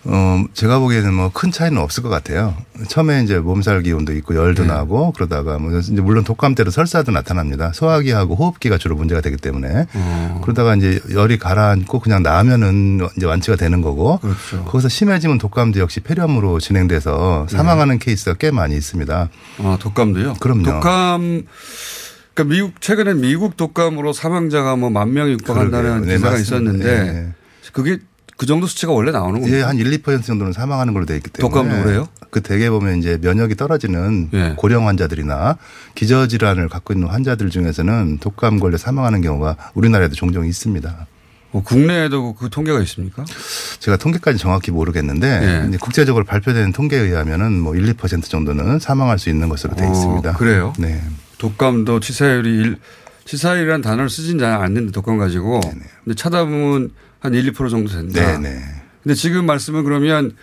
어, 0.05 0.43
제가 0.55 0.79
보기에는 0.79 1.13
뭐 1.13 1.31
큰 1.35 1.51
차이는 1.53 1.77
없을 1.79 2.03
것 2.03 2.09
같아요. 2.09 2.57
처음에 2.89 3.23
이제 3.23 3.39
몸살 3.39 3.83
기운도 3.83 4.15
있고 4.17 4.35
열도 4.35 4.63
네. 4.63 4.69
나고 4.69 5.13
그러다가 5.13 5.59
뭐 5.59 5.79
이제 5.79 5.93
물론 6.01 6.25
독감 6.25 6.55
때도 6.55 6.71
설사도 6.71 7.13
나타납니다. 7.13 7.73
소화기하고 7.75 8.35
호흡기가 8.37 8.79
주로 8.79 8.97
문제가 8.97 9.21
되기 9.21 9.37
때문에 9.37 9.87
어. 9.95 10.41
그러다가 10.43 10.75
이제 10.77 10.99
열이 11.13 11.39
가라앉고 11.39 12.01
그냥 12.01 12.23
나면은 12.23 13.07
이제 13.17 13.27
완치가 13.27 13.57
되는 13.57 13.83
거고 13.83 14.19
그렇죠. 14.21 14.65
거기서 14.65 14.89
심해지면 14.89 15.37
독감도 15.39 15.79
역시 15.81 16.01
폐렴으로 16.01 16.59
진행돼서 16.59 17.47
사망하는 17.51 17.99
케이스가 17.99 18.35
꽤 18.39 18.51
많이 18.51 18.75
있습니다. 18.77 19.29
아, 19.59 19.79
독감도요? 19.81 20.35
그럼요. 20.41 20.65
독감 20.65 21.43
그러니까 22.35 22.55
미국 22.55 22.81
최근에 22.81 23.15
미국 23.15 23.57
독감으로 23.57 24.13
사망자가 24.13 24.77
뭐 24.77 24.91
만 24.91 25.13
명이 25.13 25.33
육박한다는. 25.33 26.03
네, 26.03 26.15
기사가 26.17 26.31
맞습니다. 26.37 26.39
있었는데 26.39 27.13
네. 27.13 27.29
그게 27.73 27.99
그 28.37 28.47
정도 28.47 28.67
수치가 28.67 28.93
원래 28.93 29.11
나오는 29.13 29.39
겁니다. 29.41 29.59
예, 29.59 29.63
한 29.63 29.77
1, 29.77 29.91
2% 30.03 30.25
정도는 30.25 30.53
사망하는 30.55 30.95
걸로 30.95 31.05
돼 31.05 31.17
있기 31.17 31.29
때문에. 31.31 31.53
독감도 31.55 31.85
그래요? 31.85 32.09
그 32.31 32.41
대개 32.41 32.71
보면 32.71 32.99
이제 32.99 33.19
면역이 33.21 33.55
떨어지는 33.57 34.31
예. 34.33 34.55
고령 34.57 34.87
환자들이나 34.89 35.59
기저질환을 35.95 36.69
갖고 36.69 36.95
있는 36.95 37.09
환자들 37.09 37.51
중에서는 37.51 38.19
독감 38.19 38.61
걸려 38.61 38.79
사망하는 38.79 39.21
경우가 39.21 39.57
우리나라에도 39.75 40.15
종종 40.15 40.47
있습니다. 40.47 41.07
어, 41.53 41.63
국내에도 41.65 42.35
그 42.35 42.49
통계가 42.49 42.81
있습니까? 42.83 43.25
제가 43.81 43.97
통계까지 43.99 44.39
정확히 44.39 44.71
모르겠는데 44.71 45.69
예. 45.73 45.77
국제적으로 45.79 46.25
발표되는 46.25 46.73
통계에 46.73 47.01
의하면은 47.01 47.59
뭐 47.61 47.75
1, 47.77 47.93
2% 47.95 48.23
정도는 48.25 48.79
사망할 48.79 49.19
수 49.19 49.29
있는 49.29 49.49
것으로 49.51 49.75
돼 49.77 49.85
어, 49.85 49.91
있습니다. 49.93 50.33
그래요? 50.35 50.73
네. 50.79 51.03
독감도 51.41 52.01
치사율이 52.01 52.51
일- 52.51 52.77
치사율이라는 53.25 53.81
단어를 53.81 54.11
쓰진 54.11 54.39
잘 54.39 54.53
않는데 54.53 54.93
독감 54.93 55.19
가지고. 55.19 55.61
근데 56.05 56.15
찾아보면 56.15 56.91
한 57.21 57.35
1, 57.35 57.53
2% 57.53 57.71
정도 57.71 57.91
된다. 57.91 58.39
네네. 58.39 58.61
근데 59.03 59.15
지금 59.15 59.47
말씀은 59.47 59.83
그러면 59.85 60.37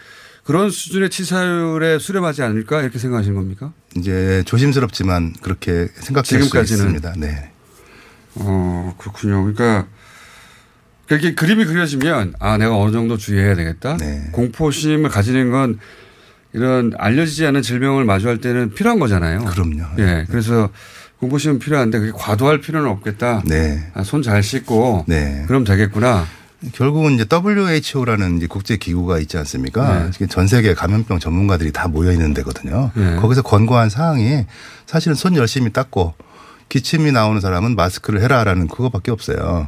그런 0.43 0.69
수준의 0.71 1.09
치사율에 1.09 1.99
수렴하지 1.99 2.41
않을까 2.41 2.81
이렇게 2.81 2.97
생각하시는 2.97 3.35
겁니까? 3.35 3.73
이제 3.95 4.41
조심스럽지만 4.45 5.33
그렇게 5.41 5.87
지금까지는. 6.23 6.63
있습니다. 6.85 7.13
네. 7.17 7.51
어, 8.35 8.95
그렇군요. 8.97 9.41
그러니까 9.43 9.87
그렇게 11.07 11.35
그림이 11.35 11.65
그려지면 11.65 12.33
아, 12.39 12.57
내가 12.57 12.75
어느 12.77 12.91
정도 12.91 13.17
주의해야 13.17 13.55
되겠다. 13.55 13.97
네. 13.97 14.29
공포심을 14.31 15.09
가지는 15.09 15.51
건 15.51 15.79
이런 16.57 16.91
알려지지 16.97 17.45
않은 17.45 17.61
질병을 17.61 18.03
마주할 18.03 18.39
때는 18.39 18.73
필요한 18.73 18.97
거잖아요. 18.97 19.45
그럼요. 19.45 19.83
예. 19.99 20.25
그래서 20.27 20.69
공포심은 21.19 21.59
필요한데 21.59 21.99
그게 21.99 22.11
과도할 22.15 22.61
필요는 22.61 22.89
없겠다. 22.89 23.43
네. 23.45 23.91
손잘 24.03 24.41
씻고 24.41 25.05
네. 25.07 25.43
그럼 25.45 25.63
되겠구나. 25.63 26.25
결국은 26.73 27.13
이제 27.13 27.25
WHO라는 27.31 28.37
이제 28.37 28.47
국제 28.47 28.75
기구가 28.75 29.19
있지 29.19 29.37
않습니까? 29.37 30.09
네. 30.09 30.27
전 30.27 30.47
세계 30.47 30.73
감염병 30.73 31.19
전문가들이 31.19 31.71
다 31.71 31.87
모여 31.87 32.11
있는 32.11 32.33
데거든요. 32.33 32.89
네. 32.95 33.17
거기서 33.17 33.43
권고한 33.43 33.89
사항이 33.89 34.45
사실은 34.87 35.13
손 35.13 35.35
열심히 35.35 35.71
닦고 35.71 36.15
기침이 36.69 37.11
나오는 37.11 37.39
사람은 37.39 37.75
마스크를 37.75 38.21
해라라는 38.23 38.67
그거밖에 38.67 39.11
없어요. 39.11 39.67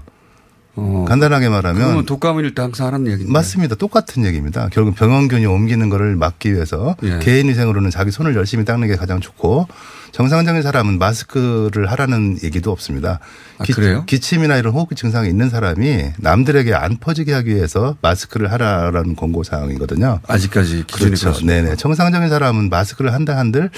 간단하게 1.07 1.49
말하면 1.49 1.83
그러면 1.83 2.05
독감일 2.05 2.55
때 2.55 2.61
항상 2.61 2.87
하는 2.87 3.07
얘기인데. 3.07 3.31
맞습니다. 3.31 3.75
똑같은 3.75 4.25
얘기입니다. 4.25 4.69
결국 4.71 4.95
병원균이 4.95 5.45
옮기는 5.45 5.89
거를 5.89 6.15
막기 6.15 6.53
위해서 6.53 6.95
예. 7.03 7.19
개인 7.19 7.49
위생으로는 7.49 7.89
자기 7.89 8.11
손을 8.11 8.35
열심히 8.35 8.65
닦는 8.65 8.87
게 8.87 8.95
가장 8.95 9.19
좋고 9.19 9.67
정상적인 10.11 10.61
사람은 10.61 10.99
마스크를 10.99 11.91
하라는 11.91 12.37
얘기도 12.43 12.71
없습니다. 12.71 13.19
아, 13.57 13.63
그래요? 13.63 14.03
기침이나 14.05 14.57
이런 14.57 14.73
호흡기 14.73 14.95
증상이 14.95 15.29
있는 15.29 15.49
사람이 15.49 16.11
남들에게 16.17 16.73
안 16.73 16.97
퍼지게 16.97 17.33
하기 17.33 17.55
위해서 17.55 17.95
마스크를 18.01 18.51
하라라는 18.51 19.15
권고 19.15 19.43
사항이거든요. 19.43 20.19
아직까지 20.27 20.85
기준이 20.87 21.15
그렇죠. 21.15 21.45
네네. 21.45 21.75
정상적인 21.75 22.29
사람은 22.29 22.69
마스크를 22.69 23.13
한다 23.13 23.37
한들 23.37 23.69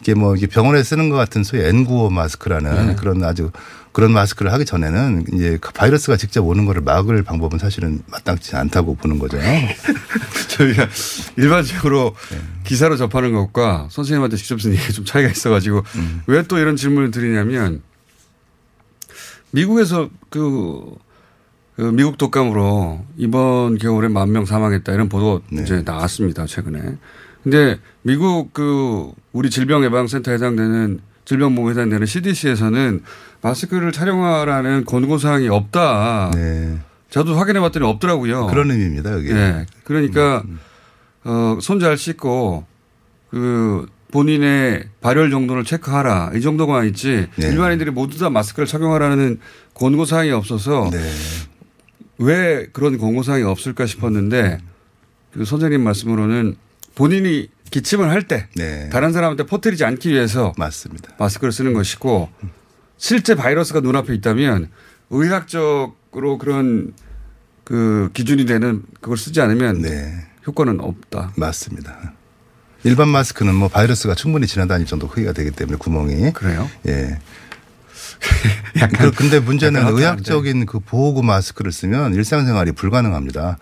이게 0.00 0.14
뭐 0.14 0.34
이게 0.34 0.46
병원에 0.46 0.82
쓰는 0.82 1.10
것 1.10 1.16
같은 1.16 1.44
소위 1.44 1.62
N95 1.62 2.12
마스크라는 2.12 2.86
네. 2.88 2.94
그런 2.94 3.22
아주 3.22 3.50
그런 3.92 4.12
마스크를 4.12 4.52
하기 4.52 4.64
전에는 4.64 5.26
이제 5.34 5.58
그 5.60 5.72
바이러스가 5.72 6.16
직접 6.16 6.46
오는 6.46 6.64
거를 6.64 6.80
막을 6.80 7.22
방법은 7.22 7.58
사실은 7.58 8.00
마땅치 8.06 8.54
않다고 8.56 8.94
보는 8.94 9.18
거죠. 9.18 9.38
저희가 10.48 10.88
일반적으로 11.36 12.14
기사로 12.64 12.96
접하는 12.96 13.32
것과 13.32 13.88
선생님한테 13.90 14.36
직접 14.36 14.60
쓴 14.60 14.72
얘기 14.72 14.92
좀 14.92 15.04
차이가 15.04 15.28
있어가지고 15.28 15.69
왜또 16.26 16.58
이런 16.58 16.76
질문을 16.76 17.10
드리냐면 17.10 17.82
미국에서 19.52 20.08
그, 20.28 20.94
그 21.76 21.82
미국 21.82 22.18
독감으로 22.18 23.04
이번 23.16 23.78
겨울에 23.78 24.08
만 24.08 24.30
명 24.32 24.44
사망했다 24.44 24.92
이런 24.92 25.08
보도 25.08 25.42
이제 25.62 25.82
나왔습니다 25.84 26.46
최근에. 26.46 26.96
근데 27.42 27.78
미국 28.02 28.52
그 28.52 29.10
우리 29.32 29.50
질병 29.50 29.82
예방 29.84 30.06
센터에 30.06 30.34
해당되는 30.34 31.00
질병 31.24 31.54
보호에 31.54 31.72
해당되는 31.72 32.06
CDC에서는 32.06 33.02
마스크를 33.40 33.92
촬영하라는 33.92 34.84
권고 34.84 35.16
사항이 35.18 35.48
없다. 35.48 36.30
저도 37.08 37.34
확인해 37.36 37.60
봤더니 37.60 37.86
없더라고요. 37.86 38.46
네. 38.46 38.52
그런 38.52 38.70
의미입니다, 38.70 39.12
여기. 39.12 39.30
음, 39.30 39.34
네. 39.34 39.66
그러니까, 39.84 40.42
어, 41.24 41.58
손 41.60 41.80
잘 41.80 41.96
씻고, 41.96 42.64
그, 43.30 43.86
본인의 44.10 44.84
발열 45.00 45.30
정도를 45.30 45.64
체크하라. 45.64 46.32
이 46.34 46.40
정도가 46.40 46.84
있지. 46.84 47.28
네. 47.36 47.48
일반인들이 47.48 47.90
모두 47.90 48.18
다 48.18 48.30
마스크를 48.30 48.66
착용하라는 48.66 49.38
권고 49.74 50.04
사항이 50.04 50.30
없어서 50.30 50.90
네. 50.92 50.98
왜 52.18 52.66
그런 52.72 52.98
권고 52.98 53.22
사항이 53.22 53.44
없을까 53.44 53.86
싶었는데 53.86 54.58
그 55.32 55.44
선생님 55.44 55.82
말씀으로는 55.82 56.56
본인이 56.94 57.48
기침을 57.70 58.10
할때 58.10 58.48
다른 58.90 59.12
사람한테 59.12 59.46
퍼뜨리지 59.46 59.84
않기 59.84 60.10
위해서 60.10 60.52
네. 60.56 60.64
맞습니다. 60.64 61.14
마스크를 61.18 61.52
쓰는 61.52 61.72
것이고 61.72 62.28
실제 62.98 63.34
바이러스가 63.34 63.80
눈앞에 63.80 64.12
있다면 64.14 64.70
의학적으로 65.10 66.36
그런 66.38 66.92
그 67.64 68.10
기준이 68.12 68.44
되는 68.44 68.82
그걸 69.00 69.16
쓰지 69.16 69.40
않으면 69.40 69.84
효과는 70.46 70.80
없다. 70.80 71.28
네. 71.28 71.40
맞습니다. 71.40 72.14
일반 72.84 73.08
마스크는 73.08 73.54
뭐 73.54 73.68
바이러스가 73.68 74.14
충분히 74.14 74.46
지나다닐 74.46 74.86
정도 74.86 75.06
크기가 75.08 75.32
되기 75.32 75.50
때문에 75.50 75.76
구멍이. 75.78 76.32
그래요? 76.32 76.68
예. 76.86 77.18
그- 78.98 79.10
근데 79.12 79.40
문제는 79.40 79.80
약간 79.80 79.94
의학적인 79.96 80.66
그 80.66 80.78
보호구 80.80 81.22
마스크를 81.22 81.72
쓰면 81.72 82.14
일상생활이 82.14 82.72
불가능합니다. 82.72 83.58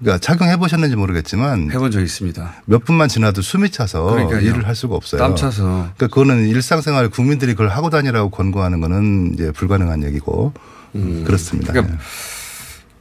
그러니까 0.00 0.18
착용해 0.18 0.56
보셨는지 0.56 0.96
모르겠지만 0.96 1.70
해본 1.70 1.92
적 1.92 2.00
있습니다. 2.00 2.62
몇 2.64 2.84
분만 2.84 3.08
지나도 3.08 3.40
숨이 3.40 3.70
차서 3.70 4.02
그러니까요. 4.06 4.40
일을 4.40 4.66
할 4.66 4.74
수가 4.74 4.96
없어요. 4.96 5.20
땀 5.20 5.36
차서. 5.36 5.62
그러니까 5.62 6.06
그거는 6.08 6.48
일상생활 6.48 7.08
국민들이 7.08 7.52
그걸 7.52 7.68
하고 7.68 7.88
다니라고 7.88 8.30
권고하는 8.30 8.80
거는 8.80 9.34
이제 9.34 9.52
불가능한 9.52 10.02
얘기고 10.04 10.52
그렇습니다. 11.24 11.72
그러니까 11.72 11.98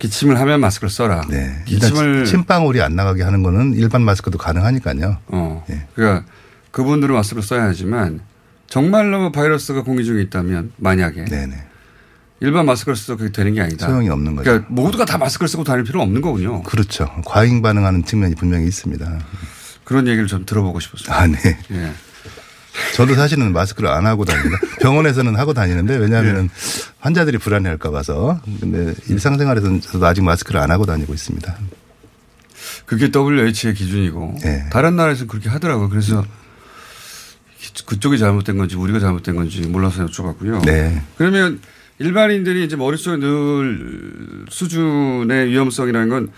기침을 0.02 0.40
하면 0.40 0.60
마스크를 0.62 0.90
써라. 0.90 1.22
네. 1.30 1.62
기침을 1.66 2.26
침방울이 2.26 2.82
안 2.82 2.96
나가게 2.96 3.22
하는 3.22 3.44
거는 3.44 3.76
일반 3.76 4.02
마스크도 4.02 4.40
가능하니까요. 4.40 5.18
어. 5.28 5.66
그러니까 5.94 6.26
그분들은 6.72 7.14
마스크를 7.14 7.44
써야 7.44 7.64
하지만 7.64 8.22
정말로 8.68 9.32
바이러스가 9.32 9.84
공기 9.84 10.04
중에 10.04 10.24
있다면 10.24 10.72
만약에 10.78 11.26
일반 12.40 12.66
마스크를 12.66 12.96
써도 12.96 13.18
그게 13.18 13.32
되는 13.32 13.54
게 13.54 13.62
아니다. 13.62 13.86
소용이 13.86 14.10
없는 14.10 14.36
거죠. 14.36 14.50
그러니까 14.50 14.68
모두가 14.74 15.06
다 15.06 15.20
마스크를 15.20 15.48
쓰고 15.48 15.64
다닐 15.64 15.84
필요는 15.84 16.08
없는 16.08 16.22
거군요. 16.22 16.64
그렇죠. 16.64 17.08
과잉 17.26 17.62
반응하는 17.62 18.04
측면이 18.04 18.34
분명히 18.34 18.66
있습니다. 18.66 19.20
그런 19.84 20.08
얘기를 20.08 20.26
좀 20.26 20.46
들어보고 20.48 20.80
싶었어요. 20.80 21.16
아, 21.16 21.28
네. 21.28 21.38
예. 21.72 21.92
저도 22.96 23.16
사실은 23.16 23.54
마스크를 23.54 23.90
안 23.90 24.06
하고 24.06 24.26
다닙니다. 24.26 24.58
병원에서는 24.80 25.36
하고 25.36 25.54
다니는데 25.54 25.98
왜냐하면 25.98 26.50
환자들이 27.00 27.38
불안해할까 27.38 27.92
봐서. 27.92 28.40
근데 28.60 28.94
일상생활에서는 29.10 29.82
저도 29.82 30.06
아직 30.06 30.24
마스크를 30.24 30.60
안 30.60 30.72
하고 30.72 30.86
다니고 30.86 31.14
있습니다. 31.14 31.58
그게 32.86 33.10
WH의 33.14 33.74
기준이고 33.74 34.36
네. 34.44 34.66
다른 34.72 34.96
나라에서는 34.96 35.28
그렇게 35.28 35.50
하더라고요. 35.50 35.90
그래서 35.90 36.26
그쪽이 37.86 38.18
잘못된 38.18 38.58
건지 38.58 38.76
우리가 38.76 39.00
잘못된 39.00 39.36
건지 39.36 39.62
몰라서 39.62 40.06
여쭤봤고요. 40.06 40.66
네. 40.66 41.02
그러면 41.18 41.62
일반인들이 42.00 42.66
이제 42.66 42.76
머릿속에 42.76 43.18
늘 43.18 44.46
수준의 44.50 45.50
위험성이라는 45.50 46.10
건 46.10 46.32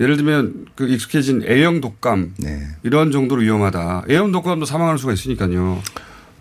예를 0.00 0.16
들면 0.16 0.66
그 0.74 0.88
익숙해진 0.88 1.44
A형 1.48 1.80
독감 1.80 2.34
네. 2.38 2.66
이런 2.82 3.12
정도로 3.12 3.42
위험하다. 3.42 4.04
A형 4.10 4.32
독감도 4.32 4.66
사망할 4.66 4.98
수가 4.98 5.12
있으니까요. 5.12 5.80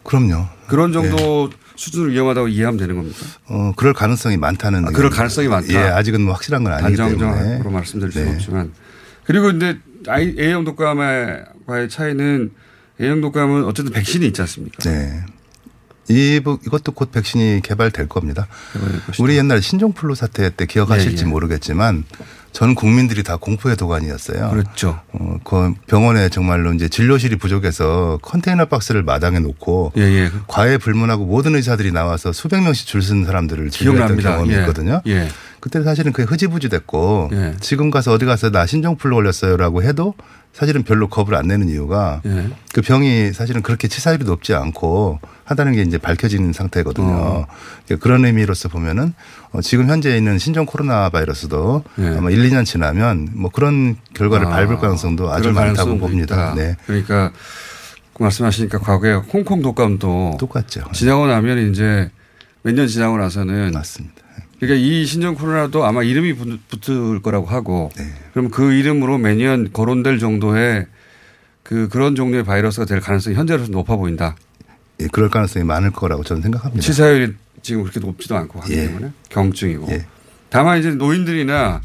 그럼요. 0.03 0.47
그런 0.67 0.91
정도 0.91 1.49
수준으로 1.75 2.11
위험하다고 2.11 2.47
이해하면 2.49 2.77
되는 2.79 2.95
겁니까? 2.95 3.17
어, 3.47 3.73
그럴 3.75 3.93
가능성이 3.93 4.37
많다는. 4.37 4.87
아, 4.87 4.91
그럴 4.91 5.09
가능성이 5.09 5.47
많다. 5.47 5.71
예, 5.73 5.77
아직은 5.77 6.21
뭐 6.21 6.33
확실한 6.33 6.63
건 6.63 6.73
아니기 6.73 6.95
때문에. 6.97 7.17
단정적으로 7.17 7.71
말씀드릴 7.71 8.11
수는 8.11 8.27
네. 8.27 8.33
없지만. 8.35 8.73
그리고 9.23 9.51
아이- 10.07 10.35
A형 10.37 10.63
독감과의 10.65 11.89
차이는 11.89 12.51
A형 12.99 13.21
독감은 13.21 13.65
어쨌든 13.65 13.93
백신이 13.93 14.25
있지 14.27 14.41
않습니까? 14.41 14.77
네. 14.89 15.21
이, 16.09 16.41
부- 16.43 16.59
이것도 16.65 16.91
곧 16.91 17.11
백신이 17.11 17.61
개발될 17.63 18.09
겁니다. 18.09 18.47
우리 19.19 19.37
옛날 19.37 19.61
신종플루 19.61 20.15
사태 20.15 20.49
때 20.53 20.65
기억하실지 20.65 21.23
예, 21.23 21.25
예. 21.27 21.29
모르겠지만 21.31 22.03
전 22.53 22.75
국민들이 22.75 23.23
다 23.23 23.35
공포의 23.35 23.75
도가니였어요. 23.75 24.51
그렇죠. 24.51 24.99
어, 25.11 25.37
그 25.43 25.73
병원에 25.87 26.29
정말로 26.29 26.71
이제 26.73 26.87
진료실이 26.87 27.37
부족해서 27.37 28.19
컨테이너 28.21 28.65
박스를 28.65 29.01
마당에 29.03 29.39
놓고 29.39 29.93
예, 29.97 30.01
예. 30.03 30.31
과외 30.47 30.77
불문하고 30.77 31.25
모든 31.25 31.55
의사들이 31.55 31.91
나와서 31.91 32.31
수백 32.31 32.61
명씩 32.61 32.87
줄 32.87 33.01
쓴 33.01 33.25
사람들을 33.25 33.69
진료했던. 33.71 34.17
경험이 34.17 34.53
예. 34.53 34.59
있거든요. 34.59 35.01
예. 35.07 35.27
그때 35.59 35.81
사실은 35.83 36.13
그게 36.13 36.27
흐지부지 36.29 36.69
됐고 36.69 37.29
예. 37.33 37.55
지금 37.59 37.89
가서 37.91 38.13
어디 38.13 38.25
가서 38.25 38.49
나 38.51 38.65
신종플루 38.65 39.15
걸렸어요라고 39.15 39.81
해도 39.83 40.13
사실은 40.53 40.83
별로 40.83 41.07
겁을 41.09 41.35
안 41.35 41.47
내는 41.47 41.67
이유가 41.67 42.21
예. 42.25 42.47
그 42.73 42.81
병이 42.81 43.33
사실은 43.33 43.63
그렇게 43.63 43.87
치사율이 43.87 44.23
높지 44.23 44.53
않고 44.53 45.19
하다는 45.45 45.73
게 45.73 45.81
이제 45.81 45.97
밝혀진 45.97 46.53
상태거든요. 46.53 47.07
어. 47.11 47.47
그런 47.99 48.23
의미로서 48.23 48.69
보면은 48.69 49.13
어, 49.51 49.61
지금 49.61 49.89
현재 49.89 50.15
있는 50.15 50.37
신종 50.37 50.65
코로나 50.67 51.09
바이러스도 51.09 51.83
예. 51.99 52.07
아마 52.17 52.29
1, 52.29 52.49
2년 52.49 52.65
지나면 52.65 53.29
뭐 53.33 53.49
그런 53.51 53.97
결과를 54.13 54.45
아, 54.47 54.49
밟을 54.51 54.77
가능성도 54.77 55.31
아주 55.31 55.51
많다고 55.51 55.97
봅니다. 55.97 56.35
있다. 56.35 56.55
네. 56.55 56.75
그러니까 56.85 57.31
그 58.13 58.21
말씀하시니까 58.21 58.77
과거에 58.77 59.13
홍콩 59.13 59.61
독감도 59.63 60.37
똑같죠. 60.39 60.83
지나고 60.93 61.25
나면 61.25 61.71
이제 61.71 62.11
몇 62.61 62.75
년 62.75 62.87
지나고 62.87 63.17
나서는 63.17 63.71
맞습니다. 63.73 64.22
그러니까 64.59 64.79
이 64.79 65.05
신종 65.05 65.35
코로나도 65.35 65.83
아마 65.85 66.03
이름이 66.03 66.33
붙- 66.33 66.59
붙을 66.69 67.21
거라고 67.21 67.47
하고 67.47 67.91
네. 67.97 68.05
그럼 68.33 68.49
그 68.49 68.73
이름으로 68.73 69.17
매년 69.17 69.71
거론될 69.73 70.19
정도의 70.19 70.85
그 71.63 71.87
그런 71.89 72.15
종류의 72.15 72.43
바이러스가 72.43 72.85
될 72.85 72.99
가능성이 72.99 73.35
현재로서 73.35 73.71
높아 73.71 73.95
보인다. 73.95 74.35
예, 74.99 75.07
그럴 75.11 75.29
가능성이 75.29 75.65
많을 75.65 75.91
거라고 75.91 76.23
저는 76.23 76.41
생각합니다. 76.43 76.81
치사율이 76.81 77.33
지금 77.61 77.81
그렇게 77.83 77.99
높지도 77.99 78.35
않고 78.37 78.59
하기 78.61 78.73
예. 78.73 78.87
때문에 78.87 79.11
경증이고. 79.29 79.87
다만 80.49 80.79
이제 80.79 80.91
노인들이나 80.91 81.81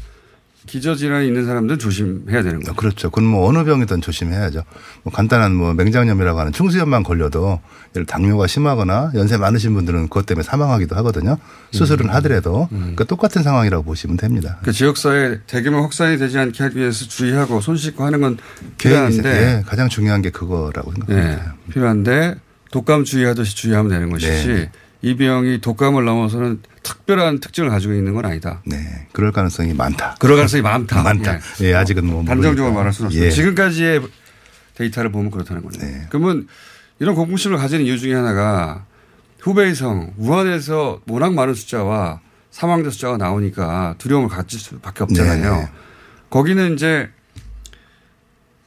기저질환이 0.69 1.27
있는 1.27 1.45
사람들은 1.45 1.79
조심해야 1.79 2.43
되는 2.43 2.59
거죠. 2.59 2.75
그렇죠. 2.75 3.09
그건 3.09 3.25
뭐 3.25 3.47
어느 3.49 3.63
병이든 3.63 4.01
조심해야죠. 4.01 4.63
뭐 5.03 5.11
간단한 5.11 5.55
뭐 5.55 5.73
맹장염이라고 5.73 6.39
하는 6.39 6.51
충수염만 6.51 7.01
걸려도 7.03 7.59
예를 7.95 8.05
당뇨가 8.05 8.45
심하거나 8.45 9.11
연세 9.15 9.37
많으신 9.37 9.73
분들은 9.73 10.03
그것 10.03 10.27
때문에 10.27 10.43
사망하기도 10.43 10.95
하거든요. 10.97 11.37
수술은 11.71 12.05
음. 12.05 12.11
하더라도 12.15 12.67
그러니까 12.69 13.03
똑같은 13.05 13.41
상황이라고 13.41 13.83
보시면 13.83 14.17
됩니다. 14.17 14.59
그 14.61 14.71
지역사회 14.71 15.39
대규모 15.47 15.81
확산이 15.81 16.17
되지 16.19 16.37
않게 16.37 16.63
하기 16.63 16.77
위해서 16.77 17.05
주의하고 17.05 17.61
손 17.61 17.75
씻고 17.75 18.03
하는 18.03 18.21
건 18.21 18.37
계획이 18.77 19.17
필요한데 19.17 19.29
예, 19.29 19.63
가장 19.65 19.89
중요한 19.89 20.21
게 20.21 20.29
그거라고 20.29 20.91
생각합니다. 20.91 21.55
예, 21.67 21.73
필요한데 21.73 22.35
독감 22.71 23.05
주의하듯이 23.05 23.55
주의하면 23.55 23.89
되는 23.89 24.11
것이지 24.11 24.47
네. 24.47 24.71
이 25.01 25.15
병이 25.15 25.61
독감을 25.61 26.05
넘어서는 26.05 26.59
특별한 26.83 27.39
특징을 27.39 27.69
가지고 27.69 27.93
있는 27.93 28.13
건 28.13 28.25
아니다. 28.25 28.61
네, 28.65 29.07
그럴 29.11 29.31
가능성이 29.31 29.73
많다. 29.73 30.15
그럴 30.19 30.35
가능성이 30.37 30.61
많다. 30.61 31.01
많다. 31.03 31.39
예, 31.61 31.73
아직은 31.73 32.05
뭐 32.05 32.23
단정적으로. 32.23 32.73
말할 32.73 32.93
수는 32.93 33.07
없습니다. 33.07 33.25
예. 33.27 33.31
지금까지의 33.31 34.01
데이터를 34.75 35.11
보면 35.11 35.31
그렇다는 35.31 35.61
거네요. 35.63 36.05
그러면 36.09 36.47
이런 36.99 37.15
공포심을 37.15 37.57
가지는 37.57 37.85
이유 37.85 37.97
중에 37.97 38.13
하나가 38.13 38.85
후베이성 39.41 40.13
우한에서 40.17 41.01
워낙 41.07 41.33
많은 41.33 41.53
숫자와 41.53 42.21
사망자 42.51 42.89
숫자가 42.89 43.17
나오니까 43.17 43.95
두려움을 43.97 44.29
가질 44.29 44.59
수밖에 44.59 45.03
없잖아요. 45.03 45.55
네. 45.55 45.69
거기는 46.29 46.73
이제 46.73 47.09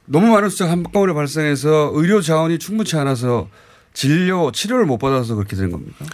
너무 0.06 0.28
많은 0.28 0.48
숫자가 0.48 0.70
한꺼번에 0.70 1.12
발생해서 1.12 1.90
의료 1.94 2.20
자원이 2.20 2.58
충분치 2.58 2.96
않아서 2.96 3.48
진료 3.94 4.50
치료를 4.52 4.86
못 4.86 4.98
받아서 4.98 5.34
그렇게 5.34 5.56
되는 5.56 5.70
겁니까? 5.70 6.04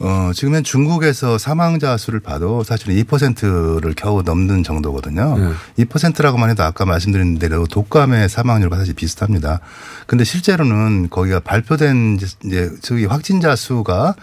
어, 0.00 0.30
지금은 0.32 0.62
중국에서 0.62 1.38
사망자 1.38 1.96
수를 1.96 2.20
봐도 2.20 2.62
사실은 2.62 2.94
2%를 3.02 3.94
겨우 3.96 4.22
넘는 4.22 4.62
정도거든요. 4.62 5.54
2%라고만 5.78 6.50
해도 6.50 6.62
아까 6.62 6.84
말씀드린 6.84 7.38
대로 7.38 7.66
독감의 7.66 8.28
사망률과 8.28 8.76
사실 8.76 8.94
비슷합니다. 8.94 9.60
근데 10.06 10.22
실제로는 10.24 11.08
거기가 11.10 11.40
발표된 11.40 12.18
이제 12.44 12.70
저기 12.80 13.06
확진자 13.06 13.56
수가 13.56 14.14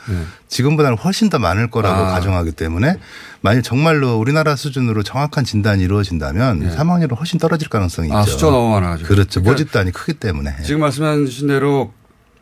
지금보다는 0.47 0.97
훨씬 0.97 1.29
더 1.29 1.39
많을 1.39 1.69
거라고 1.69 2.05
아. 2.05 2.11
가정하기 2.11 2.53
때문에 2.53 2.97
만약 3.41 3.61
정말로 3.61 4.17
우리나라 4.17 4.55
수준으로 4.55 5.03
정확한 5.03 5.43
진단이 5.43 5.83
이루어진다면 5.83 6.71
사망률은 6.71 7.17
훨씬 7.17 7.37
떨어질 7.37 7.67
가능성이 7.67 8.07
있죠. 8.07 8.17
아, 8.17 8.23
숫자가 8.23 8.51
너무 8.51 8.69
많아가지고. 8.71 9.07
그렇죠. 9.07 9.41
그러니까 9.41 9.51
모집단이 9.51 9.91
크기 9.91 10.13
때문에. 10.13 10.55
지금 10.63 10.79
말씀하신 10.81 11.47
대로 11.47 11.91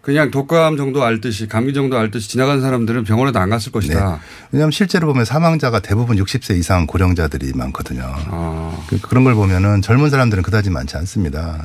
그냥 0.03 0.31
독감 0.31 0.75
정도 0.75 1.01
알듯이 1.05 1.47
감기 1.47 1.73
정도 1.73 1.97
알듯이 1.97 2.27
지나간 2.27 2.59
사람들은 2.59 3.05
병원에도 3.05 3.39
안 3.39 3.49
갔을 3.49 3.71
것이다. 3.71 4.11
네. 4.15 4.19
왜냐하면 4.51 4.71
실제로 4.71 5.07
보면 5.07 5.23
사망자가 5.23 5.79
대부분 5.79 6.17
60세 6.17 6.57
이상 6.57 6.85
고령자들이 6.85 7.53
많거든요. 7.55 8.03
아. 8.05 8.85
그- 8.89 8.99
그런 8.99 9.23
걸 9.23 9.33
보면은 9.33 9.81
젊은 9.81 10.09
사람들은 10.09 10.43
그다지 10.43 10.71
많지 10.71 10.97
않습니다. 10.97 11.63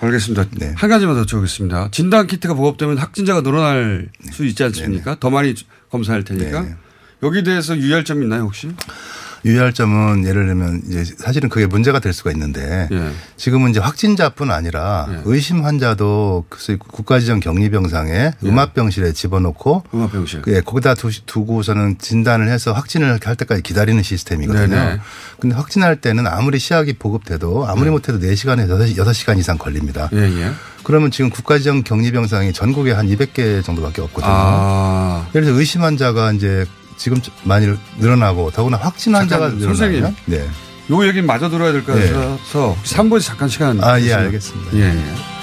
알겠습니다. 0.00 0.46
네. 0.56 0.72
한 0.76 0.90
가지만 0.90 1.14
더 1.14 1.22
여쭤보겠습니다. 1.22 1.92
진단 1.92 2.26
키트가 2.26 2.54
보급되면 2.54 2.98
확진자가 2.98 3.42
늘어날 3.42 4.08
수 4.32 4.44
있지 4.44 4.64
않습니까? 4.64 5.16
더 5.20 5.30
많이 5.30 5.54
검사할 5.90 6.24
테니까. 6.24 6.66
여기 7.22 7.44
대해서 7.44 7.76
유의할 7.76 8.04
점 8.04 8.22
있나요 8.22 8.42
혹시? 8.42 8.68
유의할 9.44 9.72
점은 9.72 10.26
예를 10.26 10.46
들면 10.46 10.82
이제 10.88 11.04
사실은 11.04 11.48
그게 11.48 11.66
문제가 11.66 12.00
될 12.00 12.12
수가 12.12 12.30
있는데 12.32 12.88
예. 12.90 13.10
지금은 13.36 13.70
이제 13.70 13.80
확진자뿐 13.80 14.50
아니라 14.50 15.06
의심 15.24 15.64
환자도 15.64 16.46
국가지정 16.78 17.40
격리병상에 17.40 18.32
음압병실에 18.44 19.12
집어넣고 19.12 19.84
음압병실. 19.94 20.42
예, 20.48 20.60
거기다 20.60 20.94
두, 20.94 21.10
두고서는 21.24 21.98
진단을 21.98 22.48
해서 22.48 22.72
확진을 22.72 23.18
할 23.24 23.36
때까지 23.36 23.62
기다리는 23.62 24.02
시스템이거든요. 24.02 24.66
네네. 24.66 25.00
근데 25.40 25.56
확진할 25.56 26.00
때는 26.00 26.26
아무리 26.26 26.58
시약이 26.58 26.94
보급돼도 26.94 27.66
아무리 27.68 27.90
못해도 27.90 28.18
4시간에서 28.18 28.96
6시간 28.96 29.38
이상 29.38 29.58
걸립니다. 29.58 30.08
예, 30.12 30.18
예. 30.18 30.52
그러면 30.84 31.10
지금 31.10 31.28
국가지정 31.30 31.82
격리병상이 31.82 32.52
전국에 32.52 32.92
한 32.92 33.06
200개 33.06 33.62
정도밖에 33.62 34.00
없거든요. 34.02 34.30
아. 34.32 35.26
그래서 35.32 35.50
의심 35.52 35.82
환자가 35.82 36.32
이제 36.32 36.64
지금 36.98 37.20
많이 37.44 37.66
늘어나고 37.98 38.50
더구나 38.50 38.76
확진 38.76 39.14
환자가. 39.14 39.48
늘어나면 39.50 40.14
네. 40.26 40.46
요 40.90 41.06
얘기 41.06 41.22
마저 41.22 41.48
들어야 41.48 41.72
될것 41.72 41.94
네. 41.96 42.10
같아서 42.12 42.72
혹시 42.76 42.94
3분에서 42.96 43.22
잠깐 43.22 43.48
시간. 43.48 43.82
아, 43.82 43.98
예, 43.98 44.02
주시면. 44.04 44.24
알겠습니다. 44.26 44.76
예, 44.76 44.80
예. 44.96 45.37